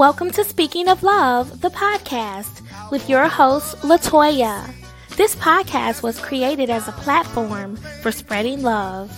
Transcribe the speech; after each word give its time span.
Welcome 0.00 0.30
to 0.30 0.44
Speaking 0.44 0.88
of 0.88 1.02
Love, 1.02 1.60
the 1.60 1.68
podcast, 1.68 2.62
with 2.90 3.06
your 3.10 3.28
host, 3.28 3.76
Latoya. 3.82 4.72
This 5.18 5.36
podcast 5.36 6.02
was 6.02 6.18
created 6.18 6.70
as 6.70 6.88
a 6.88 6.92
platform 6.92 7.76
for 8.00 8.10
spreading 8.10 8.62
love. 8.62 9.12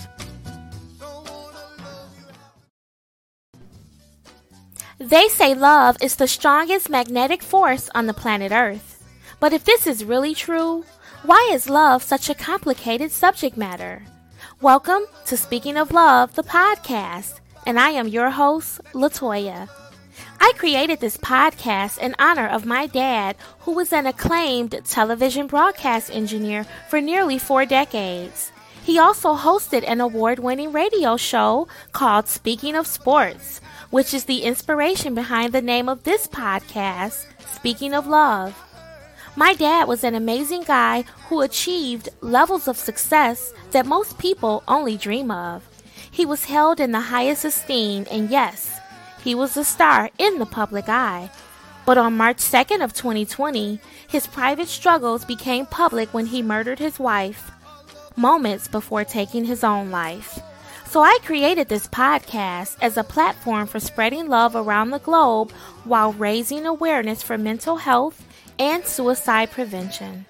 They 4.97 5.29
say 5.29 5.53
love 5.53 5.95
is 6.01 6.17
the 6.17 6.27
strongest 6.27 6.89
magnetic 6.89 7.41
force 7.41 7.89
on 7.95 8.07
the 8.07 8.13
planet 8.13 8.51
Earth. 8.51 9.01
But 9.39 9.53
if 9.53 9.63
this 9.63 9.87
is 9.87 10.03
really 10.03 10.35
true, 10.35 10.83
why 11.23 11.49
is 11.53 11.69
love 11.69 12.03
such 12.03 12.29
a 12.29 12.35
complicated 12.35 13.09
subject 13.09 13.55
matter? 13.55 14.03
Welcome 14.59 15.03
to 15.27 15.37
Speaking 15.37 15.77
of 15.77 15.93
Love, 15.93 16.35
the 16.35 16.43
podcast, 16.43 17.39
and 17.65 17.79
I 17.79 17.91
am 17.91 18.09
your 18.09 18.31
host, 18.31 18.81
Latoya. 18.91 19.69
I 20.45 20.51
created 20.57 20.99
this 20.99 21.15
podcast 21.15 21.99
in 21.99 22.15
honor 22.19 22.45
of 22.45 22.65
my 22.65 22.85
dad, 22.85 23.37
who 23.59 23.71
was 23.71 23.93
an 23.93 24.05
acclaimed 24.05 24.77
television 24.83 25.47
broadcast 25.47 26.11
engineer 26.11 26.65
for 26.89 26.99
nearly 26.99 27.37
four 27.37 27.65
decades. 27.65 28.51
He 28.83 28.99
also 28.99 29.35
hosted 29.35 29.85
an 29.87 30.01
award 30.01 30.39
winning 30.39 30.73
radio 30.73 31.15
show 31.15 31.69
called 31.93 32.27
Speaking 32.27 32.75
of 32.75 32.87
Sports, 32.87 33.61
which 33.89 34.13
is 34.13 34.25
the 34.25 34.43
inspiration 34.43 35.15
behind 35.15 35.53
the 35.53 35.61
name 35.61 35.87
of 35.87 36.03
this 36.03 36.27
podcast, 36.27 37.25
Speaking 37.55 37.93
of 37.93 38.05
Love. 38.05 38.53
My 39.37 39.53
dad 39.53 39.87
was 39.87 40.03
an 40.03 40.13
amazing 40.13 40.63
guy 40.63 41.05
who 41.29 41.39
achieved 41.39 42.09
levels 42.19 42.67
of 42.67 42.75
success 42.75 43.53
that 43.71 43.85
most 43.85 44.17
people 44.17 44.61
only 44.67 44.97
dream 44.97 45.31
of. 45.31 45.63
He 46.11 46.25
was 46.25 46.43
held 46.43 46.81
in 46.81 46.91
the 46.91 46.99
highest 46.99 47.45
esteem, 47.45 48.05
and 48.11 48.29
yes, 48.29 48.77
he 49.23 49.33
was 49.33 49.55
a 49.55 49.63
star 49.63 50.09
in 50.17 50.39
the 50.39 50.45
public 50.45 50.89
eye. 50.89 51.29
But 51.85 51.97
on 51.97 52.17
March 52.17 52.37
2nd 52.37 52.83
of 52.83 52.93
2020, 52.93 53.79
his 54.07 54.27
private 54.27 54.67
struggles 54.67 55.25
became 55.25 55.65
public 55.65 56.13
when 56.13 56.27
he 56.27 56.41
murdered 56.41 56.79
his 56.79 56.99
wife 56.99 57.51
moments 58.15 58.67
before 58.67 59.03
taking 59.03 59.45
his 59.45 59.63
own 59.63 59.91
life. 59.91 60.39
So 60.85 61.01
I 61.01 61.17
created 61.23 61.69
this 61.69 61.87
podcast 61.87 62.77
as 62.81 62.97
a 62.97 63.03
platform 63.03 63.65
for 63.65 63.79
spreading 63.79 64.27
love 64.27 64.55
around 64.55 64.91
the 64.91 64.99
globe 64.99 65.51
while 65.83 66.13
raising 66.13 66.65
awareness 66.65 67.23
for 67.23 67.37
mental 67.37 67.77
health 67.77 68.23
and 68.59 68.85
suicide 68.85 69.49
prevention. 69.49 70.25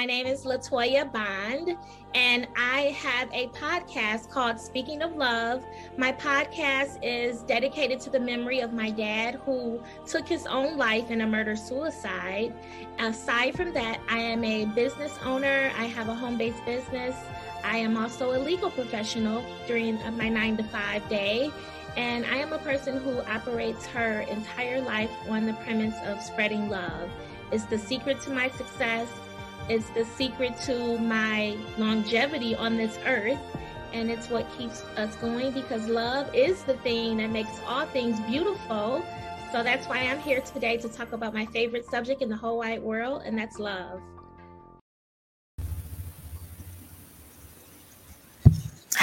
My 0.00 0.04
name 0.04 0.28
is 0.28 0.44
Latoya 0.44 1.12
Bond, 1.12 1.76
and 2.14 2.46
I 2.56 2.96
have 3.02 3.28
a 3.32 3.48
podcast 3.48 4.30
called 4.30 4.60
Speaking 4.60 5.02
of 5.02 5.16
Love. 5.16 5.64
My 5.96 6.12
podcast 6.12 7.00
is 7.02 7.42
dedicated 7.42 7.98
to 8.02 8.10
the 8.10 8.20
memory 8.20 8.60
of 8.60 8.72
my 8.72 8.90
dad 8.90 9.40
who 9.44 9.82
took 10.06 10.28
his 10.28 10.46
own 10.46 10.76
life 10.76 11.10
in 11.10 11.22
a 11.22 11.26
murder 11.26 11.56
suicide. 11.56 12.54
Aside 13.00 13.56
from 13.56 13.72
that, 13.72 13.98
I 14.08 14.18
am 14.18 14.44
a 14.44 14.66
business 14.66 15.18
owner, 15.24 15.72
I 15.76 15.86
have 15.86 16.08
a 16.08 16.14
home 16.14 16.38
based 16.38 16.64
business. 16.64 17.16
I 17.64 17.78
am 17.78 17.96
also 17.96 18.36
a 18.36 18.38
legal 18.38 18.70
professional 18.70 19.44
during 19.66 19.98
my 20.16 20.28
nine 20.28 20.56
to 20.58 20.62
five 20.62 21.08
day. 21.08 21.50
And 21.96 22.24
I 22.26 22.36
am 22.36 22.52
a 22.52 22.58
person 22.58 22.98
who 22.98 23.18
operates 23.22 23.84
her 23.86 24.20
entire 24.30 24.80
life 24.80 25.10
on 25.28 25.44
the 25.44 25.54
premise 25.54 25.96
of 26.04 26.22
spreading 26.22 26.68
love. 26.68 27.10
It's 27.50 27.64
the 27.64 27.78
secret 27.78 28.20
to 28.20 28.30
my 28.30 28.48
success 28.50 29.08
it's 29.68 29.90
the 29.90 30.04
secret 30.04 30.56
to 30.66 30.98
my 30.98 31.56
longevity 31.76 32.54
on 32.54 32.76
this 32.76 32.98
earth. 33.04 33.38
And 33.92 34.10
it's 34.10 34.28
what 34.28 34.46
keeps 34.58 34.82
us 34.96 35.16
going 35.16 35.52
because 35.52 35.86
love 35.86 36.34
is 36.34 36.62
the 36.64 36.74
thing 36.78 37.16
that 37.18 37.30
makes 37.30 37.60
all 37.66 37.86
things 37.86 38.20
beautiful. 38.20 39.04
So 39.50 39.62
that's 39.62 39.86
why 39.86 40.00
I'm 40.00 40.20
here 40.20 40.42
today 40.42 40.76
to 40.78 40.88
talk 40.88 41.12
about 41.12 41.32
my 41.32 41.46
favorite 41.46 41.86
subject 41.86 42.20
in 42.20 42.28
the 42.28 42.36
whole 42.36 42.58
wide 42.58 42.82
world, 42.82 43.22
and 43.24 43.38
that's 43.38 43.58
love. 43.58 44.02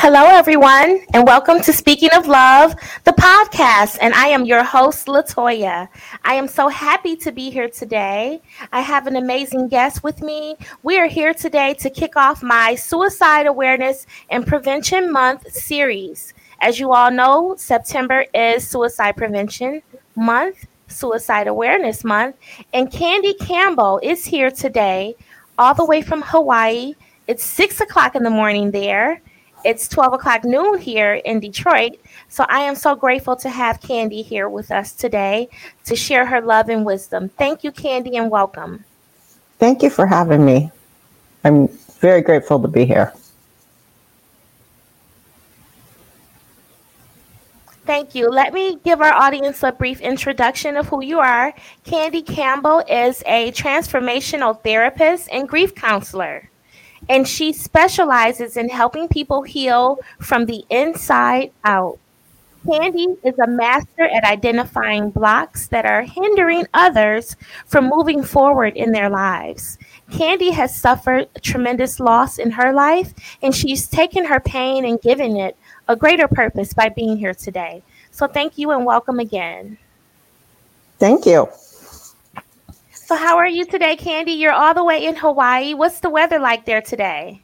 Hello, 0.08 0.28
everyone, 0.28 1.00
and 1.16 1.26
welcome 1.26 1.60
to 1.62 1.74
Speaking 1.74 2.12
of 2.12 2.28
Love, 2.28 2.76
the 3.06 3.12
podcast. 3.14 3.98
And 4.00 4.14
I 4.14 4.28
am 4.28 4.46
your 4.46 4.64
host, 4.64 5.08
Latoya. 5.08 5.88
I 6.24 6.36
am 6.36 6.48
so 6.48 6.68
happy 6.68 7.16
to 7.16 7.32
be 7.32 7.50
here 7.50 7.68
today. 7.68 8.40
I 8.72 8.82
have 8.82 9.08
an 9.08 9.16
amazing 9.16 9.68
guest 9.68 10.04
with 10.04 10.22
me. 10.22 10.58
We 10.84 11.00
are 11.00 11.08
here 11.08 11.34
today 11.34 11.74
to 11.80 11.90
kick 11.90 12.16
off 12.16 12.44
my 12.44 12.76
Suicide 12.76 13.48
Awareness 13.48 14.06
and 14.30 14.46
Prevention 14.46 15.12
Month 15.12 15.52
series. 15.52 16.36
As 16.62 16.80
you 16.80 16.94
all 16.94 17.10
know, 17.10 17.56
September 17.58 18.26
is 18.32 18.68
Suicide 18.68 19.18
Prevention 19.18 19.82
Month, 20.16 20.68
Suicide 20.88 21.48
Awareness 21.48 22.04
Month, 22.04 22.36
and 22.74 22.92
Kandiee 22.92 23.40
Campbell 23.40 24.00
is 24.04 24.24
here 24.24 24.52
today, 24.52 25.16
all 25.58 25.74
the 25.74 25.84
way 25.84 26.04
from 26.04 26.22
Hawaii. 26.22 26.94
It's 27.26 27.44
six 27.44 27.82
o'clock 27.82 28.14
in 28.14 28.22
the 28.22 28.30
morning 28.30 28.70
there 28.70 29.24
it's 29.66 29.88
12 29.88 30.14
o'clock 30.14 30.46
noon 30.46 30.78
here 30.78 31.16
in 31.16 31.40
Detroit. 31.40 32.00
So 32.30 32.46
I 32.48 32.60
am 32.60 32.76
so 32.76 32.96
grateful 32.96 33.36
to 33.38 33.50
have 33.50 33.82
Kandiee 33.82 34.24
here 34.24 34.48
with 34.48 34.72
us 34.72 34.94
today 34.94 35.50
to 35.86 35.96
share 35.96 36.26
her 36.26 36.40
love 36.40 36.70
and 36.70 36.86
wisdom. 36.86 37.30
Thank 37.30 37.64
you, 37.64 37.72
Kandiee, 37.72 38.16
and 38.16 38.30
welcome. 38.30 38.86
Thank 39.58 39.82
you 39.82 39.90
for 39.90 40.06
having 40.06 40.46
me. 40.46 40.72
I'm 41.44 41.68
very 42.00 42.22
grateful 42.22 42.62
to 42.62 42.68
be 42.68 42.86
here. 42.86 43.12
Thank 47.86 48.16
you. 48.16 48.30
Let 48.30 48.54
me 48.54 48.78
give 48.84 49.02
our 49.02 49.14
audience 49.14 49.62
a 49.64 49.72
brief 49.72 50.02
introduction 50.02 50.76
of 50.78 50.88
who 50.88 51.04
you 51.04 51.20
are. 51.20 51.54
Kandiee 51.86 52.26
Campbell 52.26 52.84
is 52.90 53.24
a 53.26 53.52
transformational 53.52 54.62
therapist 54.64 55.30
and 55.32 55.48
grief 55.50 55.74
counselor 55.74 56.50
and 57.10 57.28
she 57.28 57.54
specializes 57.54 58.58
in 58.58 58.70
helping 58.70 59.08
people 59.08 59.44
heal 59.44 60.00
from 60.20 60.46
the 60.46 60.66
inside 60.70 61.52
out. 61.64 62.00
Kandiee 62.66 63.18
is 63.24 63.38
a 63.38 63.48
master 63.48 64.04
at 64.04 64.24
identifying 64.24 65.12
blocks 65.12 65.68
that 65.68 65.86
are 65.86 66.02
hindering 66.02 66.66
others 66.74 67.36
from 67.68 67.90
moving 67.90 68.24
forward 68.24 68.76
in 68.76 68.92
their 68.92 69.10
lives. 69.10 69.78
Kandiee 70.12 70.52
has 70.52 70.76
suffered 70.76 71.28
tremendous 71.42 72.00
loss 72.00 72.40
in 72.40 72.50
her 72.52 72.74
life, 72.74 73.14
and 73.44 73.54
she's 73.54 73.88
taken 73.88 74.26
her 74.26 74.40
pain 74.40 74.84
and 74.84 75.00
given 75.00 75.38
it 75.38 75.56
a 75.88 75.96
greater 75.96 76.28
purpose 76.28 76.74
by 76.74 76.90
being 76.90 77.18
here 77.18 77.36
today. 77.36 77.84
So, 78.10 78.26
thank 78.26 78.58
you 78.58 78.72
and 78.72 78.84
welcome 78.84 79.20
again. 79.20 79.78
Thank 80.98 81.26
you. 81.28 81.50
So, 83.06 83.16
how 83.16 83.38
are 83.38 83.48
you 83.48 83.66
today, 83.66 83.96
Kandiee? 83.96 84.40
You're 84.40 84.52
all 84.52 84.74
the 84.74 84.84
way 84.84 85.06
in 85.06 85.16
Hawaii. 85.16 85.76
What's 85.76 86.00
the 86.00 86.10
weather 86.10 86.40
like 86.40 86.66
there 86.66 86.82
today? 86.82 87.44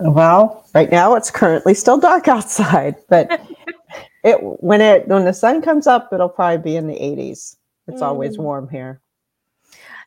Well, 0.00 0.66
right 0.74 0.90
now 0.90 1.14
it's 1.14 1.30
currently 1.30 1.72
still 1.72 2.00
dark 2.00 2.26
outside, 2.36 2.96
but 3.08 3.30
it 4.24 4.38
when 4.40 4.80
it 4.80 5.06
when 5.06 5.24
the 5.24 5.32
sun 5.32 5.62
comes 5.62 5.86
up, 5.86 6.12
it'll 6.12 6.28
probably 6.28 6.58
be 6.58 6.74
in 6.74 6.88
the 6.88 6.94
80s. 6.94 7.58
It's 7.86 8.00
mm. 8.00 8.02
always 8.02 8.38
warm 8.38 8.68
here. 8.68 9.00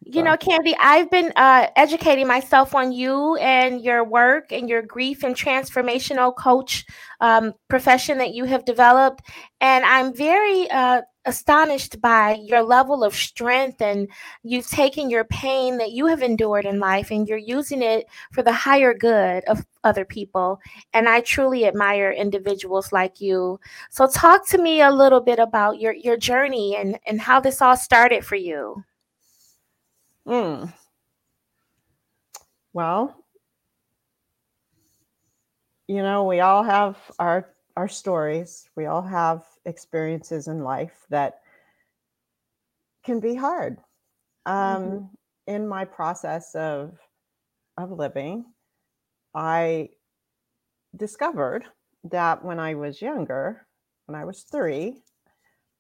You 0.06 0.22
know, 0.22 0.36
Kandiee, 0.36 0.76
I've 0.78 1.10
been 1.10 1.32
uh, 1.38 1.68
educating 1.78 2.28
myself 2.28 2.76
on 2.76 2.92
you 2.92 3.38
and 3.38 3.80
your 3.80 4.04
work 4.04 4.52
and 4.52 4.68
your 4.68 4.82
grief 4.82 5.24
and 5.24 5.34
transformational 5.34 6.36
coach 6.36 6.86
um, 7.22 7.54
profession 7.70 8.18
that 8.18 8.34
you 8.34 8.44
have 8.44 8.66
developed. 8.66 9.22
And 9.62 9.86
I'm 9.86 10.14
very 10.14 10.70
uh, 10.70 11.04
astonished 11.26 12.02
by 12.02 12.34
your 12.36 12.62
level 12.62 13.04
of 13.04 13.16
strength 13.16 13.82
and 13.82 14.08
you've 14.44 14.68
taken 14.70 15.10
your 15.10 15.24
pain 15.24 15.78
that 15.78 15.92
you 15.92 16.06
have 16.08 16.22
endured 16.22 16.66
in 16.66 16.80
life 16.80 17.12
and 17.12 17.28
you're 17.28 17.38
using 17.38 17.82
it 17.82 18.08
for 18.32 18.44
the 18.44 18.52
higher 18.52 18.94
good 18.94 19.44
of 19.46 19.66
other 19.84 20.06
people. 20.06 20.60
And 20.94 21.08
i 21.08 21.22
truly 21.22 21.66
admire 21.66 22.12
individuals 22.12 22.92
like 22.92 23.22
you. 23.22 23.60
So 23.90 24.08
talk 24.08 24.48
to 24.50 24.58
me 24.58 24.82
a 24.82 24.92
little 24.92 25.22
bit 25.22 25.40
about 25.40 25.80
your 25.80 25.94
your 25.94 26.18
journey 26.18 26.76
and 26.76 27.00
and 27.08 27.22
how 27.22 27.40
this 27.40 27.62
all 27.62 27.78
started 27.78 28.26
for 28.26 28.36
you. 28.36 28.84
Mm. 30.26 30.72
well 32.72 33.14
you 35.88 36.02
know 36.02 36.24
we 36.24 36.40
all 36.40 36.64
have 36.64 36.98
our 37.20 37.54
our 37.76 37.88
stories. 37.88 38.70
We 38.76 38.86
all 38.86 39.02
have 39.02 39.46
experiences 39.66 40.48
in 40.48 40.64
life 40.64 41.06
that 41.10 41.40
can 43.06 43.20
be 43.20 43.36
hard. 43.36 43.78
Um, 44.46 44.84
mm-hmm. 44.84 45.06
In 45.48 45.68
my 45.68 45.86
process 45.86 46.56
of 46.56 46.98
of 47.78 47.92
living, 47.92 48.46
I 49.34 49.90
discovered 50.96 51.66
that 52.06 52.44
when 52.44 52.60
I 52.60 52.76
was 52.76 53.02
younger, 53.02 53.66
when 54.06 54.20
I 54.20 54.26
was 54.26 54.44
three, 54.44 55.02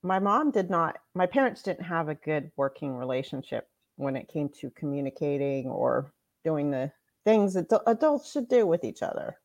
my 0.02 0.20
mom 0.20 0.52
did 0.52 0.70
not, 0.70 0.98
my 1.16 1.26
parents 1.26 1.62
didn't 1.62 1.86
have 1.86 2.10
a 2.10 2.16
good 2.16 2.52
working 2.58 2.96
relationship 2.96 3.68
when 3.96 4.16
it 4.16 4.28
came 4.28 4.50
to 4.60 4.70
communicating 4.72 5.68
or 5.68 6.12
doing 6.44 6.72
the 6.72 6.92
things 7.26 7.54
that 7.54 7.72
adults 7.88 8.32
should 8.32 8.50
do 8.50 8.66
with 8.66 8.84
each 8.84 9.02
other. 9.02 9.38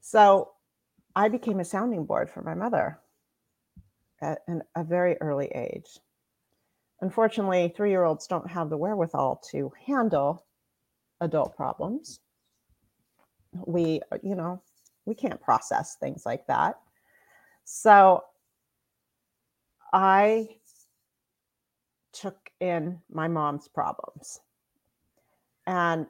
So 0.00 0.53
I 1.16 1.28
became 1.28 1.60
a 1.60 1.64
sounding 1.64 2.04
board 2.04 2.30
for 2.30 2.42
my 2.42 2.54
mother 2.54 2.98
at 4.20 4.40
an, 4.48 4.62
a 4.76 4.84
very 4.84 5.16
early 5.20 5.46
age. 5.48 5.98
Unfortunately, 7.00 7.72
three 7.76 7.90
year 7.90 8.04
olds 8.04 8.26
don't 8.26 8.50
have 8.50 8.70
the 8.70 8.76
wherewithal 8.76 9.42
to 9.50 9.72
handle 9.86 10.44
adult 11.20 11.56
problems. 11.56 12.20
We, 13.66 14.00
you 14.22 14.34
know, 14.34 14.62
we 15.04 15.14
can't 15.14 15.40
process 15.40 15.96
things 15.96 16.24
like 16.26 16.46
that. 16.46 16.80
So 17.64 18.24
I 19.92 20.48
took 22.12 22.50
in 22.60 23.00
my 23.12 23.28
mom's 23.28 23.68
problems. 23.68 24.40
And 25.66 26.06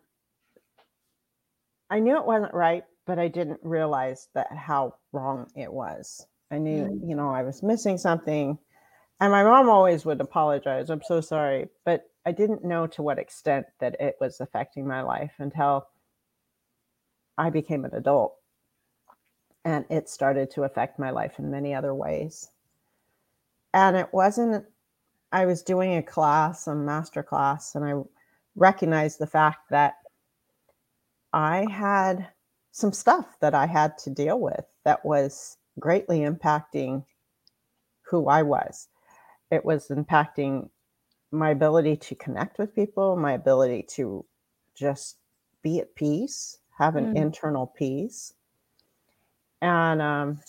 I 1.91 2.01
knew 2.01 2.17
it 2.17 2.27
wasn't 2.27 2.55
right, 2.55 2.85
but 3.07 3.19
I 3.19 3.29
didn't 3.29 3.61
realize 3.63 4.29
that 4.35 4.55
how 4.57 4.95
wrong 5.13 5.51
it 5.55 5.73
was. 5.73 6.27
I 6.51 6.59
knew, 6.59 6.85
mm. 6.85 7.09
you 7.09 7.17
know, 7.17 7.31
I 7.31 7.43
was 7.43 7.63
missing 7.63 7.99
something. 7.99 8.59
And 9.21 9.33
my 9.33 9.43
mom 9.43 9.69
always 9.69 10.05
would 10.05 10.21
apologize. 10.21 10.91
I'm 10.91 11.03
so 11.03 11.21
sorry. 11.21 11.69
But 11.85 12.11
I 12.27 12.33
didn't 12.33 12.65
know 12.65 12.87
to 12.89 13.03
what 13.03 13.19
extent 13.19 13.67
that 13.81 13.97
it 14.01 14.17
was 14.21 14.41
affecting 14.41 14.87
my 14.87 15.03
life 15.03 15.33
until 15.39 15.89
I 17.37 17.51
became 17.51 17.85
an 17.85 17.95
adult. 17.95 18.35
And 19.65 19.85
it 19.91 20.09
started 20.09 20.51
to 20.53 20.65
affect 20.65 20.99
my 20.99 21.11
life 21.11 21.39
in 21.39 21.51
many 21.51 21.75
other 21.75 21.95
ways. 21.95 22.51
And 23.73 23.97
it 23.97 24.09
wasn't, 24.13 24.65
I 25.33 25.47
was 25.47 25.63
doing 25.63 25.97
a 25.97 26.03
class, 26.03 26.67
a 26.67 26.75
master 26.75 27.23
class, 27.23 27.75
and 27.75 27.85
I 27.85 27.95
recognized 28.57 29.19
the 29.19 29.27
fact 29.27 29.71
that 29.71 29.95
I 31.33 31.67
had 31.71 32.29
some 32.75 32.93
stuff 32.93 33.39
that 33.39 33.55
I 33.55 33.67
had 33.67 33.97
to 33.99 34.11
deal 34.11 34.41
with 34.41 34.65
that 34.83 35.05
was 35.05 35.59
greatly 35.79 36.19
impacting 36.19 37.05
who 38.03 38.27
I 38.27 38.43
was. 38.43 38.89
It 39.53 39.65
was 39.65 39.87
impacting 39.89 40.71
my 41.31 41.51
ability 41.51 41.95
to 41.99 42.17
connect 42.17 42.59
with 42.59 42.75
people, 42.75 43.15
my 43.15 43.33
ability 43.33 43.85
to 43.91 44.25
just 44.75 45.19
be 45.63 45.79
at 45.79 45.95
peace, 45.95 46.59
have 46.77 46.97
an 46.97 47.15
mm. 47.15 47.17
internal 47.17 47.69
peace. 47.69 48.35
And 49.63 50.03
um, 50.03 50.41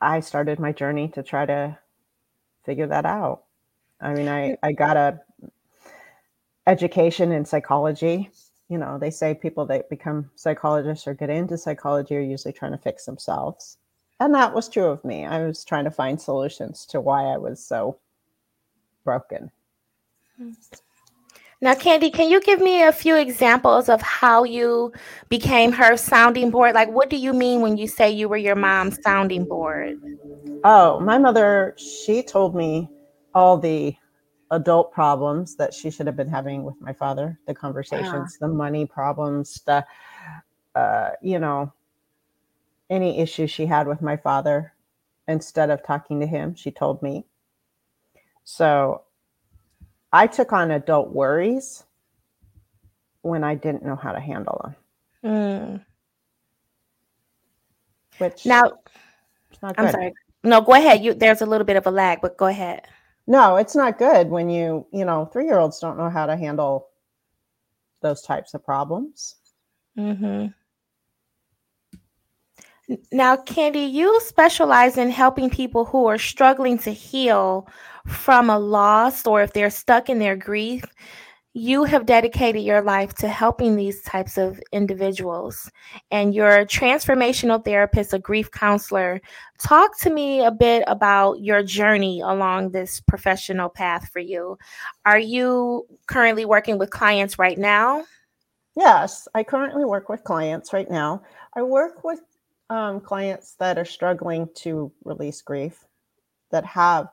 I 0.00 0.20
started 0.20 0.58
my 0.58 0.72
journey 0.72 1.08
to 1.08 1.22
try 1.22 1.44
to 1.44 1.78
figure 2.64 2.86
that 2.86 3.04
out. 3.04 3.42
I 4.00 4.14
mean, 4.14 4.26
I, 4.26 4.56
I 4.62 4.72
got 4.72 4.96
a 4.96 5.20
education 6.66 7.30
in 7.30 7.44
psychology. 7.44 8.30
You 8.70 8.78
know, 8.78 8.98
they 8.98 9.10
say 9.10 9.34
people 9.34 9.66
that 9.66 9.90
become 9.90 10.30
psychologists 10.36 11.06
or 11.08 11.12
get 11.12 11.28
into 11.28 11.58
psychology 11.58 12.16
are 12.16 12.20
usually 12.20 12.52
trying 12.52 12.70
to 12.70 12.78
fix 12.78 13.04
themselves. 13.04 13.76
And 14.20 14.32
that 14.34 14.54
was 14.54 14.68
true 14.68 14.86
of 14.86 15.04
me. 15.04 15.26
I 15.26 15.44
was 15.44 15.64
trying 15.64 15.84
to 15.84 15.90
find 15.90 16.20
solutions 16.20 16.86
to 16.86 17.00
why 17.00 17.24
I 17.24 17.36
was 17.36 17.62
so 17.62 17.98
broken. 19.04 19.50
Hmm. 20.36 20.52
Now, 21.62 21.74
Kandiee, 21.74 22.14
can 22.14 22.30
you 22.30 22.40
give 22.40 22.60
me 22.60 22.84
a 22.84 22.92
few 22.92 23.16
examples 23.16 23.88
of 23.88 24.00
how 24.00 24.44
you 24.44 24.92
became 25.28 25.72
her 25.72 25.96
sounding 25.96 26.50
board? 26.50 26.74
Like, 26.74 26.90
what 26.90 27.10
do 27.10 27.16
you 27.16 27.34
mean 27.34 27.60
when 27.60 27.76
you 27.76 27.86
say 27.86 28.10
you 28.10 28.28
were 28.28 28.38
your 28.38 28.54
mom's 28.54 29.02
sounding 29.02 29.44
board? 29.44 29.98
Oh, 30.64 31.00
my 31.00 31.18
mother, 31.18 31.74
she 31.76 32.22
told 32.22 32.54
me 32.54 32.88
all 33.34 33.58
the 33.58 33.94
adult 34.50 34.92
problems 34.92 35.54
that 35.56 35.72
she 35.72 35.90
should 35.90 36.06
have 36.06 36.16
been 36.16 36.28
having 36.28 36.64
with 36.64 36.74
my 36.80 36.92
father 36.92 37.38
the 37.46 37.54
conversations 37.54 38.38
yeah. 38.40 38.46
the 38.46 38.48
money 38.48 38.84
problems 38.84 39.62
the 39.66 39.84
uh, 40.74 41.10
you 41.22 41.38
know 41.38 41.72
any 42.88 43.20
issues 43.20 43.50
she 43.50 43.66
had 43.66 43.86
with 43.86 44.02
my 44.02 44.16
father. 44.16 44.72
Instead 45.28 45.70
of 45.70 45.84
talking 45.84 46.18
to 46.18 46.26
him 46.26 46.56
she 46.56 46.72
told 46.72 47.00
me. 47.02 47.24
So 48.42 49.02
i 50.12 50.26
took 50.26 50.52
on 50.52 50.72
adult 50.72 51.10
worries 51.10 51.84
when 53.22 53.44
i 53.44 53.54
didn't 53.54 53.84
know 53.84 53.94
how 53.94 54.10
to 54.10 54.18
handle 54.18 54.60
them. 54.64 54.76
Mm. 55.22 55.84
which 58.18 58.44
now 58.44 58.72
i'm 59.62 59.90
sorry. 59.90 60.12
No 60.42 60.62
go 60.62 60.72
ahead. 60.72 61.04
You 61.04 61.14
there's 61.14 61.42
a 61.42 61.46
little 61.46 61.66
bit 61.66 61.76
of 61.76 61.86
a 61.86 61.90
lag 61.90 62.20
but 62.20 62.36
go 62.36 62.46
ahead 62.46 62.88
no, 63.30 63.54
it's 63.54 63.76
not 63.76 63.96
good 63.96 64.28
when 64.28 64.50
you, 64.50 64.84
you 64.92 65.04
know, 65.04 65.24
three 65.24 65.44
year 65.44 65.60
olds 65.60 65.78
don't 65.78 65.96
know 65.96 66.10
how 66.10 66.26
to 66.26 66.36
handle 66.36 66.88
those 68.02 68.22
types 68.22 68.54
of 68.54 68.64
problems. 68.64 69.36
Mm-hmm. 69.96 70.46
Now, 73.12 73.36
Kandiee, 73.36 73.92
you 73.92 74.20
specialize 74.20 74.98
in 74.98 75.10
helping 75.10 75.48
people 75.48 75.84
who 75.84 76.06
are 76.06 76.18
struggling 76.18 76.76
to 76.78 76.90
heal 76.90 77.68
from 78.04 78.50
a 78.50 78.58
loss 78.58 79.24
or 79.24 79.42
if 79.42 79.52
they're 79.52 79.70
stuck 79.70 80.10
in 80.10 80.18
their 80.18 80.34
grief 80.34 80.82
you 81.52 81.82
have 81.82 82.06
dedicated 82.06 82.62
your 82.62 82.80
life 82.80 83.12
to 83.14 83.28
helping 83.28 83.74
these 83.74 84.02
types 84.02 84.38
of 84.38 84.60
individuals. 84.70 85.70
And 86.10 86.32
you're 86.32 86.58
a 86.60 86.66
transformational 86.66 87.64
therapist 87.64 88.14
a 88.14 88.18
grief 88.18 88.50
counselor 88.50 89.20
talk 89.58 89.98
to 90.00 90.10
me 90.10 90.42
a 90.44 90.50
bit 90.50 90.84
about 90.86 91.40
your 91.40 91.62
journey 91.62 92.20
along 92.20 92.70
this 92.70 93.00
professional 93.00 93.68
path 93.68 94.08
for 94.12 94.20
you. 94.20 94.56
Are 95.04 95.18
you 95.18 95.86
currently 96.06 96.44
working 96.44 96.78
with 96.78 96.90
clients 96.90 97.38
right 97.38 97.58
now? 97.58 98.04
Yes 98.76 99.26
i 99.34 99.42
currently 99.42 99.84
work 99.84 100.08
with 100.08 100.22
clients 100.22 100.72
right 100.72 100.90
now. 100.90 101.22
I 101.56 101.62
work 101.62 102.04
with 102.04 102.20
um, 102.70 103.00
clients 103.00 103.54
that 103.54 103.76
are 103.76 103.84
struggling 103.84 104.48
to 104.58 104.92
release 105.02 105.42
grief 105.42 105.84
that 106.52 106.64
have 106.64 107.08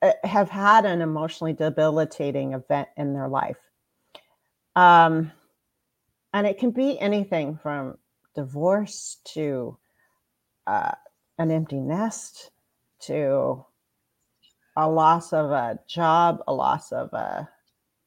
uh, 0.00 0.12
have 0.24 0.48
had 0.48 0.86
an 0.86 1.02
emotionally 1.02 1.52
debilitating 1.52 2.54
event 2.54 2.88
in 2.96 3.12
their 3.12 3.28
life 3.28 3.65
um, 4.76 5.32
and 6.32 6.46
it 6.46 6.58
can 6.58 6.70
be 6.70 7.00
anything 7.00 7.58
from 7.60 7.96
divorce 8.34 9.16
to 9.24 9.76
uh, 10.66 10.92
an 11.38 11.50
empty 11.50 11.80
nest 11.80 12.50
to 13.00 13.64
a 14.76 14.88
loss 14.88 15.32
of 15.32 15.50
a 15.50 15.78
job, 15.88 16.42
a 16.46 16.52
loss 16.52 16.92
of 16.92 17.12
a, 17.14 17.48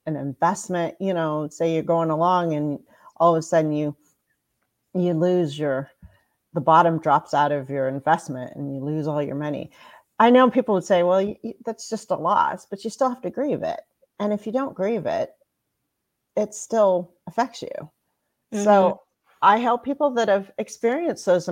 an 0.05 0.15
investment. 0.15 0.95
You 0.99 1.13
know, 1.13 1.47
say 1.49 1.73
you're 1.73 1.83
going 1.83 2.11
along 2.11 2.53
and 2.53 2.79
all 3.17 3.35
of 3.35 3.39
a 3.39 3.41
sudden 3.41 3.73
you 3.73 3.95
you 4.93 5.13
lose 5.13 5.57
your 5.57 5.89
the 6.53 6.61
bottom 6.61 6.99
drops 6.99 7.33
out 7.33 7.51
of 7.51 7.69
your 7.69 7.87
investment 7.87 8.55
and 8.55 8.73
you 8.73 8.81
lose 8.81 9.07
all 9.07 9.21
your 9.21 9.35
money. 9.35 9.71
I 10.19 10.29
know 10.29 10.49
people 10.49 10.75
would 10.75 10.83
say, 10.83 11.03
well, 11.03 11.21
you, 11.21 11.35
that's 11.65 11.89
just 11.89 12.11
a 12.11 12.15
loss, 12.15 12.65
but 12.65 12.83
you 12.83 12.89
still 12.89 13.09
have 13.09 13.21
to 13.21 13.29
grieve 13.29 13.63
it. 13.63 13.79
And 14.19 14.33
if 14.33 14.45
you 14.45 14.51
don't 14.51 14.75
grieve 14.75 15.05
it, 15.05 15.31
it 16.39 16.53
still 16.53 17.11
affects 17.27 17.61
you. 17.61 17.89
Mm-hmm. 18.53 18.63
So 18.63 19.01
I 19.41 19.57
help 19.57 19.83
people 19.83 20.11
that 20.11 20.27
have 20.27 20.51
experienced 20.57 21.25
those 21.25 21.47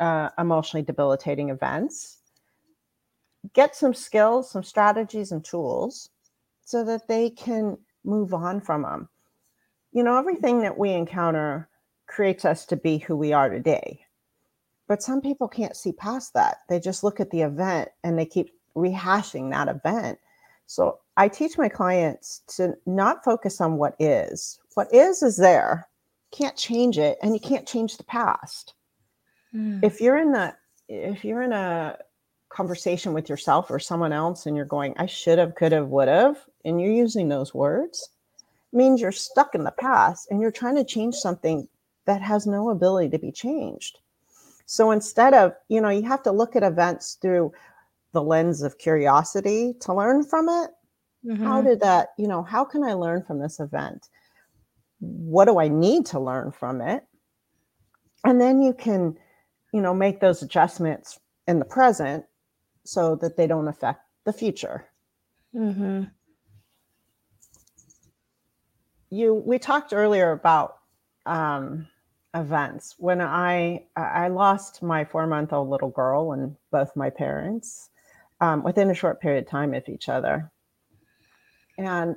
uh, 0.00 0.28
emotionally 0.38 0.84
debilitating 0.84 1.50
events 1.50 2.18
get 3.54 3.74
some 3.74 3.94
skills, 3.94 4.50
some 4.50 4.62
strategies, 4.62 5.32
and 5.32 5.44
tools 5.44 6.10
so 6.64 6.84
that 6.84 7.08
they 7.08 7.30
can 7.30 7.78
move 8.04 8.34
on 8.34 8.60
from 8.60 8.82
them. 8.82 9.08
You 9.92 10.04
know, 10.04 10.18
everything 10.18 10.60
that 10.60 10.76
we 10.76 10.90
encounter 10.90 11.68
creates 12.06 12.44
us 12.44 12.66
to 12.66 12.76
be 12.76 12.98
who 12.98 13.16
we 13.16 13.32
are 13.32 13.48
today. 13.48 14.00
But 14.88 15.02
some 15.02 15.20
people 15.20 15.48
can't 15.48 15.76
see 15.76 15.92
past 15.92 16.34
that. 16.34 16.58
They 16.68 16.80
just 16.80 17.04
look 17.04 17.20
at 17.20 17.30
the 17.30 17.42
event 17.42 17.88
and 18.02 18.18
they 18.18 18.26
keep 18.26 18.52
rehashing 18.76 19.50
that 19.50 19.68
event. 19.68 20.18
So 20.66 20.98
I 21.20 21.28
teach 21.28 21.58
my 21.58 21.68
clients 21.68 22.40
to 22.56 22.78
not 22.86 23.22
focus 23.22 23.60
on 23.60 23.76
what 23.76 23.94
is. 23.98 24.58
What 24.72 24.88
is 24.90 25.22
is 25.22 25.36
there. 25.36 25.86
Can't 26.32 26.56
change 26.56 26.96
it 26.96 27.18
and 27.22 27.34
you 27.34 27.40
can't 27.40 27.68
change 27.68 27.98
the 27.98 28.04
past. 28.04 28.72
Mm. 29.54 29.84
If 29.84 30.00
you're 30.00 30.16
in 30.16 30.32
the 30.32 30.56
if 30.88 31.22
you're 31.22 31.42
in 31.42 31.52
a 31.52 31.98
conversation 32.48 33.12
with 33.12 33.28
yourself 33.28 33.70
or 33.70 33.78
someone 33.78 34.14
else 34.14 34.46
and 34.46 34.56
you're 34.56 34.64
going 34.64 34.94
I 34.96 35.04
should 35.04 35.38
have, 35.38 35.56
could 35.56 35.72
have, 35.72 35.88
would 35.88 36.08
have 36.08 36.38
and 36.64 36.80
you're 36.80 36.90
using 36.90 37.28
those 37.28 37.52
words, 37.52 38.08
means 38.72 39.02
you're 39.02 39.12
stuck 39.12 39.54
in 39.54 39.64
the 39.64 39.72
past 39.72 40.26
and 40.30 40.40
you're 40.40 40.50
trying 40.50 40.76
to 40.76 40.84
change 40.84 41.16
something 41.16 41.68
that 42.06 42.22
has 42.22 42.46
no 42.46 42.70
ability 42.70 43.10
to 43.10 43.18
be 43.18 43.30
changed. 43.30 43.98
So 44.64 44.90
instead 44.90 45.34
of, 45.34 45.52
you 45.68 45.82
know, 45.82 45.90
you 45.90 46.02
have 46.04 46.22
to 46.22 46.32
look 46.32 46.56
at 46.56 46.62
events 46.62 47.18
through 47.20 47.52
the 48.12 48.22
lens 48.22 48.62
of 48.62 48.78
curiosity 48.78 49.74
to 49.80 49.92
learn 49.92 50.24
from 50.24 50.48
it. 50.48 50.70
Mm-hmm. 51.26 51.44
How 51.44 51.62
did 51.62 51.80
that, 51.80 52.08
you 52.18 52.26
know, 52.26 52.42
how 52.42 52.64
can 52.64 52.82
I 52.82 52.94
learn 52.94 53.22
from 53.22 53.38
this 53.38 53.60
event? 53.60 54.08
What 55.00 55.46
do 55.46 55.58
I 55.58 55.68
need 55.68 56.06
to 56.06 56.20
learn 56.20 56.52
from 56.52 56.80
it? 56.80 57.04
And 58.24 58.40
then 58.40 58.62
you 58.62 58.72
can, 58.72 59.16
you 59.72 59.80
know, 59.80 59.94
make 59.94 60.20
those 60.20 60.42
adjustments 60.42 61.18
in 61.46 61.58
the 61.58 61.64
present 61.64 62.24
so 62.84 63.16
that 63.16 63.36
they 63.36 63.46
don't 63.46 63.68
affect 63.68 64.00
the 64.24 64.32
future. 64.32 64.86
Mm-hmm. 65.54 66.04
You, 69.10 69.34
we 69.34 69.58
talked 69.58 69.92
earlier 69.92 70.30
about 70.30 70.76
um, 71.26 71.88
events 72.34 72.94
when 72.98 73.20
I 73.20 73.86
I 73.96 74.28
lost 74.28 74.82
my 74.82 75.04
four 75.04 75.26
month 75.26 75.52
old 75.52 75.68
little 75.68 75.90
girl 75.90 76.32
and 76.32 76.56
both 76.70 76.94
my 76.94 77.10
parents 77.10 77.90
um, 78.40 78.62
within 78.62 78.90
a 78.90 78.94
short 78.94 79.20
period 79.20 79.44
of 79.44 79.50
time 79.50 79.74
of 79.74 79.88
each 79.88 80.08
other, 80.08 80.50
and 81.80 82.16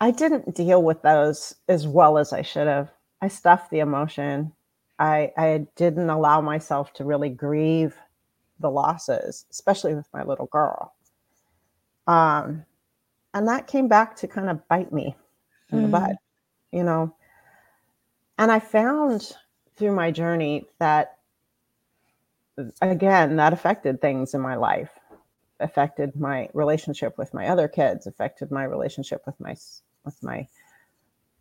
I 0.00 0.10
didn't 0.10 0.54
deal 0.54 0.82
with 0.82 1.02
those 1.02 1.54
as 1.68 1.86
well 1.86 2.18
as 2.18 2.32
I 2.32 2.42
should 2.42 2.66
have. 2.66 2.90
I 3.22 3.28
stuffed 3.28 3.70
the 3.70 3.78
emotion. 3.80 4.52
I 4.98 5.32
I 5.36 5.66
didn't 5.76 6.10
allow 6.10 6.40
myself 6.40 6.92
to 6.94 7.04
really 7.04 7.28
grieve 7.28 7.96
the 8.60 8.70
losses, 8.70 9.46
especially 9.50 9.94
with 9.94 10.08
my 10.12 10.24
little 10.24 10.46
girl. 10.46 10.94
Um, 12.06 12.64
and 13.34 13.46
that 13.46 13.66
came 13.66 13.86
back 13.86 14.16
to 14.16 14.28
kind 14.28 14.50
of 14.50 14.66
bite 14.68 14.92
me 14.92 15.16
in 15.70 15.78
mm. 15.78 15.82
the 15.82 15.88
butt, 15.88 16.16
you 16.72 16.82
know. 16.82 17.14
And 18.38 18.50
I 18.50 18.58
found 18.58 19.36
through 19.76 19.92
my 19.92 20.10
journey 20.10 20.66
that, 20.80 21.18
again, 22.82 23.36
that 23.36 23.52
affected 23.52 24.00
things 24.00 24.34
in 24.34 24.40
my 24.40 24.56
life, 24.56 24.90
affected 25.60 26.16
my 26.16 26.48
relationship 26.54 27.18
with 27.18 27.34
my 27.34 27.48
other 27.48 27.68
kids, 27.68 28.06
affected 28.06 28.50
my 28.50 28.64
relationship 28.64 29.22
with 29.26 29.38
my 29.40 29.56
with 30.04 30.22
my 30.22 30.46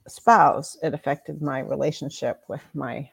spouse. 0.07 0.77
It 0.81 0.93
affected 0.93 1.41
my 1.41 1.59
relationship 1.59 2.43
with 2.47 2.63
my 2.73 3.09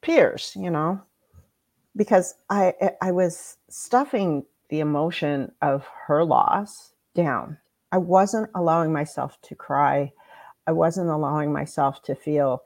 peers, 0.00 0.52
you 0.56 0.70
know, 0.70 1.00
because 1.96 2.34
I 2.50 2.74
I 3.00 3.12
was 3.12 3.56
stuffing 3.68 4.44
the 4.68 4.80
emotion 4.80 5.52
of 5.62 5.86
her 6.06 6.24
loss 6.24 6.92
down. 7.14 7.58
I 7.92 7.98
wasn't 7.98 8.50
allowing 8.54 8.92
myself 8.92 9.40
to 9.42 9.54
cry. 9.54 10.12
I 10.66 10.72
wasn't 10.72 11.10
allowing 11.10 11.52
myself 11.52 12.02
to 12.04 12.14
feel 12.14 12.62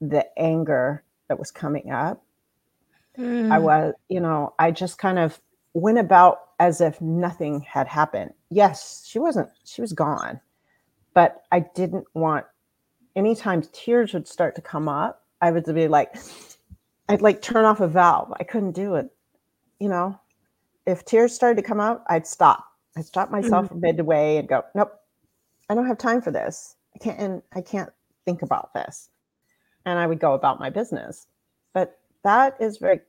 the 0.00 0.26
anger 0.38 1.02
that 1.28 1.38
was 1.38 1.50
coming 1.50 1.90
up. 1.90 2.22
Mm. 3.18 3.50
I 3.50 3.58
was, 3.58 3.94
you 4.08 4.20
know, 4.20 4.54
I 4.58 4.70
just 4.70 4.98
kind 4.98 5.18
of 5.18 5.40
went 5.74 5.98
about 5.98 6.40
as 6.58 6.80
if 6.80 7.00
nothing 7.00 7.60
had 7.60 7.86
happened. 7.86 8.32
Yes, 8.50 9.04
she 9.06 9.18
wasn't, 9.18 9.48
she 9.64 9.80
was 9.80 9.92
gone. 9.92 10.40
But 11.14 11.42
I 11.50 11.60
didn't 11.60 12.06
want 12.14 12.46
anytime 13.16 13.62
tears 13.72 14.14
would 14.14 14.28
start 14.28 14.54
to 14.56 14.62
come 14.62 14.88
up, 14.88 15.24
I 15.40 15.50
would 15.50 15.64
be 15.64 15.88
like, 15.88 16.14
I'd 17.08 17.22
like 17.22 17.42
turn 17.42 17.64
off 17.64 17.80
a 17.80 17.88
valve. 17.88 18.32
I 18.38 18.44
couldn't 18.44 18.72
do 18.72 18.94
it. 18.94 19.10
You 19.78 19.88
know, 19.88 20.20
if 20.86 21.04
tears 21.04 21.34
started 21.34 21.60
to 21.60 21.66
come 21.66 21.80
out, 21.80 22.02
I'd 22.08 22.26
stop. 22.26 22.64
I'd 22.96 23.06
stop 23.06 23.30
myself 23.30 23.66
mm-hmm. 23.66 23.80
midway 23.80 24.36
and 24.36 24.48
go, 24.48 24.64
nope, 24.74 24.92
I 25.68 25.74
don't 25.74 25.86
have 25.86 25.98
time 25.98 26.20
for 26.20 26.30
this. 26.30 26.76
I 26.94 26.98
can't, 26.98 27.18
and 27.18 27.42
I 27.54 27.62
can't 27.62 27.90
think 28.24 28.42
about 28.42 28.74
this. 28.74 29.08
And 29.86 29.98
I 29.98 30.06
would 30.06 30.18
go 30.18 30.34
about 30.34 30.60
my 30.60 30.70
business. 30.70 31.26
But 31.72 31.98
that 32.24 32.56
is 32.60 32.78
very 32.78 33.00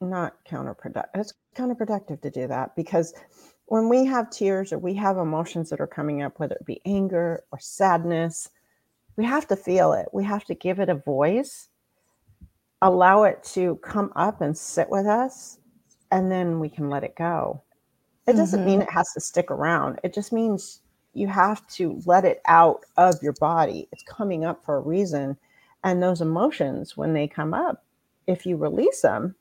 not 0.00 0.36
counterproductive. 0.44 1.08
It's 1.14 1.34
counterproductive 1.54 2.20
to 2.22 2.30
do 2.30 2.46
that 2.46 2.74
because 2.76 3.14
when 3.66 3.88
we 3.88 4.04
have 4.04 4.30
tears 4.30 4.72
or 4.72 4.78
we 4.78 4.94
have 4.94 5.16
emotions 5.16 5.70
that 5.70 5.80
are 5.80 5.86
coming 5.86 6.22
up, 6.22 6.38
whether 6.38 6.56
it 6.56 6.66
be 6.66 6.82
anger 6.84 7.44
or 7.52 7.58
sadness, 7.58 8.50
we 9.16 9.24
have 9.24 9.46
to 9.48 9.56
feel 9.56 9.92
it. 9.92 10.08
We 10.12 10.24
have 10.24 10.44
to 10.46 10.54
give 10.54 10.78
it 10.78 10.88
a 10.88 10.94
voice, 10.94 11.68
allow 12.80 13.24
it 13.24 13.42
to 13.54 13.76
come 13.76 14.12
up 14.16 14.40
and 14.40 14.56
sit 14.56 14.90
with 14.90 15.06
us, 15.06 15.58
and 16.10 16.30
then 16.30 16.60
we 16.60 16.68
can 16.68 16.90
let 16.90 17.04
it 17.04 17.16
go. 17.16 17.62
It 18.26 18.34
doesn't 18.34 18.60
mm-hmm. 18.60 18.68
mean 18.68 18.82
it 18.82 18.90
has 18.90 19.12
to 19.14 19.20
stick 19.20 19.50
around. 19.50 19.98
It 20.04 20.14
just 20.14 20.32
means 20.32 20.82
you 21.14 21.26
have 21.28 21.66
to 21.68 22.00
let 22.06 22.24
it 22.24 22.40
out 22.46 22.84
of 22.96 23.22
your 23.22 23.34
body. 23.34 23.88
It's 23.92 24.04
coming 24.04 24.44
up 24.44 24.64
for 24.64 24.76
a 24.76 24.80
reason. 24.80 25.36
And 25.84 26.02
those 26.02 26.20
emotions, 26.20 26.96
when 26.96 27.12
they 27.12 27.26
come 27.26 27.52
up, 27.54 27.84
if 28.26 28.46
you 28.46 28.56
release 28.56 29.00
them, 29.00 29.34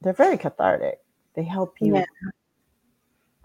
they're 0.00 0.12
very 0.12 0.36
cathartic. 0.36 1.01
They 1.34 1.44
help 1.44 1.76
you 1.80 1.96
yeah. 1.96 2.04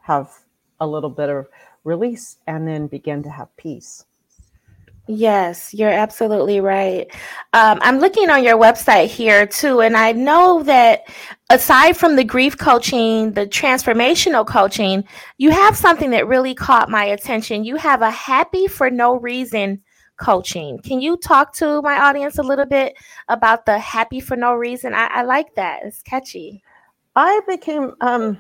have 0.01 0.32
a 0.79 0.88
little 0.88 1.10
bit 1.10 1.29
of 1.29 1.48
release 1.84 2.38
and 2.48 2.67
then 2.67 2.88
begin 2.88 3.24
to 3.24 3.29
have 3.29 3.56
peace. 3.58 4.06
Yes, 5.10 5.74
you're 5.74 5.89
absolutely 5.89 6.60
right. 6.60 7.10
Um, 7.53 7.79
I'm 7.82 8.00
looking 8.00 8.29
on 8.29 8.44
your 8.44 8.58
website 8.58 9.08
here 9.08 9.48
too, 9.48 9.79
and 9.79 9.96
I 9.96 10.12
know 10.12 10.63
that 10.63 11.08
aside 11.50 11.96
from 11.96 12.17
the 12.17 12.25
grief 12.25 12.58
coaching, 12.58 13.32
the 13.32 13.48
transformational 13.48 14.46
coaching, 14.46 15.06
you 15.38 15.50
have 15.51 15.77
something 15.77 16.10
that 16.10 16.27
really 16.27 16.53
caught 16.53 16.89
my 16.89 17.06
attention. 17.06 17.63
You 17.63 17.77
have 17.77 18.01
a 18.01 18.12
happy 18.12 18.67
for 18.67 18.89
no 18.89 19.15
reason 19.15 19.82
coaching. 20.17 20.79
Can 20.79 21.00
you 21.00 21.15
talk 21.15 21.53
to 21.56 21.82
my 21.84 21.98
audience 22.01 22.38
a 22.38 22.44
little 22.44 22.65
bit 22.65 22.98
about 23.29 23.65
the 23.65 23.79
happy 23.79 24.20
for 24.20 24.36
no 24.36 24.56
reason? 24.56 24.94
I, 24.94 25.08
I 25.08 25.22
like 25.22 25.56
that. 25.56 25.84
It's 25.86 26.01
catchy. 26.01 26.63
I 27.17 27.41
became, 27.47 27.95
um, 28.01 28.39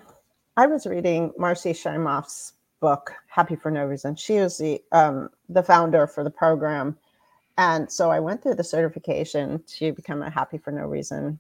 I 0.55 0.67
was 0.67 0.85
reading 0.85 1.31
Marci 1.31 1.71
Shimoff's 1.71 2.53
book, 2.79 3.11
Happy 3.27 3.55
for 3.55 3.71
No 3.71 3.85
Reason. 3.85 4.15
She 4.15 4.35
was 4.35 4.59
the 4.59 4.79
um, 4.91 5.31
the 5.49 5.63
founder 5.63 6.05
for 6.05 6.23
the 6.23 6.29
program, 6.29 6.95
and 7.57 7.91
so 7.91 8.11
I 8.11 8.19
went 8.19 8.43
through 8.43 8.53
the 8.53 8.63
certification 8.63 9.63
to 9.79 9.93
become 9.93 10.21
a 10.21 10.29
Happy 10.29 10.59
for 10.59 10.69
No 10.69 10.85
Reason 10.85 11.39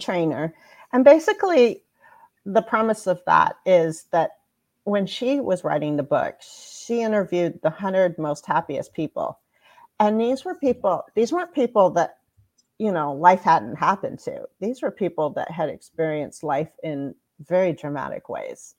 trainer. 0.00 0.54
And 0.94 1.04
basically, 1.04 1.82
the 2.46 2.62
premise 2.62 3.06
of 3.06 3.20
that 3.26 3.56
is 3.66 4.04
that 4.04 4.30
when 4.84 5.06
she 5.06 5.38
was 5.38 5.64
writing 5.64 5.98
the 5.98 6.02
book, 6.02 6.36
she 6.40 7.02
interviewed 7.02 7.60
the 7.62 7.68
hundred 7.68 8.16
most 8.16 8.46
happiest 8.46 8.94
people, 8.94 9.38
and 10.00 10.18
these 10.18 10.46
were 10.46 10.54
people. 10.54 11.04
These 11.14 11.30
weren't 11.30 11.52
people 11.52 11.90
that 11.90 12.20
you 12.78 12.92
know 12.92 13.12
life 13.12 13.42
hadn't 13.42 13.76
happened 13.76 14.18
to. 14.20 14.42
These 14.60 14.82
were 14.82 14.90
people 14.90 15.30
that 15.30 15.50
had 15.50 15.68
experienced 15.68 16.42
life 16.44 16.70
in 16.82 17.14
very 17.40 17.72
dramatic 17.72 18.28
ways 18.28 18.74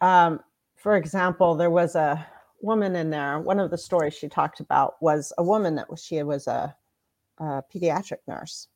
um, 0.00 0.40
for 0.76 0.96
example, 0.96 1.54
there 1.54 1.70
was 1.70 1.94
a 1.94 2.26
woman 2.62 2.96
in 2.96 3.10
there. 3.10 3.38
One 3.38 3.60
of 3.60 3.70
the 3.70 3.78
stories 3.78 4.14
she 4.14 4.28
talked 4.28 4.60
about 4.60 4.94
was 5.02 5.32
a 5.38 5.42
woman 5.44 5.74
that 5.76 5.90
was 5.90 6.02
she 6.02 6.22
was 6.22 6.46
a, 6.46 6.74
a 7.38 7.62
pediatric 7.72 8.18
nurse, 8.26 8.68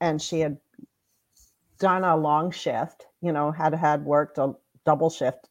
and 0.00 0.20
she 0.20 0.40
had 0.40 0.58
done 1.78 2.04
a 2.04 2.16
long 2.16 2.50
shift. 2.50 3.06
You 3.20 3.32
know, 3.32 3.52
had 3.52 3.74
had 3.74 4.04
worked 4.04 4.38
a 4.38 4.54
double 4.84 5.10
shift. 5.10 5.48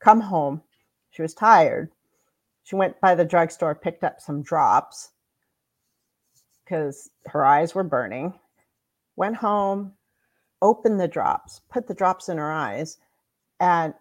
Come 0.00 0.20
home, 0.20 0.62
she 1.10 1.22
was 1.22 1.34
tired. 1.34 1.90
She 2.64 2.76
went 2.76 3.00
by 3.00 3.14
the 3.14 3.24
drugstore, 3.24 3.74
picked 3.74 4.04
up 4.04 4.20
some 4.20 4.42
drops 4.42 5.10
because 6.64 7.10
her 7.26 7.44
eyes 7.44 7.74
were 7.74 7.84
burning. 7.84 8.34
Went 9.16 9.36
home, 9.36 9.92
opened 10.62 11.00
the 11.00 11.08
drops, 11.08 11.60
put 11.70 11.86
the 11.86 11.94
drops 11.94 12.28
in 12.28 12.38
her 12.38 12.50
eyes, 12.50 12.98
and 13.60 13.94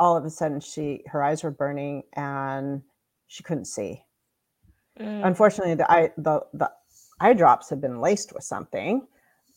all 0.00 0.16
of 0.16 0.24
a 0.24 0.30
sudden 0.30 0.60
she 0.60 1.02
her 1.06 1.22
eyes 1.22 1.44
were 1.44 1.50
burning 1.50 2.02
and 2.14 2.82
she 3.26 3.42
couldn't 3.42 3.66
see. 3.66 4.02
Mm. 4.98 5.26
Unfortunately, 5.26 5.74
the 5.74 5.90
eye 5.90 6.10
the 6.16 6.40
the 6.54 6.70
eye 7.20 7.34
drops 7.34 7.68
had 7.68 7.80
been 7.80 8.00
laced 8.00 8.32
with 8.32 8.42
something. 8.42 9.06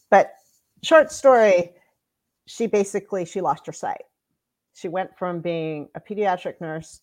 But 0.10 0.34
short 0.84 1.12
story, 1.12 1.72
she 2.46 2.68
basically 2.68 3.26
she 3.26 3.42
lost 3.42 3.66
her 3.66 3.74
sight. 3.74 4.04
She 4.74 4.90
went 4.90 5.18
from 5.18 5.40
being 5.40 5.90
a 5.96 6.02
pediatric 6.02 6.60
nurse 6.60 7.02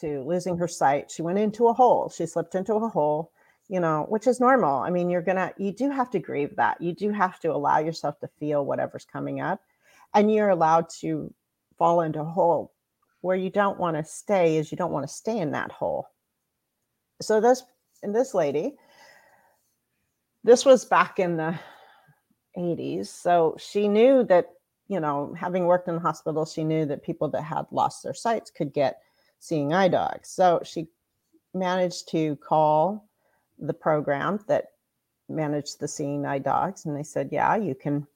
to 0.00 0.22
losing 0.22 0.56
her 0.58 0.68
sight. 0.68 1.10
She 1.10 1.22
went 1.22 1.38
into 1.38 1.68
a 1.68 1.72
hole. 1.72 2.08
She 2.08 2.26
slipped 2.26 2.54
into 2.54 2.74
a 2.74 2.88
hole, 2.88 3.32
you 3.72 3.80
know, 3.80 4.04
which 4.10 4.26
is 4.26 4.38
normal. 4.38 4.80
I 4.80 4.90
mean, 4.90 5.08
you're 5.08 5.22
gonna 5.22 5.50
you 5.56 5.72
do 5.72 5.88
have 5.88 6.10
to 6.10 6.18
grieve 6.18 6.54
that. 6.56 6.78
You 6.82 6.92
do 6.92 7.10
have 7.10 7.40
to 7.40 7.50
allow 7.50 7.78
yourself 7.78 8.20
to 8.20 8.28
feel 8.38 8.66
whatever's 8.66 9.06
coming 9.06 9.40
up. 9.40 9.62
And 10.12 10.30
you're 10.30 10.50
allowed 10.50 10.90
to 11.00 11.32
fall 11.78 12.02
into 12.02 12.20
a 12.20 12.24
hole 12.24 12.74
where 13.22 13.34
you 13.34 13.48
don't 13.48 13.80
want 13.80 13.96
to 13.96 14.04
stay 14.04 14.58
is 14.58 14.70
you 14.70 14.76
don't 14.76 14.92
want 14.92 15.08
to 15.08 15.14
stay 15.14 15.38
in 15.38 15.52
that 15.52 15.72
hole. 15.72 16.06
So 17.22 17.40
this 17.40 17.62
and 18.02 18.14
this 18.14 18.34
lady, 18.34 18.74
this 20.44 20.66
was 20.66 20.84
back 20.84 21.18
in 21.18 21.38
the 21.38 21.58
80s. 22.58 23.06
So 23.06 23.56
she 23.58 23.88
knew 23.88 24.22
that, 24.24 24.50
you 24.88 25.00
know, 25.00 25.32
having 25.32 25.64
worked 25.64 25.88
in 25.88 25.94
the 25.94 26.00
hospital, 26.00 26.44
she 26.44 26.62
knew 26.62 26.84
that 26.84 27.02
people 27.02 27.30
that 27.30 27.42
had 27.42 27.64
lost 27.70 28.02
their 28.02 28.12
sights 28.12 28.50
could 28.50 28.74
get 28.74 29.00
seeing 29.38 29.72
eye 29.72 29.88
dogs. 29.88 30.28
So 30.28 30.60
she 30.62 30.88
managed 31.54 32.10
to 32.10 32.36
call 32.36 33.08
the 33.58 33.74
program 33.74 34.40
that 34.48 34.66
managed 35.28 35.80
the 35.80 35.88
seeing 35.88 36.26
eye 36.26 36.38
dogs 36.38 36.84
and 36.86 36.96
they 36.96 37.02
said, 37.02 37.28
yeah, 37.32 37.56
you 37.56 37.74
can 37.74 38.06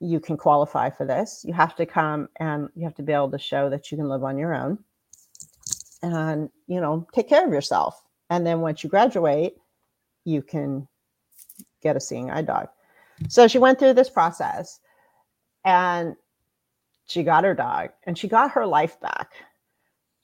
you 0.00 0.20
can 0.20 0.36
qualify 0.36 0.90
for 0.90 1.04
this. 1.04 1.44
You 1.46 1.52
have 1.54 1.74
to 1.76 1.86
come 1.86 2.28
and 2.36 2.68
you 2.76 2.84
have 2.84 2.94
to 2.96 3.02
be 3.02 3.12
able 3.12 3.30
to 3.32 3.38
show 3.38 3.68
that 3.70 3.90
you 3.90 3.98
can 3.98 4.08
live 4.08 4.22
on 4.22 4.38
your 4.38 4.54
own 4.54 4.78
and, 6.02 6.50
you 6.68 6.80
know, 6.80 7.06
take 7.12 7.28
care 7.28 7.44
of 7.44 7.52
yourself. 7.52 8.00
And 8.30 8.46
then 8.46 8.60
once 8.60 8.84
you 8.84 8.90
graduate, 8.90 9.56
you 10.24 10.42
can 10.42 10.86
get 11.82 11.96
a 11.96 12.00
seeing 12.00 12.30
eye 12.30 12.42
dog. 12.42 12.68
So 13.28 13.48
she 13.48 13.58
went 13.58 13.78
through 13.78 13.94
this 13.94 14.10
process 14.10 14.78
and 15.64 16.14
she 17.08 17.24
got 17.24 17.44
her 17.44 17.54
dog 17.54 17.90
and 18.04 18.16
she 18.16 18.28
got 18.28 18.52
her 18.52 18.66
life 18.66 19.00
back. 19.00 19.32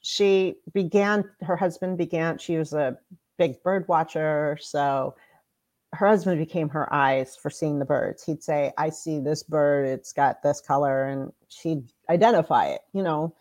She 0.03 0.57
began, 0.73 1.29
her 1.41 1.57
husband 1.57 1.99
began, 1.99 2.39
she 2.39 2.59
was 2.59 2.75
a 2.75 2.99
big 3.39 3.63
bird 3.63 3.87
watcher. 3.89 4.59
So 4.61 5.15
her 5.95 6.09
husband 6.09 6.39
became 6.39 6.69
her 6.71 6.93
eyes 6.93 7.37
for 7.37 7.51
seeing 7.51 7.79
the 7.79 7.85
birds. 7.85 8.25
He'd 8.25 8.43
say, 8.43 8.73
I 8.77 8.91
see 8.91 9.21
this 9.21 9.43
bird, 9.43 9.87
it's 9.87 10.13
got 10.13 10.43
this 10.43 10.61
color, 10.61 11.05
and 11.05 11.33
she'd 11.49 11.85
identify 12.11 12.67
it. 12.67 12.83
You 12.93 13.03
know, 13.03 13.35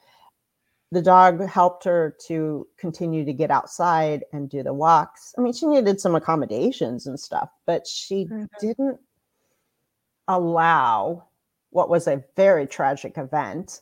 the 0.92 1.02
dog 1.02 1.46
helped 1.48 1.84
her 1.86 2.16
to 2.28 2.68
continue 2.78 3.26
to 3.26 3.34
get 3.34 3.52
outside 3.52 4.24
and 4.32 4.50
do 4.50 4.64
the 4.64 4.74
walks. 4.74 5.34
I 5.38 5.42
mean, 5.42 5.54
she 5.54 5.66
needed 5.66 6.00
some 6.00 6.16
accommodations 6.16 7.08
and 7.08 7.20
stuff, 7.20 7.50
but 7.66 7.88
she 7.88 8.26
mm-hmm. 8.26 8.46
didn't 8.60 9.00
allow 10.28 11.28
what 11.72 11.90
was 11.90 12.08
a 12.08 12.24
very 12.36 12.68
tragic 12.68 13.18
event 13.18 13.82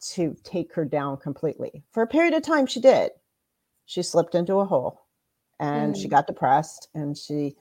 to 0.00 0.36
take 0.42 0.74
her 0.74 0.84
down 0.84 1.16
completely. 1.16 1.84
For 1.92 2.02
a 2.02 2.08
period 2.08 2.34
of 2.34 2.42
time, 2.42 2.66
she 2.66 2.80
did. 2.80 3.12
She 3.86 4.02
slipped 4.02 4.34
into 4.34 4.56
a 4.56 4.64
hole 4.64 5.02
and 5.62 5.94
mm. 5.94 6.02
she 6.02 6.08
got 6.08 6.26
depressed 6.26 6.88
and 6.94 7.16
she 7.16 7.54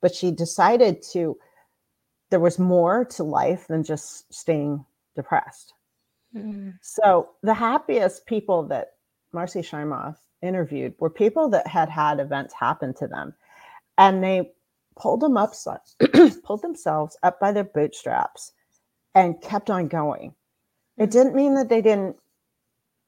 but 0.00 0.14
she 0.14 0.30
decided 0.30 1.02
to 1.02 1.38
there 2.30 2.40
was 2.40 2.58
more 2.58 3.04
to 3.04 3.22
life 3.22 3.66
than 3.68 3.84
just 3.84 4.32
staying 4.32 4.84
depressed 5.14 5.74
mm. 6.34 6.72
so 6.80 7.30
the 7.42 7.54
happiest 7.54 8.26
people 8.26 8.64
that 8.64 8.94
marci 9.34 9.60
shimoff 9.62 10.16
interviewed 10.40 10.94
were 10.98 11.10
people 11.10 11.48
that 11.48 11.66
had 11.66 11.88
had 11.88 12.18
events 12.18 12.54
happen 12.54 12.92
to 12.94 13.06
them 13.06 13.34
and 13.98 14.24
they 14.24 14.50
pulled 14.96 15.20
them 15.20 15.36
up 15.36 15.52
pulled 16.44 16.62
themselves 16.62 17.16
up 17.22 17.38
by 17.38 17.52
their 17.52 17.64
bootstraps 17.64 18.52
and 19.14 19.40
kept 19.42 19.70
on 19.70 19.86
going 19.86 20.34
it 20.96 21.08
mm. 21.08 21.12
didn't 21.12 21.34
mean 21.34 21.54
that 21.54 21.68
they 21.68 21.82
didn't 21.82 22.16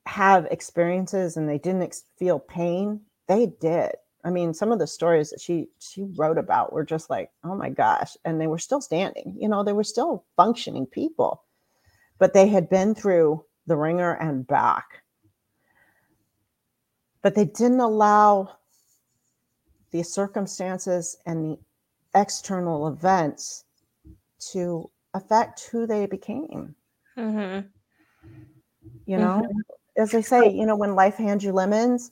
have 0.06 0.46
experiences 0.50 1.38
and 1.38 1.48
they 1.48 1.56
didn't 1.56 1.82
ex- 1.82 2.04
feel 2.18 2.38
pain 2.38 3.00
they 3.26 3.46
did 3.58 3.92
I 4.24 4.30
mean, 4.30 4.54
some 4.54 4.72
of 4.72 4.78
the 4.78 4.86
stories 4.86 5.30
that 5.30 5.40
she 5.40 5.68
she 5.78 6.04
wrote 6.16 6.38
about 6.38 6.72
were 6.72 6.84
just 6.84 7.10
like, 7.10 7.30
oh 7.44 7.54
my 7.54 7.68
gosh, 7.68 8.16
and 8.24 8.40
they 8.40 8.46
were 8.46 8.58
still 8.58 8.80
standing. 8.80 9.36
You 9.38 9.48
know, 9.48 9.62
they 9.62 9.74
were 9.74 9.84
still 9.84 10.24
functioning 10.36 10.86
people, 10.86 11.42
but 12.18 12.32
they 12.32 12.48
had 12.48 12.70
been 12.70 12.94
through 12.94 13.44
the 13.66 13.76
ringer 13.76 14.14
and 14.14 14.46
back. 14.46 15.02
But 17.22 17.34
they 17.34 17.44
didn't 17.44 17.80
allow 17.80 18.56
the 19.90 20.02
circumstances 20.02 21.16
and 21.26 21.44
the 21.44 21.58
external 22.14 22.88
events 22.88 23.64
to 24.52 24.90
affect 25.12 25.68
who 25.70 25.86
they 25.86 26.06
became. 26.06 26.74
Mm-hmm. 27.16 27.66
You 29.06 29.18
know, 29.18 29.42
mm-hmm. 29.44 30.02
as 30.02 30.14
I 30.14 30.20
say, 30.22 30.50
you 30.50 30.66
know, 30.66 30.76
when 30.76 30.94
life 30.94 31.16
hands 31.16 31.44
you 31.44 31.52
lemons, 31.52 32.10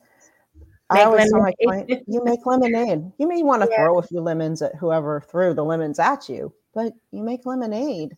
I 0.93 1.05
always 1.05 1.31
tell 1.31 1.41
my 1.41 1.53
client, 1.63 2.05
you 2.07 2.23
make 2.25 2.45
lemonade. 2.47 3.11
You 3.19 3.29
may 3.29 3.43
want 3.43 3.63
to 3.63 3.69
yeah. 3.71 3.77
throw 3.77 3.99
a 3.99 4.03
few 4.03 4.21
lemons 4.21 4.63
at 4.63 4.75
whoever 4.77 5.21
threw 5.21 5.55
the 5.55 5.65
lemons 5.65 5.99
at 5.99 6.29
you, 6.29 6.53
but 6.75 6.93
you 7.11 7.23
make 7.23 7.47
lemonade 7.47 8.17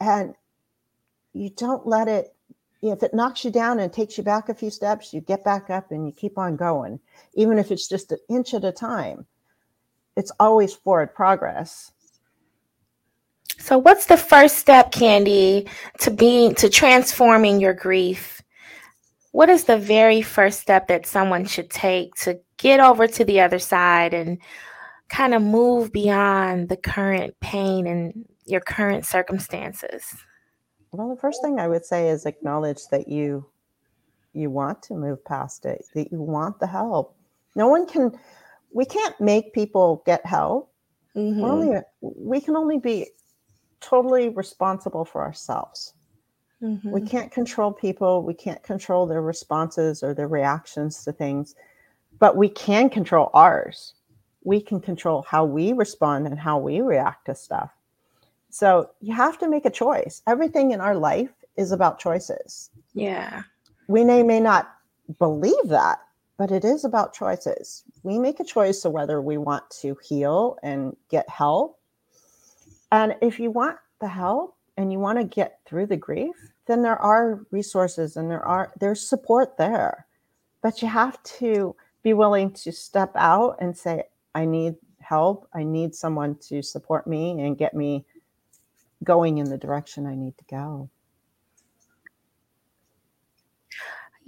and 0.00 0.34
you 1.32 1.50
don't 1.50 1.86
let 1.86 2.08
it, 2.08 2.34
if 2.82 3.02
it 3.02 3.14
knocks 3.14 3.44
you 3.44 3.50
down 3.50 3.80
and 3.80 3.92
takes 3.92 4.16
you 4.16 4.24
back 4.24 4.48
a 4.48 4.54
few 4.54 4.70
steps, 4.70 5.12
you 5.12 5.20
get 5.20 5.44
back 5.44 5.70
up 5.70 5.90
and 5.90 6.06
you 6.06 6.12
keep 6.12 6.38
on 6.38 6.56
going, 6.56 7.00
even 7.34 7.58
if 7.58 7.70
it's 7.70 7.88
just 7.88 8.12
an 8.12 8.18
inch 8.28 8.54
at 8.54 8.64
a 8.64 8.72
time. 8.72 9.26
It's 10.16 10.32
always 10.40 10.74
forward 10.74 11.14
progress. 11.14 11.92
So, 13.58 13.76
what's 13.78 14.06
the 14.06 14.16
first 14.16 14.56
step, 14.56 14.92
Kandiee, 14.92 15.68
to 16.00 16.10
being 16.10 16.54
to 16.56 16.68
transforming 16.68 17.60
your 17.60 17.74
grief? 17.74 18.40
What 19.38 19.48
is 19.48 19.66
the 19.66 19.78
very 19.78 20.20
first 20.20 20.58
step 20.58 20.88
that 20.88 21.06
someone 21.06 21.44
should 21.44 21.70
take 21.70 22.12
to 22.16 22.40
get 22.56 22.80
over 22.80 23.06
to 23.06 23.24
the 23.24 23.38
other 23.40 23.60
side 23.60 24.12
and 24.12 24.36
kind 25.10 25.32
of 25.32 25.40
move 25.40 25.92
beyond 25.92 26.68
the 26.68 26.76
current 26.76 27.38
pain 27.38 27.86
and 27.86 28.24
your 28.46 28.60
current 28.60 29.06
circumstances? 29.06 30.02
Well, 30.90 31.08
the 31.08 31.20
first 31.20 31.40
thing 31.40 31.60
I 31.60 31.68
would 31.68 31.86
say 31.86 32.08
is 32.08 32.26
acknowledge 32.26 32.80
that 32.90 33.06
you 33.06 33.46
you 34.32 34.50
want 34.50 34.82
to 34.82 34.94
move 34.94 35.24
past 35.24 35.64
it, 35.66 35.84
that 35.94 36.10
you 36.10 36.20
want 36.20 36.58
the 36.58 36.66
help. 36.66 37.14
No 37.54 37.68
one 37.68 37.86
can 37.86 38.18
we 38.72 38.84
can't 38.86 39.20
make 39.20 39.52
people 39.52 40.02
get 40.04 40.26
help. 40.26 40.72
Mm-hmm. 41.14 41.44
Only 41.44 41.80
we 42.00 42.40
can 42.40 42.56
only 42.56 42.80
be 42.80 43.06
totally 43.78 44.30
responsible 44.30 45.04
for 45.04 45.22
ourselves. 45.22 45.94
Mm-hmm. 46.62 46.90
We 46.90 47.00
can't 47.00 47.30
control 47.30 47.72
people. 47.72 48.22
We 48.22 48.34
can't 48.34 48.62
control 48.62 49.06
their 49.06 49.22
responses 49.22 50.02
or 50.02 50.14
their 50.14 50.28
reactions 50.28 51.04
to 51.04 51.12
things, 51.12 51.54
but 52.18 52.36
we 52.36 52.48
can 52.48 52.90
control 52.90 53.30
ours. 53.32 53.94
We 54.44 54.60
can 54.60 54.80
control 54.80 55.22
how 55.22 55.44
we 55.44 55.72
respond 55.72 56.26
and 56.26 56.38
how 56.38 56.58
we 56.58 56.80
react 56.80 57.26
to 57.26 57.34
stuff. 57.34 57.70
So 58.50 58.90
you 59.00 59.14
have 59.14 59.38
to 59.38 59.48
make 59.48 59.66
a 59.66 59.70
choice. 59.70 60.22
Everything 60.26 60.72
in 60.72 60.80
our 60.80 60.96
life 60.96 61.30
is 61.56 61.72
about 61.72 61.98
choices. 61.98 62.70
Yeah. 62.94 63.42
We 63.88 64.04
may, 64.04 64.22
may 64.22 64.40
not 64.40 64.74
believe 65.18 65.68
that, 65.68 66.00
but 66.38 66.50
it 66.50 66.64
is 66.64 66.84
about 66.84 67.14
choices. 67.14 67.84
We 68.02 68.18
make 68.18 68.40
a 68.40 68.44
choice 68.44 68.84
of 68.84 68.92
whether 68.92 69.20
we 69.20 69.38
want 69.38 69.68
to 69.82 69.96
heal 70.02 70.58
and 70.62 70.96
get 71.10 71.28
help. 71.28 71.78
And 72.90 73.16
if 73.20 73.38
you 73.38 73.50
want 73.50 73.76
the 74.00 74.08
help, 74.08 74.56
and 74.78 74.92
you 74.92 75.00
want 75.00 75.18
to 75.18 75.24
get 75.24 75.58
through 75.66 75.86
the 75.86 75.96
grief, 75.96 76.36
then 76.66 76.82
there 76.82 76.98
are 77.02 77.44
resources 77.50 78.16
and 78.16 78.30
there 78.30 78.44
are 78.44 78.72
there's 78.78 79.06
support 79.06 79.58
there. 79.58 80.06
But 80.62 80.80
you 80.80 80.88
have 80.88 81.22
to 81.40 81.74
be 82.02 82.14
willing 82.14 82.52
to 82.52 82.72
step 82.72 83.10
out 83.16 83.56
and 83.60 83.76
say, 83.76 84.04
I 84.34 84.44
need 84.44 84.76
help. 85.00 85.48
I 85.52 85.64
need 85.64 85.94
someone 85.94 86.36
to 86.48 86.62
support 86.62 87.06
me 87.06 87.40
and 87.40 87.58
get 87.58 87.74
me 87.74 88.04
going 89.02 89.38
in 89.38 89.50
the 89.50 89.58
direction 89.58 90.06
I 90.06 90.14
need 90.14 90.38
to 90.38 90.44
go. 90.48 90.88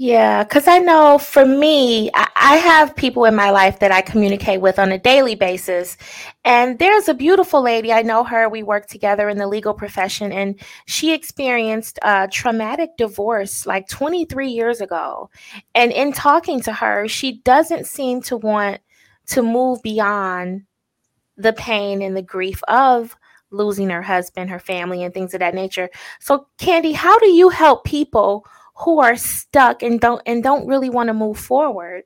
Yeah, 0.03 0.45
because 0.45 0.67
I 0.67 0.79
know 0.79 1.19
for 1.19 1.45
me, 1.45 2.11
I, 2.15 2.57
have 2.57 2.97
people 2.97 3.27
in 3.27 3.35
my 3.35 3.51
life 3.51 3.81
that 3.81 3.93
I 3.93 4.01
communicate 4.01 4.63
with 4.63 4.79
on 4.79 4.93
a 4.93 4.99
daily 4.99 5.35
basis. 5.35 5.99
And 6.43 6.79
there's 6.79 7.07
a 7.11 7.13
beautiful 7.13 7.61
lady, 7.63 7.93
I 7.93 8.01
know 8.01 8.25
her, 8.25 8.49
we 8.49 8.63
work 8.63 8.87
together 8.87 9.29
in 9.29 9.37
the 9.37 9.47
legal 9.47 9.75
profession, 9.75 10.33
and 10.33 10.59
she 10.87 11.13
experienced 11.13 11.99
a 12.01 12.29
traumatic 12.33 12.97
divorce 12.97 13.67
like 13.67 13.89
23 13.89 14.49
years 14.49 14.81
ago. 14.81 15.29
And 15.75 15.93
in 15.93 16.15
talking 16.15 16.63
to 16.63 16.73
her, 16.73 17.07
she 17.07 17.33
doesn't 17.43 17.87
seem 17.87 18.23
to 18.23 18.39
want 18.39 18.81
to 19.27 19.43
move 19.43 19.83
beyond 19.83 20.63
the 21.37 21.53
pain 21.53 22.01
and 22.01 22.17
the 22.17 22.23
grief 22.23 22.63
of 22.69 23.15
losing 23.51 23.91
her 23.91 24.03
husband, 24.03 24.49
her 24.49 24.59
family, 24.59 25.03
and 25.03 25.13
things 25.13 25.35
of 25.35 25.41
that 25.41 25.55
nature. 25.55 25.91
So, 26.21 26.47
Kandiee, 26.59 26.95
how 26.95 27.19
do 27.19 27.27
you 27.27 27.51
help 27.51 27.85
people? 27.85 28.47
Who 28.81 29.01
are 29.01 29.17
stuck 29.17 29.83
and 29.83 30.01
don't 30.01 30.23
and 30.27 30.43
don't 30.43 30.67
really 30.67 30.91
want 30.91 31.09
to 31.09 31.15
move 31.15 31.39
forward 31.39 32.03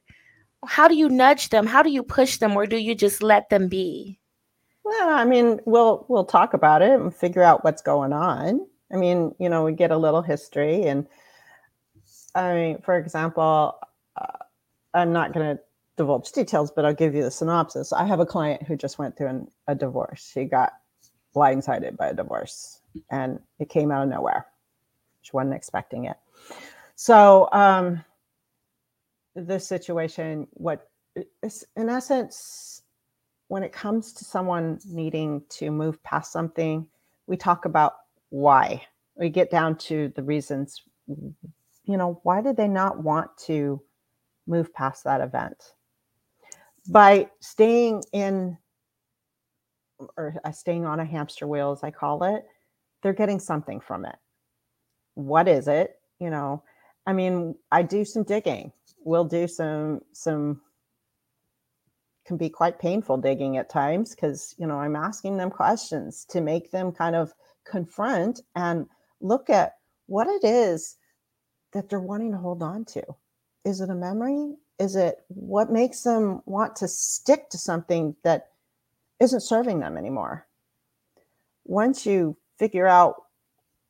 how 0.66 0.88
do 0.88 0.94
you 0.94 1.08
nudge 1.08 1.50
them? 1.50 1.66
How 1.66 1.82
do 1.82 1.90
you 1.90 2.02
push 2.02 2.38
them 2.38 2.56
or 2.56 2.66
do 2.66 2.76
you 2.76 2.94
just 2.94 3.22
let 3.22 3.48
them 3.50 3.68
be? 3.68 4.18
Well 4.82 5.08
i 5.08 5.24
mean 5.24 5.60
we'll 5.64 6.04
we'll 6.08 6.26
talk 6.26 6.52
about 6.52 6.82
it 6.82 7.00
and 7.00 7.14
figure 7.14 7.42
out 7.42 7.64
what's 7.64 7.80
going 7.80 8.12
on. 8.12 8.66
I 8.92 8.96
mean 8.96 9.34
you 9.38 9.48
know 9.48 9.64
we 9.64 9.72
get 9.72 9.90
a 9.90 9.96
little 9.96 10.20
history 10.20 10.84
and 10.84 11.06
i 12.34 12.52
mean 12.52 12.82
for 12.82 12.96
example 12.96 13.78
uh, 14.20 14.44
i'm 14.92 15.12
not 15.12 15.32
going 15.32 15.56
to 15.56 15.62
divulge 15.96 16.32
details 16.32 16.70
but 16.70 16.84
i'll 16.84 16.94
give 16.94 17.14
you 17.14 17.22
the 17.22 17.30
synopsis. 17.30 17.92
I 17.92 18.04
have 18.04 18.20
a 18.20 18.26
client 18.26 18.62
who 18.64 18.76
just 18.76 18.98
went 18.98 19.16
through 19.16 19.28
an, 19.28 19.48
a 19.68 19.74
divorce. 19.74 20.30
She 20.34 20.44
got 20.44 20.72
blindsided 21.34 21.96
by 21.96 22.08
a 22.08 22.14
divorce 22.14 22.80
and 23.10 23.40
it 23.58 23.70
came 23.70 23.90
out 23.90 24.02
of 24.02 24.10
nowhere. 24.10 24.46
She 25.22 25.30
wasn't 25.32 25.54
expecting 25.54 26.04
it 26.04 26.16
so, 26.94 27.48
um, 27.52 28.04
this 29.34 29.66
situation, 29.66 30.46
what 30.52 30.88
is 31.42 31.64
in 31.76 31.88
essence, 31.88 32.82
when 33.48 33.62
it 33.62 33.72
comes 33.72 34.12
to 34.14 34.24
someone 34.24 34.78
needing 34.86 35.42
to 35.48 35.70
move 35.70 36.02
past 36.02 36.32
something, 36.32 36.86
we 37.26 37.36
talk 37.36 37.64
about 37.64 37.94
why. 38.30 38.82
We 39.16 39.28
get 39.28 39.50
down 39.50 39.76
to 39.78 40.12
the 40.16 40.22
reasons, 40.22 40.82
you 41.06 41.96
know, 41.96 42.20
why 42.22 42.40
did 42.40 42.56
they 42.56 42.68
not 42.68 43.02
want 43.02 43.36
to 43.46 43.80
move 44.46 44.72
past 44.74 45.04
that 45.04 45.20
event? 45.20 45.74
By 46.88 47.30
staying 47.40 48.02
in, 48.12 48.58
or 50.16 50.34
uh, 50.44 50.50
staying 50.50 50.84
on 50.84 51.00
a 51.00 51.04
hamster 51.04 51.46
wheel, 51.46 51.72
as 51.72 51.82
I 51.82 51.90
call 51.90 52.24
it, 52.24 52.44
they're 53.02 53.12
getting 53.12 53.38
something 53.38 53.80
from 53.80 54.04
it. 54.04 54.16
What 55.14 55.48
is 55.48 55.68
it? 55.68 55.96
You 56.24 56.30
know, 56.30 56.62
I 57.06 57.12
mean, 57.12 57.54
I 57.70 57.82
do 57.82 58.02
some 58.02 58.22
digging. 58.22 58.72
We'll 59.04 59.26
do 59.26 59.46
some 59.46 60.00
some 60.12 60.62
can 62.24 62.38
be 62.38 62.48
quite 62.48 62.78
painful 62.78 63.18
digging 63.18 63.58
at 63.58 63.68
times 63.68 64.14
because 64.14 64.54
you 64.56 64.66
know 64.66 64.78
I'm 64.78 64.96
asking 64.96 65.36
them 65.36 65.50
questions 65.50 66.24
to 66.30 66.40
make 66.40 66.70
them 66.70 66.92
kind 66.92 67.14
of 67.14 67.34
confront 67.64 68.40
and 68.56 68.86
look 69.20 69.50
at 69.50 69.74
what 70.06 70.28
it 70.28 70.44
is 70.44 70.96
that 71.74 71.90
they're 71.90 72.00
wanting 72.00 72.32
to 72.32 72.38
hold 72.38 72.62
on 72.62 72.86
to. 72.86 73.02
Is 73.66 73.82
it 73.82 73.90
a 73.90 73.94
memory? 73.94 74.54
Is 74.78 74.96
it 74.96 75.18
what 75.28 75.70
makes 75.70 76.04
them 76.04 76.40
want 76.46 76.74
to 76.76 76.88
stick 76.88 77.50
to 77.50 77.58
something 77.58 78.16
that 78.24 78.48
isn't 79.20 79.40
serving 79.40 79.80
them 79.80 79.98
anymore? 79.98 80.46
Once 81.66 82.06
you 82.06 82.38
figure 82.58 82.86
out 82.86 83.23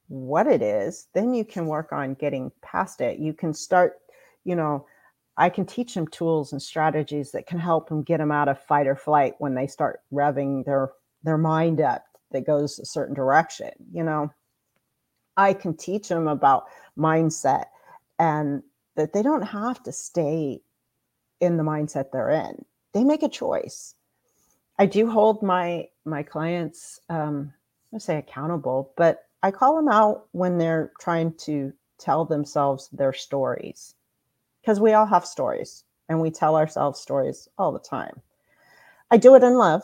what 0.08 0.46
it 0.46 0.62
is, 0.62 1.08
then 1.14 1.34
you 1.34 1.44
can 1.44 1.66
work 1.66 1.92
on 1.92 2.14
getting 2.14 2.52
past 2.62 3.00
it. 3.00 3.18
You 3.18 3.32
can 3.32 3.54
start, 3.54 4.00
you 4.44 4.54
know, 4.56 4.86
I 5.36 5.48
can 5.48 5.66
teach 5.66 5.94
them 5.94 6.06
tools 6.08 6.52
and 6.52 6.62
strategies 6.62 7.32
that 7.32 7.46
can 7.46 7.58
help 7.58 7.88
them 7.88 8.02
get 8.02 8.18
them 8.18 8.30
out 8.30 8.48
of 8.48 8.60
fight 8.60 8.86
or 8.86 8.94
flight 8.94 9.34
when 9.38 9.54
they 9.54 9.66
start 9.66 10.00
revving 10.12 10.64
their 10.64 10.90
their 11.24 11.38
mind 11.38 11.80
up 11.80 12.04
that 12.30 12.46
goes 12.46 12.78
a 12.78 12.84
certain 12.84 13.14
direction. 13.14 13.70
You 13.92 14.04
know, 14.04 14.32
I 15.36 15.54
can 15.54 15.76
teach 15.76 16.08
them 16.08 16.28
about 16.28 16.66
mindset 16.96 17.66
and 18.18 18.62
that 18.96 19.12
they 19.12 19.22
don't 19.22 19.42
have 19.42 19.82
to 19.84 19.92
stay 19.92 20.60
in 21.40 21.56
the 21.56 21.64
mindset 21.64 22.10
they're 22.12 22.30
in. 22.30 22.64
They 22.92 23.02
make 23.02 23.22
a 23.22 23.28
choice. 23.28 23.94
I 24.78 24.86
do 24.86 25.10
hold 25.10 25.42
my 25.42 25.88
my 26.04 26.22
clients 26.22 27.00
um 27.08 27.52
I 27.92 27.98
say 27.98 28.18
accountable, 28.18 28.92
but 28.96 29.23
I 29.44 29.50
call 29.50 29.76
them 29.76 29.88
out 29.88 30.24
when 30.32 30.56
they're 30.56 30.90
trying 30.98 31.34
to 31.40 31.70
tell 31.98 32.24
themselves 32.24 32.88
their 32.94 33.12
stories 33.12 33.94
because 34.62 34.80
we 34.80 34.94
all 34.94 35.04
have 35.04 35.26
stories 35.26 35.84
and 36.08 36.18
we 36.18 36.30
tell 36.30 36.56
ourselves 36.56 36.98
stories 36.98 37.46
all 37.58 37.70
the 37.70 37.78
time. 37.78 38.22
I 39.10 39.18
do 39.18 39.34
it 39.34 39.42
in 39.42 39.58
love. 39.58 39.82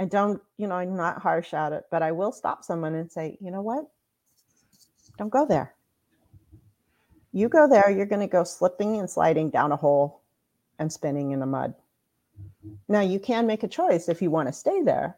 I 0.00 0.06
don't, 0.06 0.42
you 0.56 0.66
know, 0.66 0.74
I'm 0.74 0.96
not 0.96 1.22
harsh 1.22 1.54
at 1.54 1.72
it, 1.72 1.84
but 1.88 2.02
I 2.02 2.10
will 2.10 2.32
stop 2.32 2.64
someone 2.64 2.96
and 2.96 3.12
say, 3.12 3.38
you 3.40 3.52
know 3.52 3.62
what? 3.62 3.84
Don't 5.18 5.30
go 5.30 5.46
there. 5.46 5.76
You 7.32 7.48
go 7.48 7.68
there, 7.68 7.92
you're 7.92 8.06
going 8.06 8.22
to 8.22 8.26
go 8.26 8.42
slipping 8.42 8.98
and 8.98 9.08
sliding 9.08 9.50
down 9.50 9.70
a 9.70 9.76
hole 9.76 10.22
and 10.80 10.92
spinning 10.92 11.30
in 11.30 11.38
the 11.38 11.46
mud. 11.46 11.74
Now, 12.88 13.02
you 13.02 13.20
can 13.20 13.46
make 13.46 13.62
a 13.62 13.68
choice 13.68 14.08
if 14.08 14.20
you 14.20 14.32
want 14.32 14.48
to 14.48 14.52
stay 14.52 14.82
there. 14.82 15.16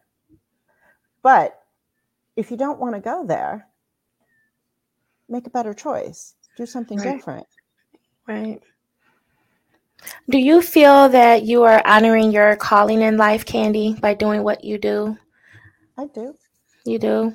But 1.23 1.63
if 2.37 2.51
you 2.51 2.57
don't 2.57 2.79
want 2.79 2.95
to 2.95 3.01
go 3.01 3.25
there, 3.27 3.67
make 5.29 5.47
a 5.47 5.51
better 5.51 5.75
choice. 5.75 6.35
Do 6.57 6.67
something 6.67 6.99
right. 6.99 7.17
different. 7.17 7.47
Right. 8.29 8.61
Do 10.29 10.39
you 10.39 10.61
feel 10.63 11.09
that 11.09 11.45
you 11.45 11.63
are 11.65 11.83
honoring 11.87 12.31
your 12.31 12.57
calling 12.57 13.01
in 13.01 13.17
life, 13.17 13.45
Kandiee, 13.45 14.01
by 14.01 14.15
doing 14.15 14.43
what 14.43 14.63
you 14.63 14.79
do? 14.79 15.17
I 15.97 16.07
do. 16.07 16.35
You 16.85 16.99
do? 16.99 17.35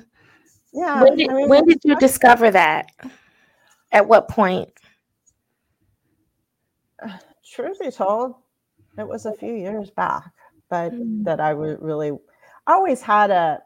Yeah. 0.72 1.02
When 1.02 1.16
did, 1.16 1.30
I 1.30 1.34
mean, 1.34 1.48
when 1.48 1.66
did 1.66 1.80
you 1.84 1.96
discover 1.96 2.50
that? 2.50 2.86
At 3.90 4.06
what 4.06 4.28
point? 4.28 4.70
Truth 7.52 7.80
be 7.80 7.90
told, 7.90 8.36
it 8.96 9.06
was 9.06 9.26
a 9.26 9.34
few 9.34 9.52
years 9.52 9.90
back, 9.90 10.30
but 10.70 10.92
mm. 10.92 11.24
that 11.24 11.40
I 11.40 11.52
would 11.52 11.82
really, 11.82 12.12
I 12.66 12.72
always 12.72 13.02
had 13.02 13.30
a, 13.30 13.60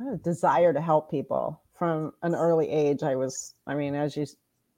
a 0.00 0.16
desire 0.16 0.72
to 0.72 0.80
help 0.80 1.10
people 1.10 1.60
from 1.74 2.12
an 2.22 2.34
early 2.34 2.68
age. 2.68 3.02
I 3.02 3.16
was, 3.16 3.54
I 3.66 3.74
mean, 3.74 3.94
as 3.94 4.16
you 4.16 4.26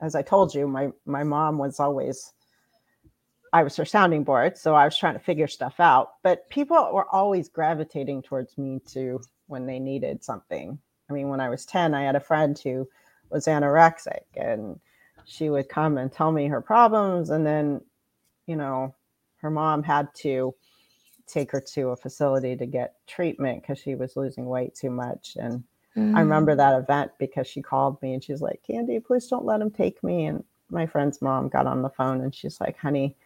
as 0.00 0.14
I 0.14 0.22
told 0.22 0.54
you, 0.54 0.68
my 0.68 0.90
my 1.06 1.24
mom 1.24 1.58
was 1.58 1.80
always 1.80 2.32
I 3.52 3.62
was 3.62 3.76
her 3.76 3.84
sounding 3.84 4.24
board, 4.24 4.58
so 4.58 4.74
I 4.74 4.84
was 4.84 4.96
trying 4.96 5.14
to 5.14 5.20
figure 5.20 5.48
stuff 5.48 5.80
out. 5.80 6.14
But 6.22 6.48
people 6.50 6.76
were 6.92 7.12
always 7.14 7.48
gravitating 7.48 8.22
towards 8.22 8.58
me 8.58 8.80
too 8.86 9.20
when 9.46 9.66
they 9.66 9.78
needed 9.78 10.22
something. 10.22 10.78
I 11.08 11.12
mean, 11.12 11.28
when 11.28 11.40
I 11.40 11.48
was 11.48 11.64
10, 11.64 11.94
I 11.94 12.02
had 12.02 12.16
a 12.16 12.20
friend 12.20 12.58
who 12.58 12.86
was 13.30 13.46
anorexic 13.46 14.24
and 14.36 14.78
she 15.24 15.50
would 15.50 15.68
come 15.68 15.98
and 15.98 16.12
tell 16.12 16.32
me 16.32 16.46
her 16.48 16.60
problems 16.60 17.30
and 17.30 17.46
then, 17.46 17.80
you 18.46 18.56
know, 18.56 18.94
her 19.36 19.50
mom 19.50 19.82
had 19.82 20.08
to 20.16 20.54
take 21.28 21.50
her 21.52 21.60
to 21.60 21.88
a 21.90 21.96
facility 21.96 22.56
to 22.56 22.66
get 22.66 22.94
treatment 23.06 23.62
because 23.62 23.78
she 23.78 23.94
was 23.94 24.16
losing 24.16 24.46
weight 24.46 24.74
too 24.74 24.90
much 24.90 25.36
and 25.40 25.62
Mm. 25.98 26.16
I 26.16 26.20
remember 26.20 26.54
mm. 26.54 26.58
that 26.58 26.78
event 26.78 27.10
because 27.18 27.46
she 27.46 27.60
called 27.60 28.00
me 28.02 28.14
and 28.14 28.22
she's 28.22 28.40
like, 28.40 28.62
Kandiee, 28.68 29.04
please 29.04 29.26
don't 29.26 29.44
let 29.44 29.60
him 29.60 29.70
take 29.70 30.02
me. 30.02 30.26
And 30.26 30.44
my 30.70 30.86
friend's 30.86 31.20
mom 31.20 31.48
got 31.48 31.66
on 31.66 31.82
the 31.82 31.90
phone 31.90 32.20
and 32.20 32.34
she's 32.34 32.60
like, 32.60 32.76
honey, 32.78 33.16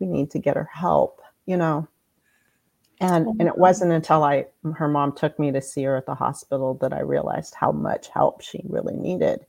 we 0.00 0.06
need 0.06 0.30
to 0.32 0.38
get 0.38 0.56
her 0.56 0.68
help, 0.72 1.20
you 1.46 1.56
know. 1.56 1.86
And 2.98 3.26
and 3.38 3.42
it 3.42 3.58
wasn't 3.58 3.92
until 3.92 4.24
I 4.24 4.46
her 4.74 4.88
mom 4.88 5.12
took 5.12 5.38
me 5.38 5.52
to 5.52 5.60
see 5.60 5.82
her 5.82 5.96
at 5.96 6.06
the 6.06 6.14
hospital 6.14 6.74
that 6.80 6.94
I 6.94 7.00
realized 7.00 7.54
how 7.54 7.70
much 7.70 8.08
help 8.08 8.40
she 8.40 8.62
really 8.64 8.96
needed. 8.96 9.44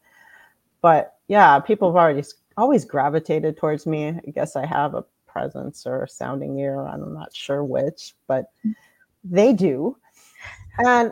But 0.81 1.15
yeah, 1.29 1.57
people 1.59 1.89
have 1.89 1.95
already 1.95 2.27
always 2.57 2.83
gravitated 2.83 3.55
towards 3.55 3.85
me. 3.85 4.09
I 4.09 4.31
guess 4.31 4.57
I 4.57 4.65
have 4.65 4.95
a 4.95 5.05
presence 5.37 5.85
or 5.85 6.07
sounding 6.07 6.57
ear. 6.57 6.81
I'm 6.81 7.13
not 7.13 7.35
sure 7.35 7.63
which, 7.63 8.15
but 8.27 8.45
they 9.23 9.53
do. 9.53 9.97
And 10.79 11.11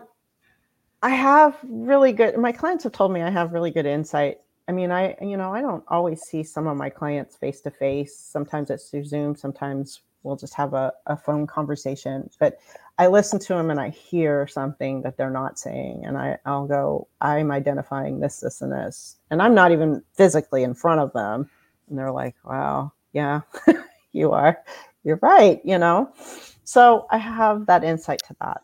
I 1.03 1.09
have 1.09 1.57
really 1.63 2.11
good, 2.11 2.37
my 2.37 2.51
clients 2.51 2.83
have 2.85 2.93
told 2.93 3.11
me 3.11 3.21
I 3.21 3.29
have 3.29 3.53
really 3.53 3.71
good 3.71 3.85
insight. 3.85 4.39
I 4.67 4.71
mean, 4.71 4.91
I, 4.91 5.15
you 5.21 5.37
know, 5.37 5.53
I 5.53 5.61
don't 5.61 5.83
always 5.87 6.21
see 6.21 6.41
some 6.41 6.65
of 6.65 6.75
my 6.75 6.89
clients 6.89 7.35
face 7.35 7.61
to 7.61 7.71
face. 7.71 8.17
Sometimes 8.17 8.71
it's 8.71 8.89
through 8.89 9.05
Zoom, 9.05 9.35
sometimes 9.35 10.01
we'll 10.23 10.35
just 10.35 10.55
have 10.55 10.73
a, 10.73 10.91
a 11.05 11.15
phone 11.15 11.45
conversation. 11.45 12.27
But 12.39 12.57
I 12.97 13.05
listen 13.05 13.37
to 13.39 13.53
them 13.53 13.69
and 13.69 13.79
I 13.79 13.89
hear 13.89 14.47
something 14.47 15.03
that 15.03 15.17
they're 15.17 15.29
not 15.29 15.59
saying. 15.59 16.03
And 16.03 16.17
I, 16.17 16.39
I'll 16.45 16.65
go, 16.65 17.07
I'm 17.21 17.51
identifying 17.51 18.19
this, 18.19 18.39
this, 18.39 18.63
and 18.63 18.71
this. 18.71 19.17
And 19.29 19.39
I'm 19.39 19.53
not 19.53 19.71
even 19.71 20.01
physically 20.13 20.63
in 20.63 20.73
front 20.73 21.01
of 21.01 21.13
them. 21.13 21.47
And 21.89 21.99
they're 21.99 22.11
like, 22.11 22.35
wow, 22.43 22.91
yeah, 23.13 23.41
you 24.15 24.31
are. 24.31 24.63
You're 25.03 25.19
right, 25.21 25.61
you 25.63 25.77
know? 25.77 26.11
So 26.63 27.05
I 27.11 27.17
have 27.17 27.67
that 27.67 27.83
insight 27.83 28.21
to 28.27 28.35
that. 28.41 28.61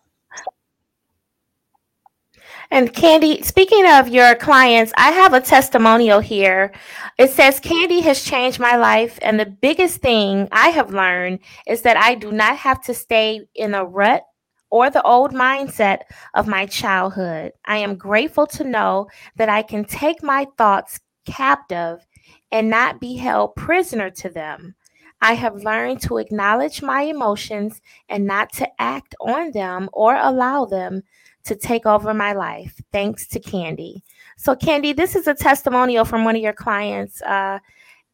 And 2.71 2.93
Kandiee, 2.93 3.43
speaking 3.43 3.85
of 3.85 4.07
your 4.07 4.33
clients, 4.35 4.93
I 4.97 5.11
have 5.11 5.33
a 5.33 5.41
testimonial 5.41 6.21
here. 6.21 6.71
It 7.17 7.31
says, 7.31 7.59
Kandiee 7.59 8.01
has 8.03 8.23
changed 8.23 8.59
my 8.59 8.77
life. 8.77 9.19
And 9.21 9.39
the 9.39 9.45
biggest 9.45 10.01
thing 10.01 10.47
I 10.51 10.69
have 10.69 10.93
learned 10.93 11.39
is 11.67 11.81
that 11.81 11.97
I 11.97 12.15
do 12.15 12.31
not 12.31 12.57
have 12.57 12.81
to 12.85 12.93
stay 12.93 13.41
in 13.55 13.73
a 13.73 13.85
rut 13.85 14.23
or 14.69 14.89
the 14.89 15.03
old 15.03 15.33
mindset 15.33 15.99
of 16.33 16.47
my 16.47 16.65
childhood. 16.65 17.51
I 17.65 17.77
am 17.77 17.97
grateful 17.97 18.47
to 18.47 18.63
know 18.63 19.07
that 19.35 19.49
I 19.49 19.63
can 19.63 19.83
take 19.83 20.23
my 20.23 20.47
thoughts 20.57 20.99
captive 21.25 22.07
and 22.51 22.69
not 22.69 23.01
be 23.01 23.17
held 23.17 23.55
prisoner 23.55 24.09
to 24.09 24.29
them. 24.29 24.75
I 25.21 25.33
have 25.33 25.63
learned 25.63 26.01
to 26.01 26.17
acknowledge 26.17 26.81
my 26.81 27.03
emotions 27.03 27.81
and 28.09 28.25
not 28.25 28.51
to 28.53 28.67
act 28.79 29.15
on 29.21 29.51
them 29.51 29.89
or 29.93 30.15
allow 30.15 30.65
them 30.65 31.03
to 31.43 31.55
take 31.55 31.85
over 31.85 32.13
my 32.13 32.33
life, 32.33 32.79
thanks 32.91 33.27
to 33.27 33.39
Kandiee. 33.39 34.01
So, 34.37 34.55
Kandiee, 34.55 34.95
this 34.95 35.15
is 35.15 35.27
a 35.27 35.33
testimonial 35.33 36.05
from 36.05 36.23
one 36.23 36.35
of 36.35 36.41
your 36.41 36.53
clients. 36.53 37.21
Uh, 37.21 37.59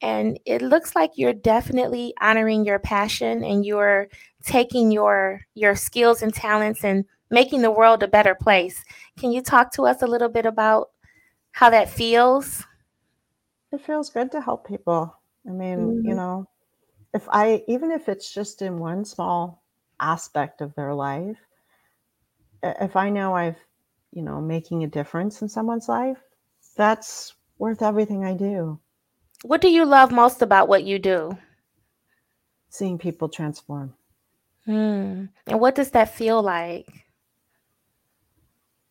and 0.01 0.39
it 0.45 0.61
looks 0.61 0.95
like 0.95 1.11
you're 1.15 1.33
definitely 1.33 2.13
honoring 2.21 2.65
your 2.65 2.79
passion 2.79 3.43
and 3.43 3.65
you're 3.65 4.07
taking 4.43 4.91
your 4.91 5.41
your 5.55 5.75
skills 5.75 6.21
and 6.21 6.33
talents 6.33 6.83
and 6.83 7.03
making 7.31 7.61
the 7.61 7.71
world 7.71 8.03
a 8.03 8.07
better 8.07 8.35
place. 8.35 8.83
Can 9.17 9.31
you 9.31 9.41
talk 9.41 9.71
to 9.73 9.83
us 9.83 10.01
a 10.01 10.07
little 10.07 10.29
bit 10.29 10.45
about 10.45 10.91
how 11.51 11.69
that 11.71 11.89
feels? 11.89 12.63
It 13.71 13.81
feels 13.81 14.09
good 14.09 14.31
to 14.31 14.41
help 14.41 14.67
people. 14.67 15.13
I 15.47 15.51
mean, 15.51 15.79
mm-hmm. 15.79 16.07
you 16.07 16.15
know, 16.15 16.47
if 17.13 17.27
I 17.29 17.63
even 17.67 17.91
if 17.91 18.09
it's 18.09 18.33
just 18.33 18.61
in 18.61 18.79
one 18.79 19.05
small 19.05 19.63
aspect 19.99 20.61
of 20.61 20.75
their 20.75 20.93
life, 20.93 21.37
if 22.63 22.95
I 22.95 23.09
know 23.09 23.33
I've, 23.33 23.57
you 24.11 24.21
know, 24.21 24.41
making 24.41 24.83
a 24.83 24.87
difference 24.87 25.41
in 25.41 25.49
someone's 25.49 25.89
life, 25.89 26.17
that's 26.75 27.33
worth 27.57 27.81
everything 27.81 28.23
I 28.23 28.33
do. 28.33 28.79
What 29.43 29.61
do 29.61 29.69
you 29.69 29.85
love 29.85 30.11
most 30.11 30.41
about 30.41 30.67
what 30.67 30.83
you 30.83 30.99
do? 30.99 31.37
Seeing 32.69 32.97
people 32.97 33.29
transform. 33.29 33.93
Hmm. 34.65 35.25
And 35.47 35.59
what 35.59 35.75
does 35.75 35.91
that 35.91 36.13
feel 36.13 36.41
like? 36.41 36.87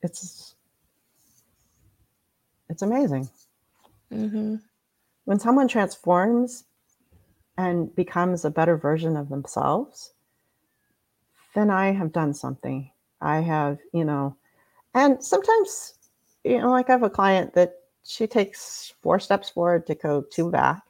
It's 0.02 0.54
it's 2.68 2.82
amazing. 2.82 3.28
Mm-hmm. 4.12 4.56
When 5.24 5.40
someone 5.40 5.68
transforms 5.68 6.64
and 7.58 7.94
becomes 7.94 8.44
a 8.44 8.50
better 8.50 8.76
version 8.76 9.16
of 9.16 9.28
themselves, 9.28 10.12
then 11.54 11.70
I 11.70 11.92
have 11.92 12.12
done 12.12 12.34
something. 12.34 12.90
I 13.20 13.40
have, 13.40 13.78
you 13.92 14.04
know, 14.04 14.36
And 14.96 15.22
sometimes, 15.22 15.92
you 16.42 16.58
know, 16.58 16.70
like 16.70 16.88
I 16.88 16.92
have 16.92 17.02
a 17.02 17.10
client 17.10 17.52
that 17.52 17.80
she 18.02 18.26
takes 18.26 18.94
four 19.02 19.20
steps 19.20 19.50
forward 19.50 19.86
to 19.88 19.94
go 19.94 20.22
two 20.22 20.50
back, 20.50 20.82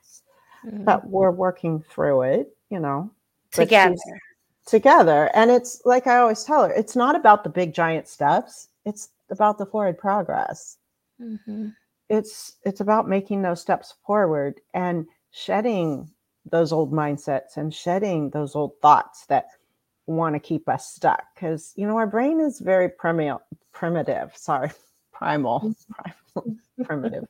mm-hmm. 0.64 0.84
but 0.84 1.04
we're 1.08 1.32
working 1.32 1.82
through 1.90 2.22
it, 2.22 2.56
you 2.70 2.78
know, 2.78 3.10
together. 3.50 3.96
Together. 4.64 5.28
And 5.34 5.50
it's 5.50 5.82
like 5.84 6.06
I 6.06 6.18
always 6.18 6.44
tell 6.44 6.66
her, 6.66 6.72
it's 6.72 6.94
not 6.94 7.16
about 7.16 7.42
the 7.42 7.50
big 7.50 7.74
giant 7.74 8.06
steps, 8.06 8.68
it's 8.84 9.08
about 9.28 9.58
the 9.58 9.66
forward 9.66 9.98
progress. 9.98 10.78
Mm-hmm. 11.20 11.70
It's 12.08 12.58
it's 12.62 12.80
about 12.80 13.08
making 13.08 13.42
those 13.42 13.60
steps 13.60 13.94
forward 14.06 14.60
and 14.72 15.04
shedding 15.32 16.08
those 16.50 16.72
old 16.72 16.92
mindsets 16.92 17.56
and 17.56 17.74
shedding 17.74 18.30
those 18.30 18.54
old 18.54 18.72
thoughts 18.80 19.26
that 19.26 19.46
want 20.06 20.34
to 20.34 20.40
keep 20.40 20.68
us 20.68 20.94
stuck 20.94 21.24
because 21.34 21.72
you 21.76 21.86
know 21.86 21.96
our 21.96 22.06
brain 22.06 22.40
is 22.40 22.60
very 22.60 22.88
primi- 22.88 23.32
primitive 23.72 24.36
sorry 24.36 24.70
primal, 25.12 25.74
primal 26.34 26.56
primitive. 26.84 27.24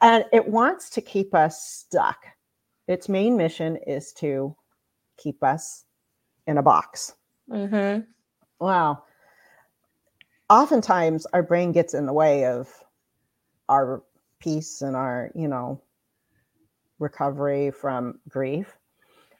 And 0.00 0.24
it 0.32 0.46
wants 0.48 0.90
to 0.90 1.00
keep 1.00 1.34
us 1.34 1.62
stuck. 1.62 2.26
Its 2.86 3.08
main 3.08 3.36
mission 3.36 3.76
is 3.86 4.12
to 4.14 4.56
keep 5.16 5.42
us 5.42 5.84
in 6.46 6.58
a 6.58 6.62
box. 6.62 7.14
Mm-hmm. 7.50 8.02
wow. 8.60 9.02
Oftentimes 10.50 11.26
our 11.32 11.42
brain 11.42 11.72
gets 11.72 11.92
in 11.92 12.06
the 12.06 12.12
way 12.12 12.46
of 12.46 12.72
our 13.68 14.02
peace 14.40 14.80
and 14.80 14.96
our 14.96 15.30
you 15.34 15.48
know 15.48 15.82
recovery 16.98 17.70
from 17.70 18.18
grief 18.28 18.76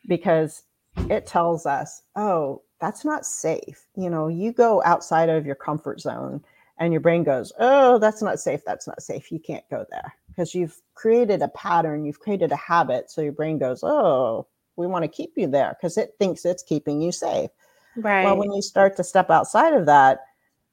because 0.07 0.65
it 1.11 1.27
tells 1.27 1.67
us, 1.67 2.03
oh, 2.17 2.63
that's 2.81 3.05
not 3.05 3.27
safe. 3.27 3.87
You 3.97 4.11
know, 4.11 4.29
you 4.29 4.53
go 4.53 4.83
outside 4.85 5.29
of 5.29 5.47
your 5.47 5.55
comfort 5.55 6.01
zone 6.01 6.43
and 6.79 6.93
your 6.93 7.01
brain 7.01 7.25
goes, 7.25 7.53
oh, 7.59 7.99
that's 7.99 8.23
not 8.23 8.41
safe. 8.41 8.61
That's 8.65 8.87
not 8.87 9.03
safe. 9.03 9.33
You 9.33 9.39
can't 9.39 9.69
go 9.71 9.85
there 9.91 10.15
because 10.29 10.55
you've 10.55 10.81
created 10.95 11.43
a 11.43 11.49
pattern, 11.49 12.05
you've 12.05 12.21
created 12.21 12.53
a 12.53 12.57
habit. 12.57 13.11
So 13.11 13.21
your 13.21 13.33
brain 13.33 13.59
goes, 13.59 13.83
oh, 13.83 14.47
we 14.77 14.87
want 14.87 15.03
to 15.03 15.09
keep 15.09 15.33
you 15.37 15.49
there 15.49 15.77
because 15.79 15.99
it 15.99 16.15
thinks 16.19 16.45
it's 16.45 16.63
keeping 16.63 17.01
you 17.01 17.11
safe. 17.11 17.51
Right. 17.97 18.25
Well, 18.25 18.37
when 18.37 18.53
you 18.53 18.63
start 18.63 18.97
to 18.97 19.05
step 19.05 19.31
outside 19.31 19.75
of 19.75 19.87
that, 19.87 20.21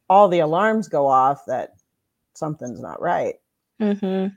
all 0.07 0.27
the 0.27 0.39
alarms 0.39 0.87
go 0.87 1.07
off 1.07 1.45
that 1.47 1.75
something's 2.35 2.79
not 2.79 3.01
right. 3.01 3.35
Mm-hmm. 3.81 4.27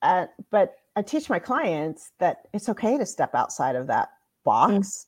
Uh, 0.00 0.26
but 0.50 0.76
I 1.00 1.02
teach 1.02 1.30
my 1.30 1.38
clients 1.38 2.12
that 2.18 2.42
it's 2.52 2.68
okay 2.68 2.98
to 2.98 3.06
step 3.06 3.34
outside 3.34 3.74
of 3.74 3.86
that 3.86 4.08
mm. 4.08 4.44
box. 4.44 4.76
Mm. 4.76 5.06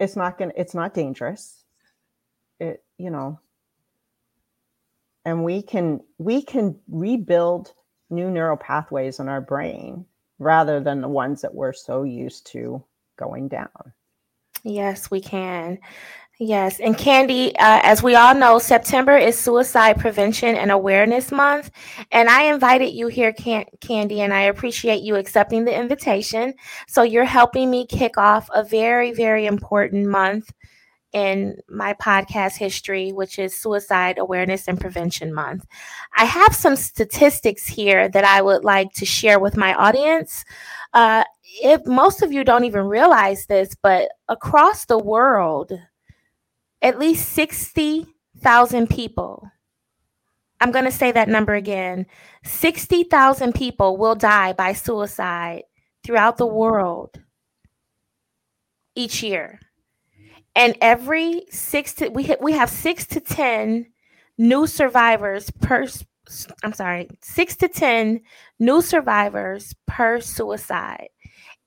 It's 0.00 0.16
not 0.16 0.36
going 0.36 0.50
to, 0.50 0.60
it's 0.60 0.74
not 0.74 0.92
dangerous. 0.92 1.64
It, 2.60 2.84
you 2.98 3.08
know, 3.08 3.40
and 5.24 5.44
we 5.44 5.62
can, 5.62 6.00
we 6.18 6.42
can 6.42 6.78
rebuild 6.88 7.72
new 8.10 8.30
neural 8.30 8.58
pathways 8.58 9.18
in 9.18 9.30
our 9.30 9.40
brain 9.40 10.04
rather 10.38 10.78
than 10.78 11.00
the 11.00 11.08
ones 11.08 11.40
that 11.40 11.54
we're 11.54 11.72
so 11.72 12.02
used 12.02 12.46
to 12.48 12.84
going 13.16 13.48
down. 13.48 13.94
Yes, 14.62 15.10
we 15.10 15.22
can. 15.22 15.78
Yes. 16.40 16.78
And 16.78 16.96
Kandiee, 16.96 17.48
uh, 17.58 17.80
as 17.82 18.00
we 18.00 18.14
all 18.14 18.32
know, 18.32 18.60
September 18.60 19.16
is 19.16 19.36
Suicide 19.36 19.98
Prevention 19.98 20.54
and 20.54 20.70
Awareness 20.70 21.32
Month. 21.32 21.72
And 22.12 22.28
I 22.28 22.42
invited 22.42 22.90
you 22.90 23.08
here, 23.08 23.32
Can- 23.32 23.64
Kandiee, 23.80 24.18
and 24.20 24.32
I 24.32 24.42
appreciate 24.42 25.02
you 25.02 25.16
accepting 25.16 25.64
the 25.64 25.76
invitation. 25.76 26.54
So 26.86 27.02
you're 27.02 27.24
helping 27.24 27.70
me 27.72 27.86
kick 27.86 28.16
off 28.18 28.48
a 28.54 28.62
very, 28.62 29.10
very 29.12 29.46
important 29.46 30.06
month 30.06 30.52
in 31.12 31.56
my 31.68 31.94
podcast 31.94 32.56
history, 32.56 33.10
which 33.10 33.40
is 33.40 33.56
Suicide 33.56 34.18
Awareness 34.18 34.68
and 34.68 34.80
Prevention 34.80 35.34
Month. 35.34 35.66
I 36.16 36.24
have 36.24 36.54
some 36.54 36.76
statistics 36.76 37.66
here 37.66 38.08
that 38.10 38.24
I 38.24 38.42
would 38.42 38.62
like 38.62 38.92
to 38.92 39.04
share 39.04 39.40
with 39.40 39.56
my 39.56 39.74
audience. 39.74 40.44
Uh, 40.94 41.24
if 41.62 41.84
most 41.84 42.22
of 42.22 42.30
you 42.30 42.44
don't 42.44 42.64
even 42.64 42.84
realize 42.84 43.46
this, 43.46 43.74
but 43.82 44.10
across 44.28 44.84
the 44.84 44.98
world, 44.98 45.72
at 46.82 46.98
least 46.98 47.30
60,000 47.30 48.90
people. 48.90 49.50
I'm 50.60 50.72
going 50.72 50.84
to 50.84 50.90
say 50.90 51.12
that 51.12 51.28
number 51.28 51.54
again 51.54 52.06
60,000 52.44 53.54
people 53.54 53.96
will 53.96 54.14
die 54.14 54.52
by 54.52 54.72
suicide 54.72 55.62
throughout 56.04 56.36
the 56.36 56.46
world 56.46 57.20
each 58.94 59.22
year. 59.22 59.60
And 60.56 60.76
every 60.80 61.44
six 61.50 61.94
to 61.94 62.08
we 62.08 62.34
we 62.40 62.52
have 62.52 62.68
six 62.68 63.06
to 63.08 63.20
ten 63.20 63.86
new 64.36 64.66
survivors 64.66 65.50
per 65.50 65.86
I'm 66.64 66.72
sorry, 66.72 67.08
six 67.22 67.54
to 67.56 67.68
ten 67.68 68.22
new 68.58 68.82
survivors 68.82 69.74
per 69.86 70.20
suicide. 70.20 71.08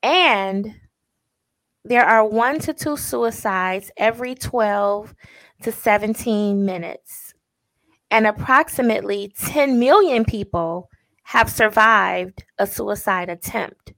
And 0.02 0.74
there 1.84 2.04
are 2.04 2.24
one 2.24 2.58
to 2.60 2.72
two 2.72 2.96
suicides 2.96 3.90
every 3.96 4.34
12 4.34 5.14
to 5.62 5.72
17 5.72 6.64
minutes, 6.64 7.34
and 8.10 8.26
approximately 8.26 9.32
10 9.36 9.78
million 9.78 10.24
people 10.24 10.88
have 11.24 11.50
survived 11.50 12.44
a 12.58 12.66
suicide 12.66 13.28
attempt. 13.28 13.92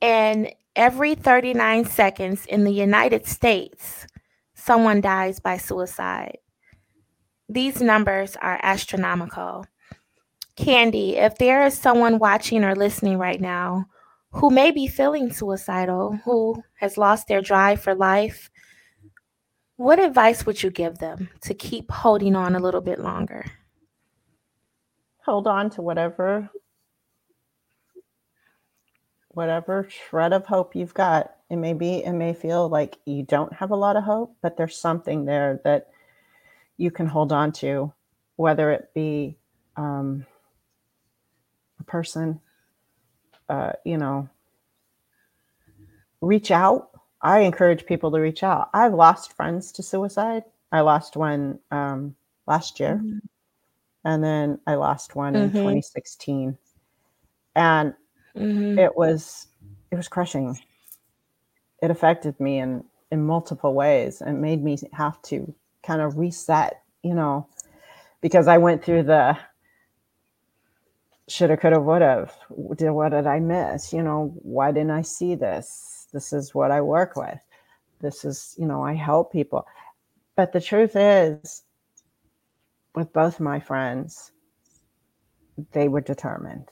And 0.00 0.52
every 0.76 1.14
39 1.14 1.86
seconds 1.86 2.46
in 2.46 2.64
the 2.64 2.72
United 2.72 3.26
States, 3.26 4.06
someone 4.54 5.00
dies 5.00 5.40
by 5.40 5.56
suicide. 5.56 6.38
These 7.48 7.80
numbers 7.80 8.36
are 8.40 8.60
astronomical. 8.62 9.64
Kandiee, 10.56 11.16
if 11.16 11.38
there 11.38 11.66
is 11.66 11.76
someone 11.76 12.18
watching 12.18 12.64
or 12.64 12.74
listening 12.74 13.18
right 13.18 13.40
now 13.40 13.86
who 14.36 14.50
may 14.50 14.70
be 14.70 14.86
feeling 14.86 15.32
suicidal, 15.32 16.18
who 16.24 16.62
has 16.74 16.98
lost 16.98 17.26
their 17.26 17.40
drive 17.40 17.80
for 17.80 17.94
life, 17.94 18.50
what 19.76 19.98
advice 19.98 20.44
would 20.44 20.62
you 20.62 20.70
give 20.70 20.98
them 20.98 21.28
to 21.42 21.54
keep 21.54 21.90
holding 21.90 22.36
on 22.36 22.54
a 22.54 22.60
little 22.60 22.80
bit 22.80 22.98
longer? 22.98 23.46
Hold 25.24 25.46
on 25.46 25.70
to 25.70 25.82
whatever 25.82 26.48
whatever 29.28 29.86
shred 29.90 30.32
of 30.32 30.46
hope 30.46 30.74
you've 30.74 30.94
got. 30.94 31.36
It 31.50 31.56
may 31.56 31.74
be 31.74 32.04
it 32.04 32.12
may 32.12 32.32
feel 32.32 32.68
like 32.68 32.98
you 33.04 33.22
don't 33.22 33.52
have 33.52 33.70
a 33.70 33.76
lot 33.76 33.96
of 33.96 34.04
hope, 34.04 34.34
but 34.40 34.56
there's 34.56 34.76
something 34.76 35.24
there 35.24 35.60
that 35.64 35.88
you 36.78 36.90
can 36.90 37.06
hold 37.06 37.32
on 37.32 37.52
to, 37.52 37.92
whether 38.36 38.70
it 38.70 38.90
be 38.94 39.36
um, 39.76 40.24
a 41.80 41.84
person, 41.84 42.40
uh, 43.48 43.72
you 43.84 43.98
know, 43.98 44.28
reach 46.20 46.50
out. 46.50 46.90
I 47.22 47.40
encourage 47.40 47.86
people 47.86 48.10
to 48.12 48.20
reach 48.20 48.42
out. 48.42 48.70
I've 48.74 48.94
lost 48.94 49.32
friends 49.32 49.72
to 49.72 49.82
suicide. 49.82 50.44
I 50.72 50.80
lost 50.80 51.16
one 51.16 51.58
um, 51.70 52.14
last 52.46 52.78
year, 52.78 53.00
mm-hmm. 53.02 53.18
and 54.04 54.22
then 54.22 54.58
I 54.66 54.74
lost 54.74 55.16
one 55.16 55.34
mm-hmm. 55.34 55.56
in 55.56 55.62
2016, 55.62 56.58
and 57.54 57.94
mm-hmm. 58.36 58.78
it 58.78 58.96
was 58.96 59.46
it 59.90 59.96
was 59.96 60.08
crushing. 60.08 60.58
It 61.82 61.90
affected 61.90 62.38
me 62.40 62.58
in 62.58 62.84
in 63.10 63.24
multiple 63.24 63.74
ways 63.74 64.20
and 64.20 64.40
made 64.40 64.62
me 64.62 64.76
have 64.92 65.20
to 65.22 65.54
kind 65.82 66.00
of 66.00 66.18
reset, 66.18 66.82
you 67.02 67.14
know, 67.14 67.46
because 68.20 68.48
I 68.48 68.58
went 68.58 68.84
through 68.84 69.04
the 69.04 69.38
shoulda, 71.28 71.56
coulda, 71.56 71.80
woulda. 71.80 72.30
Did 72.76 72.90
what 72.90 73.10
did 73.10 73.26
I 73.26 73.40
miss? 73.40 73.92
You 73.92 74.02
know, 74.02 74.34
why 74.42 74.72
didn't 74.72 74.90
I 74.90 75.02
see 75.02 75.34
this? 75.34 76.06
This 76.12 76.32
is 76.32 76.54
what 76.54 76.70
I 76.70 76.80
work 76.80 77.16
with. 77.16 77.38
This 78.00 78.24
is, 78.24 78.54
you 78.58 78.66
know, 78.66 78.82
I 78.82 78.94
help 78.94 79.32
people. 79.32 79.66
But 80.36 80.52
the 80.52 80.60
truth 80.60 80.92
is, 80.94 81.62
with 82.94 83.12
both 83.12 83.40
my 83.40 83.60
friends, 83.60 84.32
they 85.72 85.88
were 85.88 86.00
determined. 86.00 86.68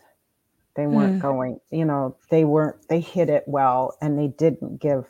They 0.74 0.86
weren't 0.86 1.18
mm. 1.18 1.22
going, 1.22 1.60
you 1.70 1.84
know, 1.84 2.16
they 2.30 2.44
weren't, 2.44 2.88
they 2.88 3.00
hit 3.00 3.28
it 3.28 3.44
well 3.46 3.96
and 4.00 4.18
they 4.18 4.28
didn't 4.28 4.80
give, 4.80 5.06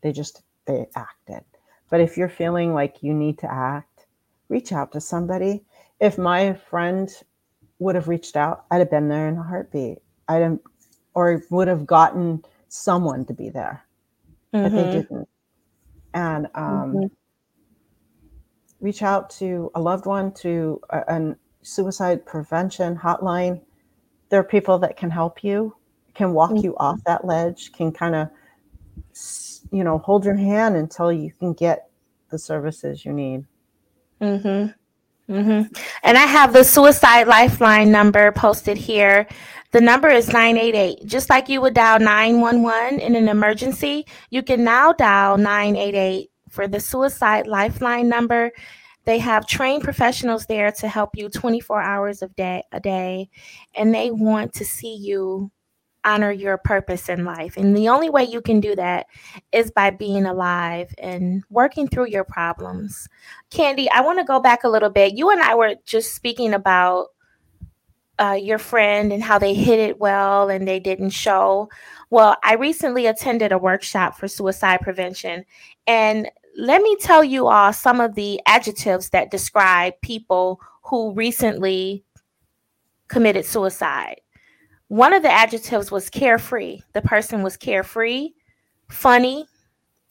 they 0.00 0.12
just, 0.12 0.42
they 0.66 0.86
acted. 0.96 1.44
But 1.90 2.00
if 2.00 2.16
you're 2.16 2.28
feeling 2.28 2.72
like 2.72 3.02
you 3.02 3.12
need 3.12 3.38
to 3.38 3.52
act, 3.52 4.06
reach 4.48 4.72
out 4.72 4.92
to 4.92 5.00
somebody. 5.00 5.64
If 6.00 6.16
my 6.16 6.54
friend 6.54 7.14
would 7.84 7.94
have 7.94 8.08
reached 8.08 8.34
out, 8.34 8.64
I'd 8.70 8.78
have 8.78 8.90
been 8.90 9.08
there 9.08 9.28
in 9.28 9.36
a 9.36 9.42
heartbeat. 9.42 9.98
I'd 10.26 10.42
have, 10.42 10.58
or 11.14 11.42
would 11.50 11.68
have 11.68 11.86
gotten 11.86 12.42
someone 12.68 13.24
to 13.26 13.34
be 13.34 13.50
there, 13.50 13.84
mm-hmm. 14.52 14.64
but 14.64 14.72
they 14.72 14.82
mm-hmm. 14.82 14.92
didn't. 14.92 15.28
And 16.14 16.46
um, 16.54 16.92
mm-hmm. 16.92 17.06
reach 18.80 19.02
out 19.02 19.28
to 19.38 19.70
a 19.74 19.80
loved 19.80 20.06
one, 20.06 20.32
to 20.34 20.80
a, 20.90 20.98
a 21.06 21.36
suicide 21.62 22.24
prevention 22.24 22.96
hotline. 22.96 23.60
There 24.30 24.40
are 24.40 24.44
people 24.44 24.78
that 24.78 24.96
can 24.96 25.10
help 25.10 25.44
you, 25.44 25.76
can 26.14 26.32
walk 26.32 26.52
mm-hmm. 26.52 26.64
you 26.64 26.76
off 26.78 27.04
that 27.04 27.26
ledge, 27.26 27.72
can 27.72 27.92
kind 27.92 28.14
of, 28.14 28.30
you 29.70 29.84
know, 29.84 29.98
hold 29.98 30.24
your 30.24 30.36
hand 30.36 30.76
until 30.76 31.12
you 31.12 31.32
can 31.38 31.52
get 31.52 31.90
the 32.30 32.38
services 32.38 33.04
you 33.04 33.12
need. 33.12 33.44
Mm-hmm. 34.22 34.72
Mm-hmm. 35.28 35.72
And 36.02 36.18
I 36.18 36.26
have 36.26 36.52
the 36.52 36.64
suicide 36.64 37.26
lifeline 37.26 37.90
number 37.90 38.32
posted 38.32 38.76
here. 38.76 39.26
The 39.72 39.80
number 39.80 40.08
is 40.08 40.28
988. 40.28 41.06
Just 41.06 41.30
like 41.30 41.48
you 41.48 41.60
would 41.60 41.74
dial 41.74 41.98
911 41.98 43.00
in 43.00 43.16
an 43.16 43.28
emergency, 43.28 44.06
you 44.30 44.42
can 44.42 44.62
now 44.62 44.92
dial 44.92 45.36
988 45.36 46.30
for 46.50 46.68
the 46.68 46.78
suicide 46.78 47.46
lifeline 47.46 48.08
number. 48.08 48.52
They 49.04 49.18
have 49.18 49.46
trained 49.46 49.82
professionals 49.82 50.46
there 50.46 50.70
to 50.72 50.88
help 50.88 51.10
you 51.14 51.28
24 51.28 51.80
hours 51.80 52.22
of 52.22 52.34
day 52.36 52.62
a 52.72 52.80
day, 52.80 53.28
and 53.74 53.94
they 53.94 54.10
want 54.10 54.54
to 54.54 54.64
see 54.64 54.94
you 54.94 55.50
honor 56.04 56.30
your 56.30 56.58
purpose 56.58 57.08
in 57.08 57.24
life. 57.24 57.56
And 57.56 57.76
the 57.76 57.88
only 57.88 58.10
way 58.10 58.24
you 58.24 58.40
can 58.40 58.60
do 58.60 58.74
that 58.76 59.06
is 59.52 59.70
by 59.70 59.90
being 59.90 60.26
alive 60.26 60.94
and 60.98 61.42
working 61.50 61.88
through 61.88 62.08
your 62.08 62.24
problems. 62.24 63.08
Kandiee, 63.50 63.88
I 63.92 64.02
want 64.02 64.18
to 64.18 64.24
go 64.24 64.40
back 64.40 64.64
a 64.64 64.68
little 64.68 64.90
bit. 64.90 65.16
You 65.16 65.30
and 65.30 65.40
I 65.40 65.54
were 65.54 65.74
just 65.86 66.14
speaking 66.14 66.54
about 66.54 67.08
uh, 68.18 68.38
your 68.40 68.58
friend 68.58 69.12
and 69.12 69.22
how 69.22 69.38
they 69.38 69.54
hit 69.54 69.80
it 69.80 69.98
well 69.98 70.48
and 70.48 70.68
they 70.68 70.78
didn't 70.78 71.10
show. 71.10 71.68
Well, 72.10 72.36
I 72.44 72.54
recently 72.54 73.06
attended 73.06 73.50
a 73.50 73.58
workshop 73.58 74.16
for 74.16 74.28
suicide 74.28 74.80
prevention. 74.82 75.44
And 75.86 76.30
let 76.56 76.82
me 76.82 76.96
tell 77.00 77.24
you 77.24 77.48
all 77.48 77.72
some 77.72 78.00
of 78.00 78.14
the 78.14 78.40
adjectives 78.46 79.10
that 79.10 79.30
describe 79.30 79.94
people 80.02 80.60
who 80.82 81.12
recently 81.14 82.04
committed 83.08 83.44
suicide. 83.44 84.20
One 84.88 85.12
of 85.12 85.22
the 85.22 85.32
adjectives 85.32 85.90
was 85.90 86.10
carefree. 86.10 86.80
The 86.92 87.02
person 87.02 87.42
was 87.42 87.56
carefree, 87.56 88.30
funny, 88.88 89.46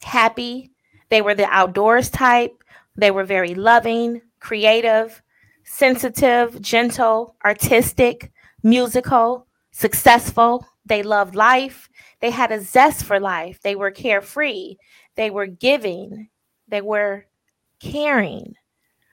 happy. 0.01 0.71
They 1.09 1.21
were 1.21 1.35
the 1.35 1.45
outdoors 1.45 2.09
type. 2.09 2.63
They 2.95 3.11
were 3.11 3.23
very 3.23 3.55
loving, 3.55 4.21
creative, 4.39 5.21
sensitive, 5.63 6.61
gentle, 6.61 7.35
artistic, 7.45 8.31
musical, 8.63 9.47
successful. 9.71 10.65
They 10.85 11.03
loved 11.03 11.35
life. 11.35 11.89
They 12.19 12.29
had 12.31 12.51
a 12.51 12.61
zest 12.61 13.05
for 13.05 13.19
life. 13.19 13.61
They 13.61 13.75
were 13.75 13.91
carefree. 13.91 14.75
They 15.15 15.29
were 15.29 15.47
giving. 15.47 16.29
They 16.67 16.81
were 16.81 17.25
caring. 17.79 18.55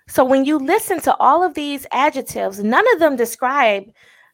So 0.09 0.25
when 0.25 0.44
you 0.44 0.59
listen 0.59 1.01
to 1.03 1.16
all 1.18 1.44
of 1.44 1.55
these 1.55 1.87
adjectives, 1.92 2.62
none 2.62 2.85
of 2.92 2.99
them 2.99 3.16
describe 3.16 3.85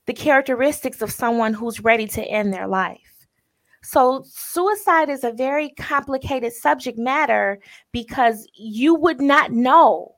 the 0.07 0.15
characteristics 0.15 1.03
of 1.03 1.11
someone 1.11 1.55
who's 1.55 1.81
ready 1.81 2.07
to 2.09 2.23
end 2.23 2.53
their 2.53 2.67
life. 2.67 3.27
So, 3.83 4.25
suicide 4.27 5.09
is 5.09 5.23
a 5.23 5.33
very 5.33 5.71
complicated 5.79 6.53
subject 6.53 6.99
matter 6.99 7.61
because 7.93 8.49
you 8.55 8.95
would 8.97 9.21
not 9.21 9.53
know 9.53 10.17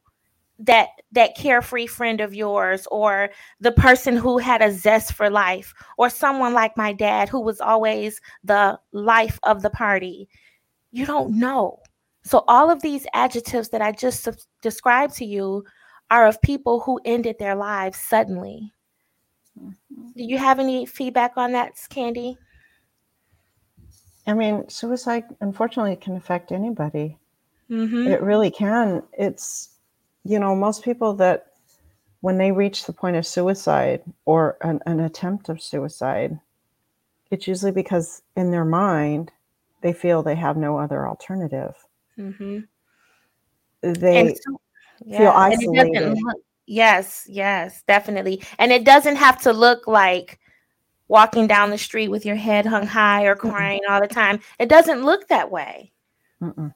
that 0.59 0.89
that 1.13 1.37
carefree 1.37 1.87
friend 1.87 2.21
of 2.21 2.35
yours 2.35 2.87
or 2.91 3.31
the 3.61 3.73
person 3.73 4.17
who 4.17 4.39
had 4.39 4.63
a 4.63 4.73
zest 4.73 5.13
for 5.13 5.31
life 5.31 5.73
or 5.97 6.11
someone 6.11 6.53
like 6.53 6.77
my 6.77 6.93
dad 6.93 7.29
who 7.29 7.41
was 7.41 7.61
always 7.61 8.21
the 8.43 8.79
life 8.93 9.39
of 9.45 9.63
the 9.63 9.71
party. 9.71 10.29
You 10.91 11.07
don't 11.07 11.39
know. 11.39 11.79
So 12.25 12.45
all 12.49 12.71
of 12.71 12.83
these 12.83 13.07
adjectives 13.15 13.69
that 13.71 13.83
i 13.83 13.93
just 13.93 14.29
described 14.63 15.15
to 15.17 15.25
you 15.25 15.65
are 16.11 16.27
of 16.27 16.41
people 16.43 16.81
who 16.81 17.01
ended 17.05 17.37
their 17.39 17.55
lives 17.55 17.99
suddenly 17.99 18.73
do 20.17 20.25
you 20.25 20.39
have 20.39 20.59
any 20.59 20.87
feedback 20.87 21.37
on 21.37 21.53
that, 21.53 21.75
Kandiee? 21.75 22.37
I 24.27 24.35
mean, 24.35 24.69
suicide 24.69 25.25
unfortunately 25.41 25.97
can 25.97 26.17
affect 26.17 26.53
anybody. 26.53 27.19
Mm-hmm. 27.71 28.09
It 28.09 28.23
really 28.23 28.51
can. 28.51 29.03
It's, 29.13 29.71
you 30.25 30.39
know, 30.39 30.55
most 30.55 30.85
people 30.85 31.15
that 31.15 31.53
when 32.21 32.37
they 32.37 32.53
reach 32.53 32.85
the 32.85 32.93
point 32.93 33.17
of 33.17 33.27
suicide 33.27 34.03
or 34.25 34.59
an, 34.63 34.81
an 34.87 35.01
attempt 35.01 35.49
of 35.49 35.63
suicide, 35.63 36.39
it's 37.31 37.47
usually 37.47 37.73
because 37.73 38.23
in 38.37 38.51
their 38.51 38.65
mind 38.65 39.31
they 39.81 39.93
feel 39.93 40.23
they 40.23 40.35
have 40.35 40.57
no 40.57 40.79
other 40.79 41.07
alternative. 41.07 41.75
Mm-hmm. 42.19 42.61
They 43.83 44.35
so, 44.35 44.61
yeah, 45.07 45.19
feel 45.19 45.29
isolated. 45.29 46.19
Yes, 46.69 47.27
yes, 47.31 47.83
definitely. 47.89 48.43
And 48.59 48.73
it 48.73 48.85
doesn't 48.85 49.17
have 49.17 49.41
to 49.43 49.55
look 49.55 49.87
like 49.87 50.39
walking 51.09 51.47
down 51.47 51.71
the 51.71 51.79
street 51.79 52.09
with 52.09 52.27
your 52.27 52.37
head 52.37 52.67
hung 52.67 52.87
high 52.87 53.25
or 53.25 53.35
crying 53.35 53.81
all 53.89 54.03
the 54.03 54.07
time. 54.07 54.41
It 54.59 54.69
doesn't 54.69 55.03
look 55.03 55.29
that 55.29 55.51
way. 55.51 55.93
Mm-mm. 56.43 56.75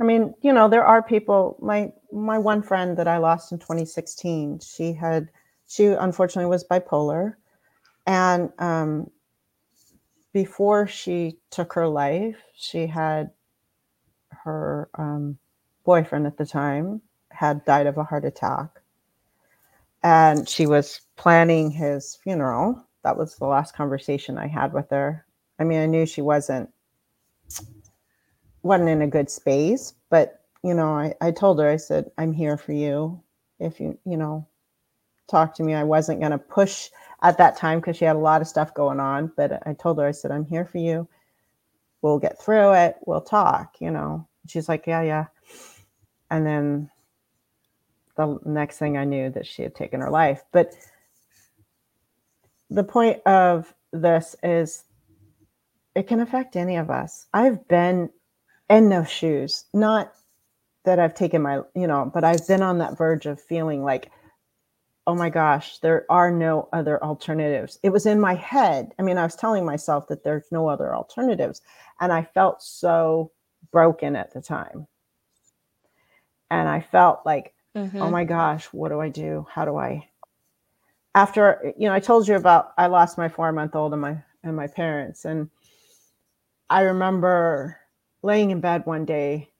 I 0.00 0.04
mean, 0.04 0.32
you 0.42 0.52
know, 0.52 0.68
there 0.68 0.86
are 0.86 1.02
people. 1.02 1.58
My 1.60 1.92
my 2.12 2.38
one 2.38 2.62
friend 2.62 2.96
that 2.98 3.08
I 3.08 3.18
lost 3.18 3.50
in 3.50 3.58
2016. 3.58 4.60
She 4.60 4.92
had, 4.92 5.28
she 5.66 5.86
unfortunately 5.86 6.48
was 6.48 6.64
bipolar, 6.64 7.34
and 8.06 8.50
um, 8.60 9.10
before 10.32 10.86
she 10.86 11.38
took 11.50 11.72
her 11.72 11.88
life, 11.88 12.36
she 12.54 12.86
had 12.86 13.30
her 14.30 14.88
um, 14.94 15.38
boyfriend 15.84 16.28
at 16.28 16.36
the 16.36 16.46
time 16.46 17.02
had 17.32 17.64
died 17.64 17.86
of 17.86 17.98
a 17.98 18.04
heart 18.04 18.24
attack. 18.24 18.68
And 20.02 20.48
she 20.48 20.66
was 20.66 21.00
planning 21.16 21.70
his 21.70 22.16
funeral. 22.16 22.84
That 23.04 23.16
was 23.16 23.36
the 23.36 23.46
last 23.46 23.74
conversation 23.74 24.38
I 24.38 24.46
had 24.46 24.72
with 24.72 24.90
her. 24.90 25.24
I 25.58 25.64
mean, 25.64 25.80
I 25.80 25.86
knew 25.86 26.06
she 26.06 26.22
wasn't 26.22 26.70
wasn't 28.62 28.88
in 28.88 29.02
a 29.02 29.08
good 29.08 29.28
space, 29.28 29.94
but 30.08 30.40
you 30.62 30.74
know, 30.74 30.92
I, 30.92 31.14
I 31.20 31.30
told 31.32 31.58
her, 31.58 31.68
I 31.68 31.76
said, 31.76 32.10
I'm 32.18 32.32
here 32.32 32.56
for 32.56 32.72
you. 32.72 33.20
If 33.58 33.80
you, 33.80 33.98
you 34.04 34.16
know, 34.16 34.46
talk 35.32 35.54
to 35.54 35.62
me. 35.62 35.74
I 35.74 35.82
wasn't 35.82 36.20
gonna 36.20 36.38
push 36.38 36.90
at 37.22 37.38
that 37.38 37.56
time 37.56 37.80
because 37.80 37.96
she 37.96 38.04
had 38.04 38.16
a 38.16 38.20
lot 38.20 38.40
of 38.40 38.48
stuff 38.48 38.74
going 38.74 39.00
on. 39.00 39.32
But 39.36 39.66
I 39.66 39.72
told 39.74 39.98
her, 39.98 40.06
I 40.06 40.12
said, 40.12 40.30
I'm 40.30 40.44
here 40.44 40.64
for 40.64 40.78
you. 40.78 41.08
We'll 42.02 42.18
get 42.18 42.40
through 42.40 42.74
it. 42.74 42.96
We'll 43.06 43.20
talk, 43.20 43.76
you 43.80 43.90
know. 43.90 44.28
She's 44.46 44.68
like, 44.68 44.86
Yeah, 44.86 45.02
yeah. 45.02 45.26
And 46.30 46.46
then 46.46 46.90
the 48.16 48.38
next 48.44 48.78
thing 48.78 48.96
I 48.96 49.04
knew 49.04 49.30
that 49.30 49.46
she 49.46 49.62
had 49.62 49.74
taken 49.74 50.00
her 50.00 50.10
life. 50.10 50.42
But 50.52 50.74
the 52.70 52.84
point 52.84 53.20
of 53.26 53.74
this 53.92 54.36
is 54.42 54.84
it 55.94 56.06
can 56.06 56.20
affect 56.20 56.56
any 56.56 56.76
of 56.76 56.90
us. 56.90 57.26
I've 57.34 57.66
been 57.68 58.10
in 58.70 58.88
those 58.88 59.10
shoes, 59.10 59.66
not 59.74 60.12
that 60.84 60.98
I've 60.98 61.14
taken 61.14 61.42
my, 61.42 61.60
you 61.74 61.86
know, 61.86 62.10
but 62.12 62.24
I've 62.24 62.46
been 62.46 62.62
on 62.62 62.78
that 62.78 62.96
verge 62.96 63.26
of 63.26 63.40
feeling 63.40 63.84
like, 63.84 64.10
oh 65.06 65.14
my 65.14 65.30
gosh, 65.30 65.78
there 65.78 66.06
are 66.08 66.30
no 66.30 66.68
other 66.72 67.02
alternatives. 67.02 67.78
It 67.82 67.90
was 67.90 68.06
in 68.06 68.20
my 68.20 68.34
head. 68.34 68.92
I 68.98 69.02
mean, 69.02 69.18
I 69.18 69.24
was 69.24 69.36
telling 69.36 69.64
myself 69.64 70.06
that 70.08 70.24
there's 70.24 70.46
no 70.50 70.68
other 70.68 70.94
alternatives. 70.94 71.60
And 72.00 72.12
I 72.12 72.22
felt 72.22 72.62
so 72.62 73.32
broken 73.72 74.16
at 74.16 74.32
the 74.32 74.40
time. 74.40 74.86
And 76.50 76.68
I 76.68 76.80
felt 76.80 77.20
like 77.24 77.54
Mm-hmm. 77.76 78.02
Oh 78.02 78.10
my 78.10 78.24
gosh, 78.24 78.66
what 78.66 78.90
do 78.90 79.00
I 79.00 79.08
do? 79.08 79.46
How 79.50 79.64
do 79.64 79.76
I? 79.76 80.08
After 81.14 81.72
you 81.78 81.88
know, 81.88 81.94
I 81.94 82.00
told 82.00 82.28
you 82.28 82.36
about 82.36 82.72
I 82.76 82.86
lost 82.86 83.18
my 83.18 83.28
four 83.28 83.50
month 83.52 83.74
old 83.74 83.92
and 83.92 84.02
my 84.02 84.22
and 84.42 84.56
my 84.56 84.66
parents, 84.66 85.24
and 85.24 85.48
I 86.68 86.82
remember 86.82 87.78
laying 88.22 88.50
in 88.50 88.60
bed 88.60 88.84
one 88.84 89.04
day, 89.04 89.50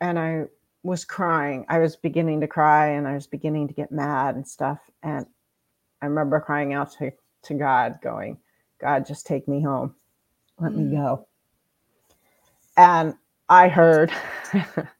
and 0.00 0.18
I 0.18 0.44
was 0.82 1.04
crying. 1.04 1.64
I 1.68 1.78
was 1.78 1.96
beginning 1.96 2.40
to 2.40 2.48
cry, 2.48 2.88
and 2.88 3.06
I 3.06 3.14
was 3.14 3.26
beginning 3.26 3.68
to 3.68 3.74
get 3.74 3.92
mad 3.92 4.34
and 4.34 4.46
stuff. 4.46 4.78
And 5.02 5.26
I 6.02 6.06
remember 6.06 6.40
crying 6.40 6.74
out 6.74 6.92
to 6.98 7.12
to 7.44 7.54
God, 7.54 8.00
going, 8.02 8.38
"God, 8.80 9.06
just 9.06 9.26
take 9.26 9.46
me 9.46 9.62
home, 9.62 9.94
let 10.58 10.72
mm-hmm. 10.72 10.90
me 10.90 10.96
mm. 10.96 11.02
go." 11.02 11.26
And 12.76 13.14
I 13.48 13.68
heard 13.68 14.12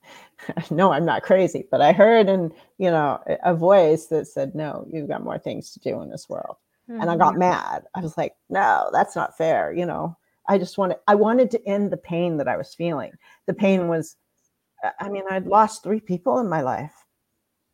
no, 0.70 0.92
I'm 0.92 1.04
not 1.04 1.22
crazy, 1.22 1.66
but 1.70 1.80
I 1.80 1.92
heard 1.92 2.28
and 2.28 2.52
you 2.78 2.90
know 2.90 3.20
a 3.44 3.54
voice 3.54 4.06
that 4.06 4.26
said, 4.28 4.54
"No, 4.54 4.86
you've 4.90 5.08
got 5.08 5.24
more 5.24 5.38
things 5.38 5.72
to 5.72 5.80
do 5.80 6.00
in 6.02 6.10
this 6.10 6.28
world." 6.28 6.56
Mm-hmm. 6.90 7.00
And 7.00 7.10
I 7.10 7.16
got 7.16 7.32
mm-hmm. 7.32 7.40
mad. 7.40 7.84
I 7.94 8.00
was 8.00 8.16
like, 8.16 8.34
"No, 8.48 8.90
that's 8.92 9.16
not 9.16 9.36
fair." 9.36 9.72
You 9.72 9.86
know, 9.86 10.16
I 10.48 10.58
just 10.58 10.78
wanted 10.78 10.98
I 11.06 11.14
wanted 11.14 11.50
to 11.52 11.68
end 11.68 11.90
the 11.90 11.96
pain 11.96 12.36
that 12.38 12.48
I 12.48 12.56
was 12.56 12.74
feeling. 12.74 13.12
The 13.46 13.54
pain 13.54 13.88
was, 13.88 14.16
I 15.00 15.08
mean, 15.08 15.24
I'd 15.30 15.46
lost 15.46 15.82
three 15.82 16.00
people 16.00 16.38
in 16.38 16.48
my 16.48 16.62
life, 16.62 16.94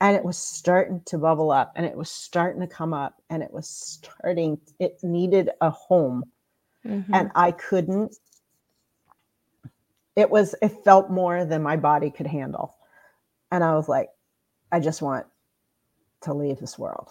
and 0.01 0.17
it 0.17 0.25
was 0.25 0.39
starting 0.39 1.03
to 1.07 1.19
bubble 1.19 1.51
up, 1.51 1.73
and 1.77 1.87
it 1.87 1.97
was 1.97 2.11
starting 2.11 2.61
to 2.61 2.67
come 2.67 2.95
up, 2.95 3.23
and 3.31 3.43
it 3.43 3.53
was 3.53 3.69
starting. 3.69 4.59
It 4.79 4.99
needed 5.03 5.51
a 5.61 5.71
home, 5.71 6.25
mm-hmm. 6.87 7.15
and 7.15 7.31
I 7.35 7.53
couldn't 7.53 8.17
it 10.17 10.31
was 10.31 10.55
it 10.63 10.85
felt 10.85 11.11
more 11.11 11.45
than 11.45 11.63
my 11.63 11.77
body 11.77 12.11
could 12.11 12.27
handle 12.27 12.77
and 13.51 13.65
i 13.65 13.75
was 13.75 13.89
like 13.89 14.09
i 14.71 14.81
just 14.81 15.03
want 15.03 15.27
to 16.21 16.35
leave 16.35 16.59
this 16.59 16.79
world 16.79 17.11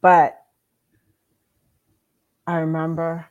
but 0.00 0.38
i 2.46 2.58
remember 2.58 3.26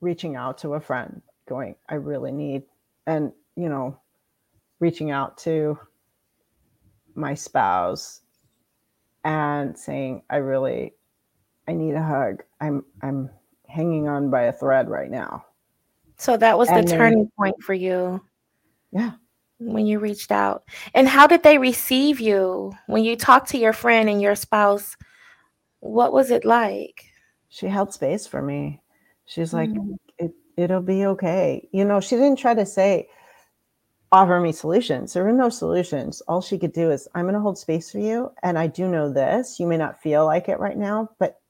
reaching 0.00 0.36
out 0.36 0.58
to 0.58 0.74
a 0.74 0.80
friend 0.80 1.22
going 1.48 1.74
i 1.88 1.94
really 1.94 2.32
need 2.32 2.62
and 3.06 3.32
you 3.56 3.68
know 3.68 3.98
reaching 4.80 5.10
out 5.10 5.38
to 5.38 5.78
my 7.14 7.34
spouse 7.34 8.20
and 9.24 9.76
saying, 9.76 10.22
I 10.30 10.36
really 10.36 10.94
I 11.66 11.72
need 11.72 11.94
a 11.94 12.02
hug. 12.02 12.44
I'm 12.60 12.84
I'm 13.02 13.30
hanging 13.68 14.08
on 14.08 14.30
by 14.30 14.42
a 14.42 14.52
thread 14.52 14.88
right 14.88 15.10
now. 15.10 15.44
So 16.18 16.36
that 16.36 16.58
was 16.58 16.68
and 16.68 16.78
the 16.78 16.90
then, 16.90 16.98
turning 16.98 17.30
point 17.38 17.62
for 17.62 17.74
you. 17.74 18.22
Yeah. 18.92 19.12
When 19.58 19.86
you 19.86 19.98
reached 19.98 20.32
out. 20.32 20.64
And 20.94 21.08
how 21.08 21.26
did 21.26 21.42
they 21.42 21.58
receive 21.58 22.20
you 22.20 22.72
when 22.86 23.04
you 23.04 23.16
talked 23.16 23.48
to 23.50 23.58
your 23.58 23.72
friend 23.72 24.08
and 24.08 24.20
your 24.20 24.34
spouse? 24.34 24.96
What 25.80 26.12
was 26.12 26.30
it 26.30 26.44
like? 26.44 27.04
She 27.48 27.66
held 27.66 27.92
space 27.92 28.26
for 28.26 28.42
me. 28.42 28.82
She's 29.24 29.54
like, 29.54 29.70
mm-hmm. 29.70 29.94
it, 30.18 30.32
it'll 30.56 30.82
be 30.82 31.06
okay. 31.06 31.68
You 31.72 31.84
know, 31.84 32.00
she 32.00 32.16
didn't 32.16 32.38
try 32.38 32.54
to 32.54 32.66
say, 32.66 33.08
offer 34.12 34.40
me 34.40 34.52
solutions. 34.52 35.12
There 35.12 35.24
were 35.24 35.32
no 35.32 35.48
solutions. 35.48 36.20
All 36.28 36.40
she 36.40 36.58
could 36.58 36.72
do 36.72 36.90
is, 36.90 37.08
I'm 37.14 37.24
going 37.24 37.34
to 37.34 37.40
hold 37.40 37.58
space 37.58 37.90
for 37.90 37.98
you. 37.98 38.32
And 38.42 38.58
I 38.58 38.66
do 38.66 38.88
know 38.88 39.12
this. 39.12 39.58
You 39.58 39.66
may 39.66 39.76
not 39.76 40.00
feel 40.00 40.26
like 40.26 40.48
it 40.48 40.58
right 40.58 40.76
now, 40.76 41.10
but 41.18 41.40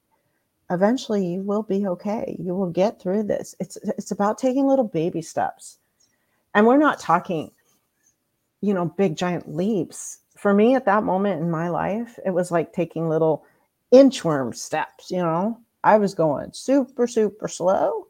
eventually 0.71 1.27
you 1.27 1.43
will 1.43 1.63
be 1.63 1.87
okay. 1.87 2.37
You 2.39 2.55
will 2.55 2.71
get 2.71 3.01
through 3.01 3.25
this. 3.25 3.55
It's 3.61 3.77
it's 3.77 4.11
about 4.11 4.39
taking 4.39 4.67
little 4.67 4.85
baby 4.85 5.23
steps. 5.23 5.79
And 6.55 6.67
we're 6.67 6.79
not 6.79 6.99
talking, 6.99 7.51
you 8.61 8.75
know, 8.75 8.87
big 8.87 9.17
giant 9.17 9.55
leaps. 9.55 10.21
For 10.37 10.53
me 10.53 10.75
at 10.75 10.87
that 10.87 11.05
moment 11.05 11.41
in 11.41 11.51
my 11.51 11.69
life, 11.69 12.19
it 12.25 12.31
was 12.31 12.51
like 12.51 12.73
taking 12.73 13.09
little 13.09 13.45
inchworm 13.93 14.55
steps, 14.55 15.11
you 15.11 15.19
know. 15.19 15.61
I 15.85 15.99
was 15.99 16.15
going 16.15 16.51
super 16.53 17.07
super 17.07 17.49
slow, 17.49 18.09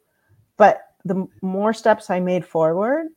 but 0.57 0.83
the 1.05 1.27
more 1.43 1.75
steps 1.75 2.11
I 2.11 2.21
made 2.21 2.45
forward 2.45 3.09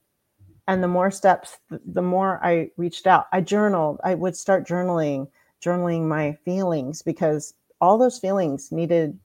and 0.67 0.83
the 0.83 0.87
more 0.87 1.09
steps 1.11 1.57
the 1.69 2.01
more 2.01 2.39
I 2.43 2.69
reached 2.77 3.07
out. 3.07 3.27
I 3.31 3.41
journaled. 3.41 3.99
I 4.03 4.15
would 4.15 4.35
start 4.35 4.67
journaling, 4.67 5.27
journaling 5.63 6.03
my 6.03 6.33
feelings 6.45 7.01
because 7.01 7.53
all 7.81 7.97
those 7.97 8.19
feelings 8.19 8.71
needed 8.71 9.17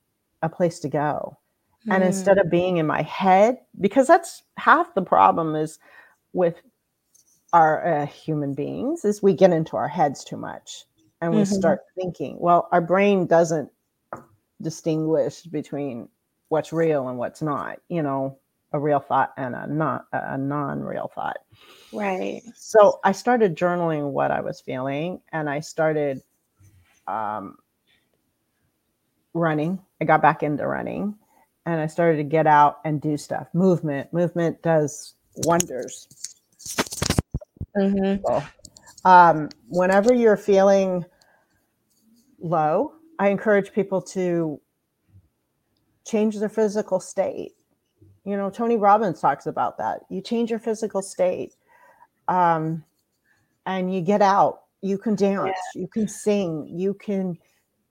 a 0.45 0.49
place 0.49 0.79
to 0.81 0.89
go. 0.89 1.37
Mm. 1.89 1.95
And 1.95 2.05
instead 2.05 2.39
of 2.39 2.51
being 2.51 2.77
in 2.77 2.87
my 2.87 3.03
head, 3.03 3.59
because 3.81 4.07
that's 4.07 4.43
half 4.57 4.95
the 4.95 5.03
problem 5.03 5.57
is 5.57 5.79
with 6.33 6.61
our 7.53 7.87
uh, 7.87 8.07
human 8.07 8.55
beings 8.55 9.05
is 9.05 9.23
we 9.23 9.33
get 9.33 9.53
into 9.53 9.77
our 9.77 9.89
heads 9.89 10.23
too 10.23 10.37
much 10.37 10.85
and 11.21 11.33
we 11.33 11.43
mm-hmm. 11.43 11.55
start 11.55 11.81
thinking. 11.97 12.37
Well, 12.39 12.69
our 12.73 12.81
brain 12.81 13.27
doesn't 13.27 13.71
distinguish 14.61 15.43
between 15.43 16.09
what's 16.49 16.73
real 16.73 17.09
and 17.09 17.19
what's 17.19 17.43
not. 17.43 17.81
You 17.89 18.03
know, 18.03 18.39
a 18.73 18.79
real 18.79 18.99
thought 18.99 19.33
and 19.37 19.55
a 19.55 19.67
not 19.67 20.07
a 20.13 20.37
non-real 20.37 21.11
thought. 21.15 21.39
Right. 21.93 22.43
So 22.57 22.99
I 23.05 23.13
started 23.13 23.57
journaling 23.57 24.11
what 24.11 24.31
I 24.31 24.41
was 24.41 24.61
feeling, 24.61 25.21
and 25.33 25.49
I 25.49 25.61
started 25.61 26.21
um, 27.07 27.57
running. 29.33 29.79
I 30.05 30.07
got 30.07 30.21
back 30.21 30.43
into 30.43 30.67
running 30.67 31.15
and 31.65 31.81
I 31.81 31.87
started 31.87 32.19
to 32.19 32.25
get 32.25 32.47
out 32.47 32.81
and 32.85 33.01
do 33.01 33.17
stuff. 33.17 33.49
Movement, 33.55 34.13
movement 34.13 34.61
does 34.61 35.15
wonders. 35.47 36.37
Mm-hmm. 37.75 38.23
So, 38.27 38.45
um, 39.07 39.49
whenever 39.69 40.13
you're 40.13 40.37
feeling 40.37 41.07
low, 42.39 42.93
I 43.19 43.29
encourage 43.29 43.73
people 43.73 44.03
to 44.03 44.61
change 46.07 46.39
their 46.39 46.51
physical 46.51 47.01
state. 47.01 47.53
You 48.27 48.37
know, 48.37 48.51
Tony 48.51 48.77
Robbins 48.77 49.23
talks 49.23 49.47
about 49.47 49.79
that. 49.79 50.01
You 50.11 50.21
change 50.21 50.51
your 50.51 50.59
physical 50.59 51.01
state 51.01 51.55
um, 52.29 52.85
and 53.65 53.95
you 53.95 54.03
get 54.03 54.21
out. 54.21 54.65
You 54.83 54.99
can 54.99 55.15
dance, 55.15 55.57
yeah. 55.75 55.81
you 55.81 55.89
can 55.89 56.07
sing, 56.07 56.69
you 56.71 56.93
can 56.93 57.39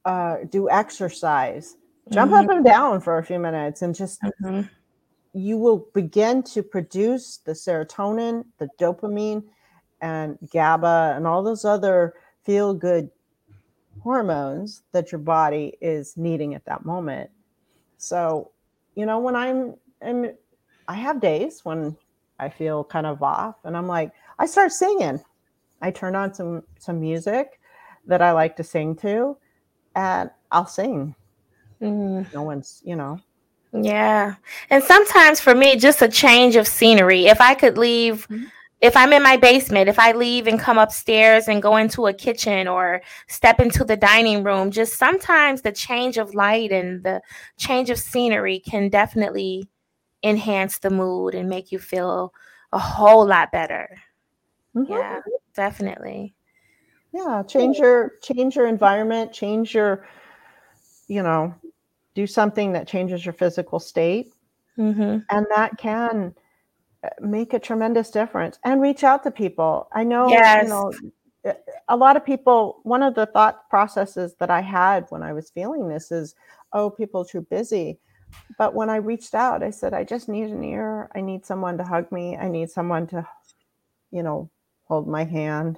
uh, 0.05 0.37
do 0.51 0.69
exercise, 0.69 1.75
jump 2.11 2.31
mm-hmm. 2.31 2.49
up 2.49 2.55
and 2.55 2.65
down 2.65 3.01
for 3.01 3.17
a 3.17 3.23
few 3.23 3.39
minutes, 3.39 3.81
and 3.81 3.95
just 3.95 4.21
mm-hmm. 4.21 4.61
you 5.33 5.57
will 5.57 5.87
begin 5.93 6.43
to 6.43 6.63
produce 6.63 7.37
the 7.37 7.53
serotonin, 7.53 8.45
the 8.57 8.69
dopamine, 8.79 9.43
and 10.01 10.37
GABA, 10.51 11.13
and 11.15 11.25
all 11.25 11.43
those 11.43 11.65
other 11.65 12.13
feel 12.43 12.73
good 12.73 13.09
hormones 14.01 14.83
that 14.91 15.11
your 15.11 15.19
body 15.19 15.77
is 15.79 16.17
needing 16.17 16.55
at 16.55 16.65
that 16.65 16.85
moment. 16.85 17.29
So, 17.97 18.51
you 18.95 19.05
know, 19.05 19.19
when 19.19 19.35
I'm, 19.35 19.75
I'm 20.05 20.33
I 20.87 20.95
have 20.95 21.21
days 21.21 21.63
when 21.63 21.95
I 22.39 22.49
feel 22.49 22.83
kind 22.83 23.05
of 23.05 23.23
off, 23.23 23.55
and 23.63 23.77
I'm 23.77 23.87
like, 23.87 24.11
I 24.39 24.45
start 24.45 24.73
singing. 24.73 25.21
I 25.81 25.91
turn 25.91 26.15
on 26.15 26.33
some 26.33 26.63
some 26.79 26.99
music 26.99 27.59
that 28.05 28.21
I 28.21 28.33
like 28.33 28.57
to 28.57 28.63
sing 28.63 28.95
to, 28.97 29.37
and 29.95 30.29
I'll 30.51 30.67
sing. 30.67 31.15
Mm. 31.83 32.33
No 32.33 32.43
one's, 32.43 32.81
you 32.85 32.95
know. 32.95 33.19
Yeah. 33.73 34.35
And 34.69 34.83
sometimes 34.83 35.39
for 35.39 35.55
me, 35.55 35.75
just 35.75 36.01
a 36.01 36.07
change 36.07 36.55
of 36.55 36.67
scenery. 36.67 37.25
If 37.25 37.41
I 37.41 37.55
could 37.55 37.77
leave, 37.77 38.27
mm-hmm. 38.27 38.45
if 38.81 38.95
I'm 38.95 39.13
in 39.13 39.23
my 39.23 39.37
basement, 39.37 39.89
if 39.89 39.97
I 39.97 40.11
leave 40.11 40.47
and 40.47 40.59
come 40.59 40.77
upstairs 40.77 41.47
and 41.47 41.61
go 41.61 41.77
into 41.77 42.05
a 42.07 42.13
kitchen 42.13 42.67
or 42.67 43.01
step 43.27 43.59
into 43.59 43.83
the 43.83 43.97
dining 43.97 44.43
room, 44.43 44.71
just 44.71 44.97
sometimes 44.97 45.61
the 45.61 45.71
change 45.71 46.17
of 46.17 46.35
light 46.35 46.71
and 46.71 47.03
the 47.03 47.21
change 47.57 47.89
of 47.89 47.97
scenery 47.97 48.59
can 48.59 48.89
definitely 48.89 49.67
enhance 50.23 50.79
the 50.79 50.89
mood 50.89 51.35
and 51.35 51.49
make 51.49 51.71
you 51.71 51.79
feel 51.79 52.33
a 52.71 52.79
whole 52.79 53.25
lot 53.25 53.51
better. 53.51 53.97
Mm-hmm. 54.75 54.91
Yeah, 54.91 55.21
definitely 55.55 56.35
yeah 57.13 57.43
change 57.47 57.77
your 57.77 58.13
change 58.21 58.55
your 58.55 58.67
environment 58.67 59.31
change 59.31 59.73
your 59.73 60.05
you 61.07 61.21
know 61.21 61.53
do 62.15 62.27
something 62.27 62.73
that 62.73 62.87
changes 62.87 63.25
your 63.25 63.33
physical 63.33 63.79
state 63.79 64.33
mm-hmm. 64.77 65.19
and 65.29 65.45
that 65.55 65.77
can 65.77 66.33
uh, 67.03 67.09
make 67.21 67.53
a 67.53 67.59
tremendous 67.59 68.09
difference 68.09 68.59
and 68.63 68.81
reach 68.81 69.03
out 69.03 69.23
to 69.23 69.31
people 69.31 69.87
i 69.93 70.03
know 70.03 70.27
yes. 70.29 70.63
you 70.63 70.69
know 70.69 70.91
a 71.89 71.97
lot 71.97 72.15
of 72.15 72.25
people 72.25 72.79
one 72.83 73.03
of 73.03 73.15
the 73.15 73.25
thought 73.27 73.69
processes 73.69 74.35
that 74.39 74.49
i 74.49 74.61
had 74.61 75.05
when 75.09 75.23
i 75.23 75.33
was 75.33 75.49
feeling 75.49 75.87
this 75.87 76.11
is 76.11 76.35
oh 76.73 76.89
people 76.89 77.21
are 77.21 77.25
too 77.25 77.41
busy 77.41 77.99
but 78.57 78.73
when 78.73 78.89
i 78.89 78.95
reached 78.95 79.35
out 79.35 79.61
i 79.61 79.69
said 79.69 79.93
i 79.93 80.03
just 80.03 80.29
need 80.29 80.49
an 80.49 80.63
ear 80.63 81.09
i 81.15 81.21
need 81.21 81.45
someone 81.45 81.77
to 81.77 81.83
hug 81.83 82.09
me 82.11 82.37
i 82.37 82.47
need 82.47 82.69
someone 82.69 83.05
to 83.05 83.27
you 84.11 84.23
know 84.23 84.49
hold 84.85 85.07
my 85.07 85.23
hand 85.23 85.77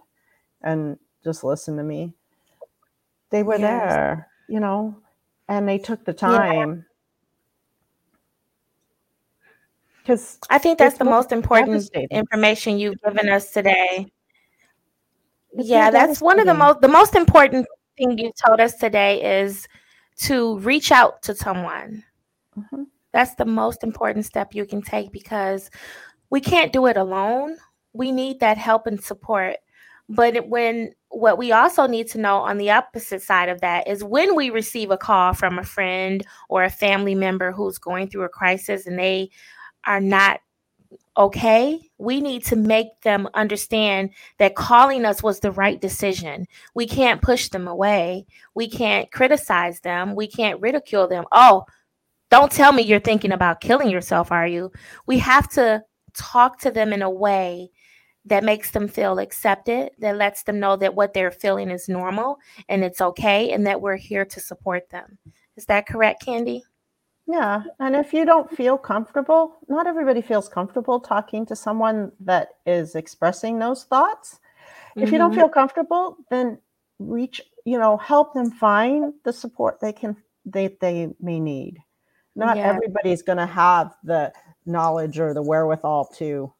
and 0.62 0.98
just 1.24 1.44
listen 1.44 1.78
to 1.78 1.84
me. 1.84 2.14
They 3.32 3.44
were 3.44 3.58
yes. 3.58 3.62
there, 3.62 4.28
you 4.48 4.60
know, 4.60 4.96
and 5.48 5.68
they 5.68 5.78
took 5.78 6.06
the 6.06 6.14
time. 6.14 6.86
Because 10.02 10.38
I 10.50 10.60
think 10.60 10.78
that's 10.78 10.98
the 11.00 11.06
most 11.06 11.32
important 11.32 11.90
information 12.12 12.78
you've 12.78 13.02
given 13.02 13.28
us 13.30 13.52
today. 13.52 14.06
It's 15.54 15.68
yeah, 15.68 15.90
that's 15.90 16.22
one 16.22 16.40
of 16.40 16.46
the 16.46 16.54
most 16.54 16.82
the 16.82 16.88
most 16.88 17.16
important 17.16 17.66
thing 17.98 18.18
you 18.18 18.32
told 18.46 18.60
us 18.60 18.76
today 18.76 19.40
is 19.40 19.68
to 20.18 20.60
reach 20.60 20.92
out 20.92 21.24
to 21.24 21.34
someone. 21.34 22.04
Mm-hmm. 22.58 22.84
That's 23.14 23.36
the 23.36 23.46
most 23.46 23.84
important 23.84 24.26
step 24.26 24.54
you 24.54 24.66
can 24.66 24.82
take 24.82 25.12
because 25.12 25.72
we 26.30 26.42
can't 26.42 26.74
do 26.74 26.86
it 26.86 26.98
alone. 26.98 27.58
We 27.94 28.12
need 28.12 28.42
that 28.42 28.58
help 28.58 28.88
and 28.88 29.02
support. 29.02 29.56
But 30.08 30.48
when 30.48 30.94
what 31.16 31.38
we 31.38 31.52
also 31.54 31.88
need 31.88 32.08
to 32.10 32.20
know 32.20 32.38
on 32.38 32.58
the 32.58 32.72
opposite 32.72 33.22
side 33.22 33.48
of 33.48 33.62
that 33.62 33.88
is 33.88 34.04
when 34.04 34.36
we 34.36 34.50
receive 34.50 34.92
a 34.92 34.98
call 34.98 35.34
from 35.34 35.58
a 35.58 35.64
friend 35.64 36.26
or 36.50 36.64
a 36.64 36.70
family 36.70 37.16
member 37.16 37.54
who's 37.54 37.78
going 37.78 38.10
through 38.10 38.24
a 38.24 38.30
crisis 38.30 38.86
and 38.86 39.00
they 39.00 39.30
are 39.86 40.02
not 40.02 40.42
okay, 41.18 41.80
we 41.98 42.20
need 42.20 42.44
to 42.44 42.58
make 42.58 42.88
them 43.04 43.30
understand 43.34 44.10
that 44.38 44.56
calling 44.56 45.06
us 45.06 45.24
was 45.24 45.40
the 45.40 45.52
right 45.52 45.80
decision. 45.80 46.46
We 46.74 46.86
can't 46.86 47.22
push 47.22 47.48
them 47.48 47.70
away. 47.70 48.26
We 48.54 48.70
can't 48.70 49.10
criticize 49.12 49.80
them. 49.80 50.16
We 50.16 50.28
can't 50.28 50.60
ridicule 50.60 51.08
them. 51.08 51.24
Oh, 51.32 51.64
don't 52.30 52.52
tell 52.52 52.74
me 52.74 52.84
you're 52.84 53.00
thinking 53.00 53.32
about 53.32 53.62
killing 53.62 53.90
yourself, 53.90 54.34
are 54.34 54.48
you? 54.48 54.74
We 55.08 55.20
have 55.20 55.48
to 55.52 55.82
talk 56.14 56.60
to 56.60 56.72
them 56.72 56.92
in 56.92 57.02
a 57.02 57.10
way 57.10 57.70
that 58.26 58.44
makes 58.44 58.72
them 58.72 58.88
feel 58.88 59.20
accepted, 59.20 59.92
that 60.00 60.18
lets 60.18 60.44
them 60.44 60.60
know 60.60 60.76
that 60.78 60.96
what 60.96 61.14
they're 61.14 61.32
feeling 61.32 61.70
is 61.70 61.88
normal 61.88 62.38
and 62.70 62.84
it's 62.84 63.02
okay, 63.02 63.52
and 63.52 63.66
that 63.68 63.82
we're 63.82 63.98
here 63.98 64.26
to 64.26 64.40
support 64.40 64.90
them. 64.90 65.18
Is 65.58 65.66
that 65.66 65.88
correct, 65.88 66.26
Kandiee? 66.26 66.62
Yeah. 67.28 67.64
And 67.80 67.96
if 67.96 68.14
you 68.14 68.26
don't 68.26 68.52
feel 68.56 68.78
comfortable, 68.78 69.58
not 69.68 69.88
everybody 69.88 70.22
feels 70.22 70.48
comfortable 70.48 71.00
talking 71.00 71.46
to 71.48 71.56
someone 71.56 72.12
that 72.20 72.50
is 72.66 72.96
expressing 72.96 73.58
those 73.58 73.84
thoughts. 73.86 74.40
Mm-hmm. 74.92 75.04
If 75.04 75.12
you 75.12 75.18
don't 75.18 75.32
mm-hmm. 75.32 75.40
feel 75.40 75.50
comfortable, 75.50 76.18
then 76.30 76.60
reach, 77.00 77.42
you 77.66 77.80
know, 77.80 77.98
help 77.98 78.34
them 78.34 78.52
find 78.52 79.14
the 79.24 79.34
support 79.34 79.80
they 79.82 79.94
can 79.94 80.16
they 80.46 80.78
they 80.80 81.10
may 81.20 81.40
need. 81.40 81.80
Not 82.36 82.58
yeah. 82.58 82.68
everybody's 82.68 83.24
going 83.24 83.40
to 83.40 83.46
have 83.46 83.96
the 84.04 84.32
knowledge 84.66 85.20
or 85.20 85.34
the 85.34 85.42
wherewithal 85.42 86.06
to 86.18 86.54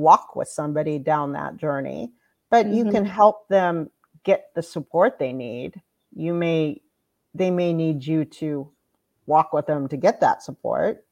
walk 0.00 0.34
with 0.34 0.48
somebody 0.48 0.98
down 0.98 1.32
that 1.32 1.56
journey, 1.56 2.12
but 2.50 2.66
mm-hmm. 2.66 2.74
you 2.74 2.84
can 2.90 3.04
help 3.04 3.48
them 3.48 3.90
get 4.24 4.50
the 4.54 4.62
support 4.62 5.18
they 5.18 5.32
need. 5.32 5.80
You 6.14 6.34
may 6.34 6.80
they 7.34 7.50
may 7.50 7.72
need 7.72 8.04
you 8.04 8.24
to 8.24 8.70
walk 9.26 9.52
with 9.52 9.66
them 9.66 9.86
to 9.88 9.96
get 9.96 10.20
that 10.20 10.42
support 10.42 11.04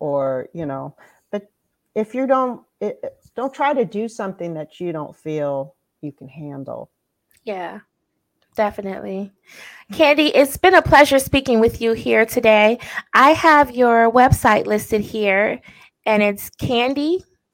or, 0.00 0.48
you 0.52 0.66
know, 0.66 0.96
but 1.30 1.48
if 1.94 2.14
you 2.14 2.26
don't 2.26 2.62
it, 2.80 3.00
don't 3.36 3.54
try 3.54 3.72
to 3.72 3.84
do 3.84 4.08
something 4.08 4.54
that 4.54 4.80
you 4.80 4.92
don't 4.92 5.14
feel 5.14 5.76
you 6.00 6.10
can 6.10 6.28
handle. 6.28 6.90
Yeah. 7.44 7.80
Definitely. 8.54 9.32
Kandiee, 9.92 10.32
it's 10.34 10.58
been 10.58 10.74
a 10.74 10.82
pleasure 10.82 11.18
speaking 11.18 11.58
with 11.58 11.80
you 11.80 11.92
here 11.94 12.26
today. 12.26 12.78
I 13.14 13.30
have 13.30 13.74
your 13.74 14.12
website 14.12 14.66
listed 14.66 15.00
here, 15.00 15.58
and 16.04 16.22
it's 16.22 16.50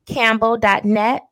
kandieecampbell.net, 0.08 1.22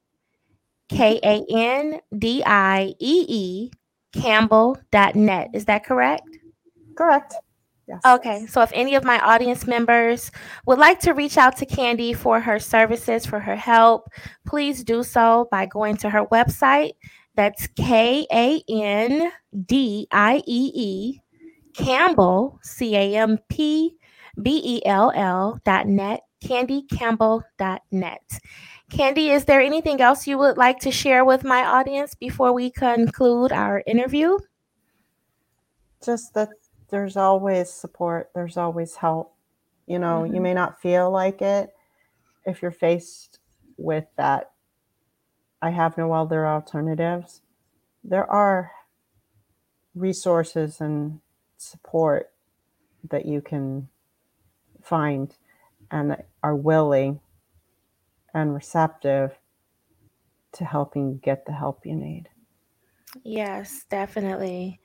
K 0.88 1.20
A 1.22 1.44
N 1.50 2.00
D 2.18 2.42
I 2.44 2.94
E 2.98 3.24
E, 3.28 3.70
campbell.net. 4.12 5.50
Is 5.52 5.64
that 5.64 5.84
correct? 5.84 6.28
Correct. 6.96 7.34
Yes. 7.88 8.00
Okay. 8.04 8.46
So 8.46 8.62
if 8.62 8.70
any 8.74 8.96
of 8.96 9.04
my 9.04 9.20
audience 9.20 9.66
members 9.66 10.32
would 10.66 10.78
like 10.78 10.98
to 11.00 11.12
reach 11.12 11.38
out 11.38 11.56
to 11.58 11.66
Kandiee 11.66 12.16
for 12.16 12.40
her 12.40 12.58
services, 12.58 13.24
for 13.24 13.38
her 13.38 13.54
help, 13.54 14.08
please 14.44 14.82
do 14.82 15.04
so 15.04 15.46
by 15.52 15.66
going 15.66 15.96
to 15.98 16.10
her 16.10 16.24
website 16.26 16.92
that's 17.36 17.66
K 17.76 18.26
A 18.32 18.62
N 18.68 19.30
D 19.66 20.08
I 20.10 20.42
E 20.46 20.72
E, 20.74 21.20
Campbell, 21.74 22.58
C 22.62 22.96
A 22.96 23.16
M 23.16 23.38
P 23.48 23.94
B 24.42 24.62
E 24.64 24.86
L 24.86 25.12
L 25.14 25.60
dot 25.64 25.86
net, 25.86 26.22
kandieecampbell.net. 26.44 28.40
Kandiee, 28.90 29.34
is 29.34 29.44
there 29.44 29.60
anything 29.60 30.00
else 30.00 30.26
you 30.26 30.38
would 30.38 30.56
like 30.56 30.78
to 30.80 30.90
share 30.90 31.24
with 31.24 31.42
my 31.44 31.64
audience 31.64 32.14
before 32.14 32.52
we 32.52 32.70
conclude 32.70 33.52
our 33.52 33.82
interview? 33.86 34.38
Just 36.04 36.34
that 36.34 36.50
there's 36.90 37.16
always 37.16 37.70
support, 37.70 38.30
there's 38.34 38.56
always 38.56 38.94
help. 38.94 39.34
You 39.86 39.98
know, 39.98 40.22
mm-hmm. 40.22 40.34
you 40.34 40.40
may 40.40 40.54
not 40.54 40.80
feel 40.80 41.10
like 41.10 41.42
it 41.42 41.70
if 42.44 42.62
you're 42.62 42.70
faced 42.70 43.40
with 43.76 44.04
that 44.16 44.52
I 45.60 45.70
have 45.70 45.98
no 45.98 46.12
other 46.12 46.46
alternatives. 46.46 47.40
There 48.04 48.30
are 48.30 48.70
resources 49.94 50.80
and 50.80 51.20
support 51.56 52.30
that 53.08 53.26
you 53.26 53.40
can 53.40 53.88
find 54.82 55.34
and 55.90 56.16
are 56.42 56.56
willing 56.56 57.20
and 58.34 58.54
receptive 58.54 59.32
to 60.52 60.64
helping 60.64 61.10
you 61.10 61.20
get 61.22 61.46
the 61.46 61.52
help 61.52 61.86
you 61.86 61.94
need. 61.94 62.28
Yes, 63.24 63.84
definitely. 63.88 64.80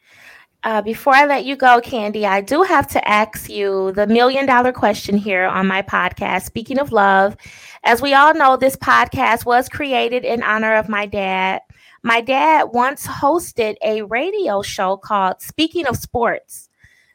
Uh, 0.63 0.81
before 0.81 1.15
I 1.15 1.25
let 1.25 1.43
you 1.43 1.55
go, 1.55 1.81
Kandiee, 1.81 2.25
I 2.25 2.41
do 2.41 2.61
have 2.61 2.87
to 2.89 3.07
ask 3.07 3.49
you 3.49 3.93
the 3.93 4.05
million 4.05 4.45
dollar 4.45 4.71
question 4.71 5.17
here 5.17 5.45
on 5.45 5.65
my 5.65 5.81
podcast. 5.81 6.43
Speaking 6.43 6.79
of 6.79 6.91
love, 6.91 7.35
as 7.83 8.01
we 8.01 8.13
all 8.13 8.35
know, 8.35 8.57
this 8.57 8.75
podcast 8.75 9.43
was 9.43 9.67
created 9.67 10.23
in 10.23 10.43
honor 10.43 10.75
of 10.75 10.87
my 10.87 11.07
dad. 11.07 11.61
My 12.03 12.21
dad 12.21 12.65
once 12.73 13.07
hosted 13.07 13.75
a 13.83 14.03
radio 14.03 14.61
show 14.61 14.97
called 14.97 15.41
Speaking 15.41 15.87
of 15.87 15.97
Sports. 15.97 16.69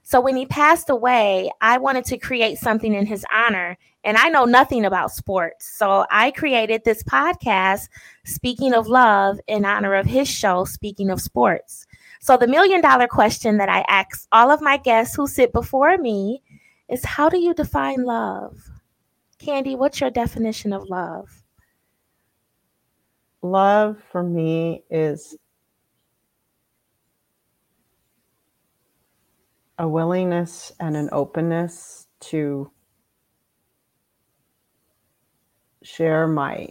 So 0.07 0.21
when 0.21 0.37
he 0.37 0.47
passed 0.47 0.89
away, 0.89 1.51
I 1.61 1.79
wanted 1.79 2.05
to 2.05 2.17
create 2.17 2.59
something 2.59 2.95
in 2.95 3.07
his 3.07 3.27
honor, 3.35 3.77
and 4.05 4.17
I 4.17 4.29
know 4.29 4.45
nothing 4.45 4.85
about 4.85 5.11
sports. 5.11 5.67
So 5.77 6.07
I 6.13 6.31
created 6.31 6.85
this 6.85 7.03
podcast, 7.03 7.89
Speaking 8.25 8.73
of 8.73 8.87
Love, 8.87 9.41
in 9.49 9.65
honor 9.65 9.97
of 9.97 10.07
his 10.07 10.29
show, 10.29 10.65
Speaking 10.65 11.11
of 11.11 11.21
Sports. 11.21 11.89
So, 12.21 12.37
the 12.37 12.47
million 12.47 12.81
dollar 12.83 13.09
question 13.09 13.57
that 13.57 13.69
I 13.69 13.85
ask 13.89 14.29
all 14.31 14.53
of 14.53 14.61
my 14.61 14.77
guests 14.77 15.17
who 15.17 15.27
sit 15.27 15.53
before 15.53 15.99
me 15.99 16.41
is 16.89 17.05
how 17.05 17.29
do 17.29 17.41
you 17.41 17.53
define 17.53 18.05
love? 18.05 18.57
Kandiee, 19.41 19.77
what's 19.77 20.01
your 20.01 20.11
definition 20.11 20.73
of 20.73 20.89
love? 20.89 21.43
Love 23.43 23.97
for 24.13 24.23
me 24.23 24.85
is 24.89 25.37
a 29.79 29.89
willingness 29.89 30.73
and 30.81 30.97
an 30.97 31.09
openness 31.13 32.07
to 32.21 32.71
share 35.83 36.27
my 36.27 36.69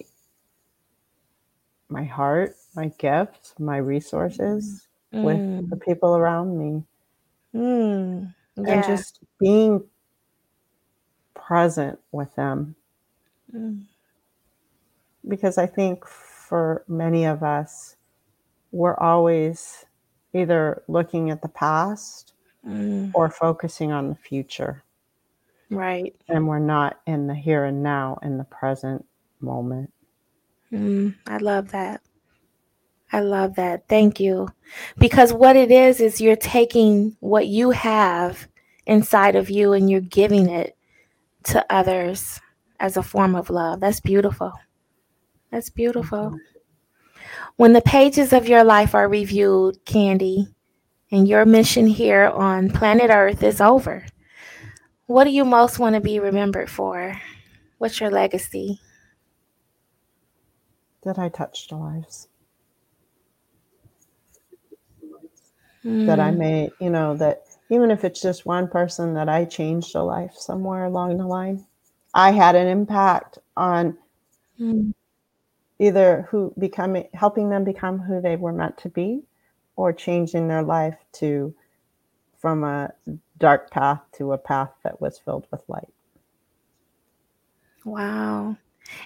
my 1.88 2.04
heart, 2.04 2.56
my 2.76 2.92
gifts, 2.98 3.54
my 3.60 3.78
resources 3.78 4.88
mm. 5.14 5.24
with 5.24 5.70
the 5.70 5.78
people 5.78 6.16
around 6.16 6.58
me. 6.58 6.84
Mm. 7.54 8.34
Yeah. 8.58 8.74
And 8.74 8.84
just 8.84 9.20
being 9.40 9.84
present 11.36 12.00
with 12.12 12.34
them. 12.36 12.76
Mm. 13.54 13.84
Because 15.28 15.58
I 15.58 15.68
think 15.68 16.08
for 16.08 16.84
many 16.88 17.26
of 17.26 17.44
us, 17.44 17.96
we're 18.72 18.98
always 18.98 19.86
either 20.34 20.84
looking 20.88 21.30
at 21.30 21.42
the 21.42 21.48
past 21.48 22.34
mm. 22.68 23.12
or 23.14 23.30
focusing 23.30 23.92
on 23.92 24.10
the 24.10 24.16
future. 24.16 24.84
Right. 25.70 26.16
And 26.28 26.48
we're 26.48 26.60
not 26.60 27.00
in 27.08 27.28
the 27.28 27.36
here 27.36 27.66
and 27.66 27.82
now, 27.82 28.20
in 28.22 28.38
the 28.38 28.44
present 28.44 29.06
moment. 29.40 29.92
Mm, 30.72 31.16
I 31.28 31.38
love 31.38 31.72
that. 31.72 32.02
I 33.12 33.22
love 33.22 33.56
that. 33.56 33.88
Thank 33.88 34.20
you. 34.20 34.50
Because 34.98 35.32
what 35.32 35.56
it 35.56 35.72
is, 35.72 36.00
is 36.00 36.22
you're 36.22 36.36
taking 36.36 37.16
what 37.20 37.48
you 37.48 37.72
have 37.72 38.48
inside 38.86 39.36
of 39.36 39.50
you 39.50 39.74
and 39.74 39.90
you're 39.90 40.02
giving 40.02 40.50
it 40.50 40.76
to 41.44 41.66
others 41.70 42.40
as 42.80 42.98
a 42.98 43.04
form 43.04 43.36
of 43.36 43.50
love. 43.50 43.80
That's 43.80 44.00
beautiful. 44.00 44.54
That's 45.52 45.70
beautiful. 45.70 46.38
When 47.56 47.74
the 47.74 47.82
pages 47.82 48.34
of 48.34 48.50
your 48.50 48.64
life 48.64 48.94
are 48.94 49.08
reviewed, 49.08 49.78
Kandiee, 49.86 50.54
and 51.12 51.28
your 51.28 51.46
mission 51.46 51.88
here 51.88 52.28
on 52.28 52.70
planet 52.70 53.10
Earth 53.10 53.44
is 53.44 53.62
over, 53.62 54.06
what 55.06 55.26
do 55.26 55.30
you 55.30 55.46
most 55.46 55.80
want 55.80 55.96
to 55.96 56.02
be 56.02 56.20
remembered 56.20 56.70
for? 56.70 57.20
What's 57.78 58.00
your 58.00 58.10
legacy? 58.10 58.80
That 61.04 61.20
I 61.20 61.30
touched 61.30 61.72
lives. 61.72 62.28
Mm. 65.84 66.08
That 66.08 66.20
I 66.20 66.32
made, 66.32 66.72
you 66.82 66.90
know, 66.90 67.16
that 67.18 67.44
even 67.70 67.92
if 67.92 68.04
it's 68.04 68.22
just 68.22 68.46
one 68.46 68.68
person 68.68 69.14
that 69.14 69.30
I 69.30 69.46
changed 69.46 69.96
a 69.96 70.02
life 70.02 70.34
somewhere 70.36 70.86
along 70.86 71.18
the 71.18 71.28
line, 71.28 71.66
I 72.16 72.32
had 72.32 72.56
an 72.56 72.68
impact 72.68 73.38
on 73.56 73.98
mm. 74.60 74.94
either 75.78 76.28
who 76.30 76.54
becoming 76.58 77.08
helping 77.14 77.50
them 77.50 77.64
become 77.64 78.00
who 78.00 78.22
they 78.22 78.36
were 78.36 78.54
meant 78.54 78.78
to 78.80 78.90
be 78.90 79.24
or 79.76 79.94
changing 79.94 80.48
their 80.48 80.64
life 80.64 80.98
to 81.14 81.54
from 82.38 82.64
a 82.64 82.92
dark 83.40 83.72
path 83.72 84.02
to 84.14 84.34
a 84.34 84.38
path 84.38 84.72
that 84.84 85.02
was 85.02 85.20
filled 85.20 85.48
with 85.52 85.62
light. 85.68 85.92
Wow. 87.84 88.58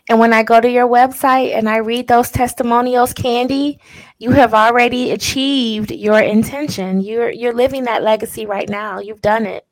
And 0.09 0.19
when 0.19 0.33
I 0.33 0.43
go 0.43 0.59
to 0.59 0.69
your 0.69 0.87
website 0.87 1.55
and 1.55 1.69
I 1.69 1.77
read 1.77 2.07
those 2.07 2.31
testimonials, 2.31 3.13
Kandiee, 3.13 3.79
you 4.17 4.31
have 4.31 4.53
already 4.53 5.11
achieved 5.11 5.91
your 5.91 6.19
intention. 6.19 7.01
You're 7.01 7.29
you're 7.29 7.53
living 7.53 7.85
that 7.85 8.03
legacy 8.03 8.45
right 8.45 8.67
now. 8.67 8.99
You've 8.99 9.21
done 9.21 9.45
it. 9.45 9.65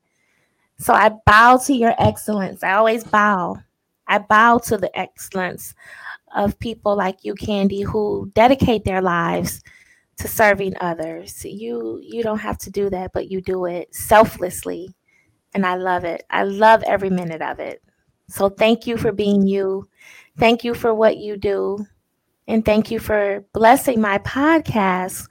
So 0.80 0.94
I 0.94 1.10
bow 1.26 1.58
to 1.66 1.74
your 1.74 1.96
excellence. 2.00 2.64
I 2.64 2.74
always 2.74 3.04
bow. 3.04 3.58
I 4.08 4.20
bow 4.20 4.60
to 4.60 4.78
the 4.78 4.98
excellence 4.98 5.74
of 6.36 6.60
people 6.60 6.96
like 6.96 7.24
you, 7.24 7.34
Kandiee, 7.36 7.84
who 7.84 8.32
dedicate 8.34 8.86
their 8.86 9.02
lives 9.02 9.62
to 10.18 10.28
serving 10.28 10.74
others. 10.82 11.44
You 11.46 12.00
you 12.02 12.24
don't 12.24 12.40
have 12.40 12.58
to 12.60 12.72
do 12.72 12.90
that, 12.90 13.12
but 13.14 13.30
you 13.30 13.42
do 13.42 13.66
it 13.66 13.94
selflessly. 13.94 14.90
And 15.54 15.66
I 15.66 15.76
love 15.76 16.04
it. 16.04 16.24
I 16.30 16.44
love 16.44 16.84
every 16.84 17.10
minute 17.10 17.42
of 17.42 17.60
it. 17.60 17.82
So 18.28 18.50
thank 18.50 18.86
you 18.86 18.98
for 18.98 19.12
being 19.12 19.48
you. 19.48 19.88
Thank 20.38 20.64
you 20.64 20.74
for 20.74 20.94
what 20.94 21.18
you 21.18 21.38
do. 21.38 21.86
And 22.48 22.64
thank 22.64 22.92
you 22.92 23.00
for 23.00 23.44
blessing 23.54 24.00
my 24.02 24.20
podcast 24.20 25.28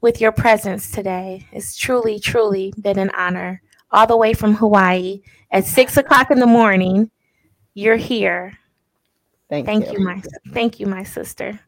with 0.00 0.20
your 0.20 0.32
presence 0.32 0.90
today. 0.90 1.46
It's 1.52 1.76
truly, 1.76 2.18
truly 2.18 2.72
been 2.80 2.98
an 2.98 3.10
honor. 3.16 3.62
All 3.90 4.06
the 4.06 4.16
way 4.16 4.34
from 4.34 4.54
Hawaii 4.54 5.22
at 5.50 5.64
six 5.64 5.96
o'clock 5.96 6.30
in 6.30 6.40
the 6.40 6.46
morning, 6.46 7.10
you're 7.72 7.96
here. 7.96 8.52
Thank, 9.48 9.64
thank 9.64 9.86
you. 9.86 9.92
you, 9.92 10.00
my 10.00 10.22
thank 10.52 10.78
you, 10.78 10.86
my 10.86 11.04
sister. 11.04 11.58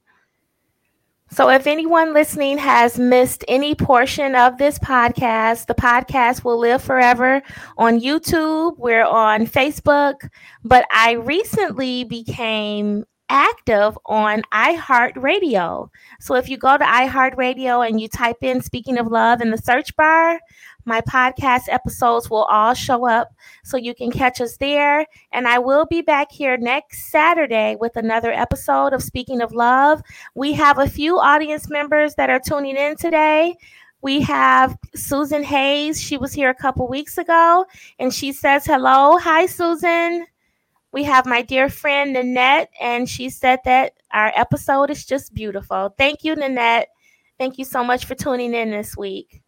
So, 1.32 1.48
if 1.48 1.68
anyone 1.68 2.12
listening 2.12 2.58
has 2.58 2.98
missed 2.98 3.44
any 3.46 3.76
portion 3.76 4.34
of 4.34 4.58
this 4.58 4.80
podcast, 4.80 5.66
the 5.66 5.74
podcast 5.74 6.42
will 6.42 6.58
live 6.58 6.82
forever 6.82 7.40
on 7.78 8.00
YouTube. 8.00 8.76
We're 8.78 9.04
on 9.04 9.46
Facebook, 9.46 10.28
but 10.64 10.86
I 10.90 11.12
recently 11.12 12.02
became 12.02 13.04
active 13.30 13.96
on 14.06 14.42
iHeartRadio. 14.52 15.88
So 16.18 16.34
if 16.34 16.48
you 16.48 16.58
go 16.58 16.76
to 16.76 16.84
iHeartRadio 16.84 17.88
and 17.88 18.00
you 18.00 18.08
type 18.08 18.38
in 18.42 18.60
Speaking 18.60 18.98
of 18.98 19.06
Love 19.06 19.40
in 19.40 19.52
the 19.52 19.58
search 19.58 19.94
bar, 19.96 20.40
my 20.90 21.00
podcast 21.02 21.68
episodes 21.68 22.28
will 22.28 22.42
all 22.50 22.74
show 22.74 23.06
up 23.06 23.32
so 23.62 23.76
you 23.76 23.94
can 23.94 24.10
catch 24.10 24.40
us 24.40 24.56
there. 24.56 25.06
And 25.30 25.46
I 25.46 25.60
will 25.60 25.86
be 25.86 26.02
back 26.02 26.32
here 26.32 26.56
next 26.56 27.12
Saturday 27.12 27.76
with 27.78 27.94
another 27.94 28.32
episode 28.32 28.92
of 28.92 29.00
Speaking 29.00 29.40
of 29.40 29.52
Love. 29.52 30.02
We 30.34 30.52
have 30.54 30.80
a 30.80 30.88
few 30.88 31.20
audience 31.20 31.70
members 31.70 32.16
that 32.16 32.28
are 32.28 32.40
tuning 32.40 32.76
in 32.76 32.96
today. 32.96 33.54
We 34.02 34.20
have 34.22 34.76
Susan 34.96 35.44
Hayes. 35.44 36.02
She 36.02 36.16
was 36.16 36.32
here 36.32 36.50
a 36.50 36.54
couple 36.54 36.88
weeks 36.88 37.18
ago 37.18 37.66
and 38.00 38.12
she 38.12 38.32
says 38.32 38.66
hello. 38.66 39.16
Hi, 39.18 39.46
Susan. 39.46 40.26
We 40.90 41.04
have 41.04 41.24
my 41.24 41.42
dear 41.42 41.68
friend 41.68 42.14
Nanette, 42.14 42.68
and 42.80 43.08
she 43.08 43.30
said 43.30 43.60
that 43.64 43.92
our 44.10 44.32
episode 44.34 44.90
is 44.90 45.04
just 45.06 45.32
beautiful. 45.32 45.94
Thank 45.96 46.24
you, 46.24 46.34
Nanette. 46.34 46.88
Thank 47.38 47.58
you 47.58 47.64
so 47.64 47.84
much 47.84 48.06
for 48.06 48.16
tuning 48.16 48.54
in 48.54 48.72
this 48.72 48.96
week. 48.96 49.40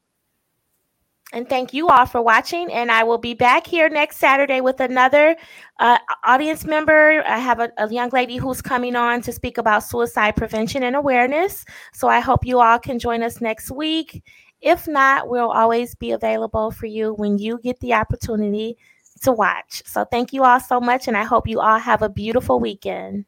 And 1.32 1.48
thank 1.48 1.72
you 1.72 1.88
all 1.88 2.04
for 2.04 2.20
watching. 2.20 2.70
And 2.70 2.90
I 2.90 3.04
will 3.04 3.18
be 3.18 3.32
back 3.32 3.66
here 3.66 3.88
next 3.88 4.18
Saturday 4.18 4.60
with 4.60 4.80
another 4.80 5.34
uh, 5.80 5.98
audience 6.24 6.66
member. 6.66 7.22
I 7.26 7.38
have 7.38 7.58
a, 7.58 7.72
a, 7.78 7.90
young 7.90 8.10
lady 8.10 8.36
who's 8.36 8.60
coming 8.60 8.94
on 8.96 9.22
to 9.22 9.32
speak 9.32 9.56
about 9.56 9.82
suicide 9.82 10.36
prevention 10.36 10.82
and 10.82 10.94
awareness. 10.94 11.64
So 11.94 12.06
I 12.06 12.20
hope 12.20 12.44
you 12.44 12.60
all 12.60 12.78
can 12.78 12.98
join 12.98 13.22
us 13.22 13.40
next 13.40 13.70
week. 13.70 14.22
If 14.60 14.86
not, 14.86 15.28
we'll 15.28 15.50
always 15.50 15.94
be 15.94 16.12
available 16.12 16.70
for 16.70 16.86
you 16.86 17.14
when 17.14 17.38
you 17.38 17.58
get 17.62 17.80
the 17.80 17.94
opportunity 17.94 18.76
to 19.22 19.32
watch. 19.32 19.82
So 19.86 20.04
thank 20.04 20.34
you 20.34 20.44
all 20.44 20.60
so 20.60 20.80
much. 20.80 21.08
And 21.08 21.16
I 21.16 21.24
hope 21.24 21.48
you 21.48 21.60
all 21.60 21.78
have 21.78 22.02
a 22.02 22.10
beautiful 22.10 22.60
weekend. 22.60 23.24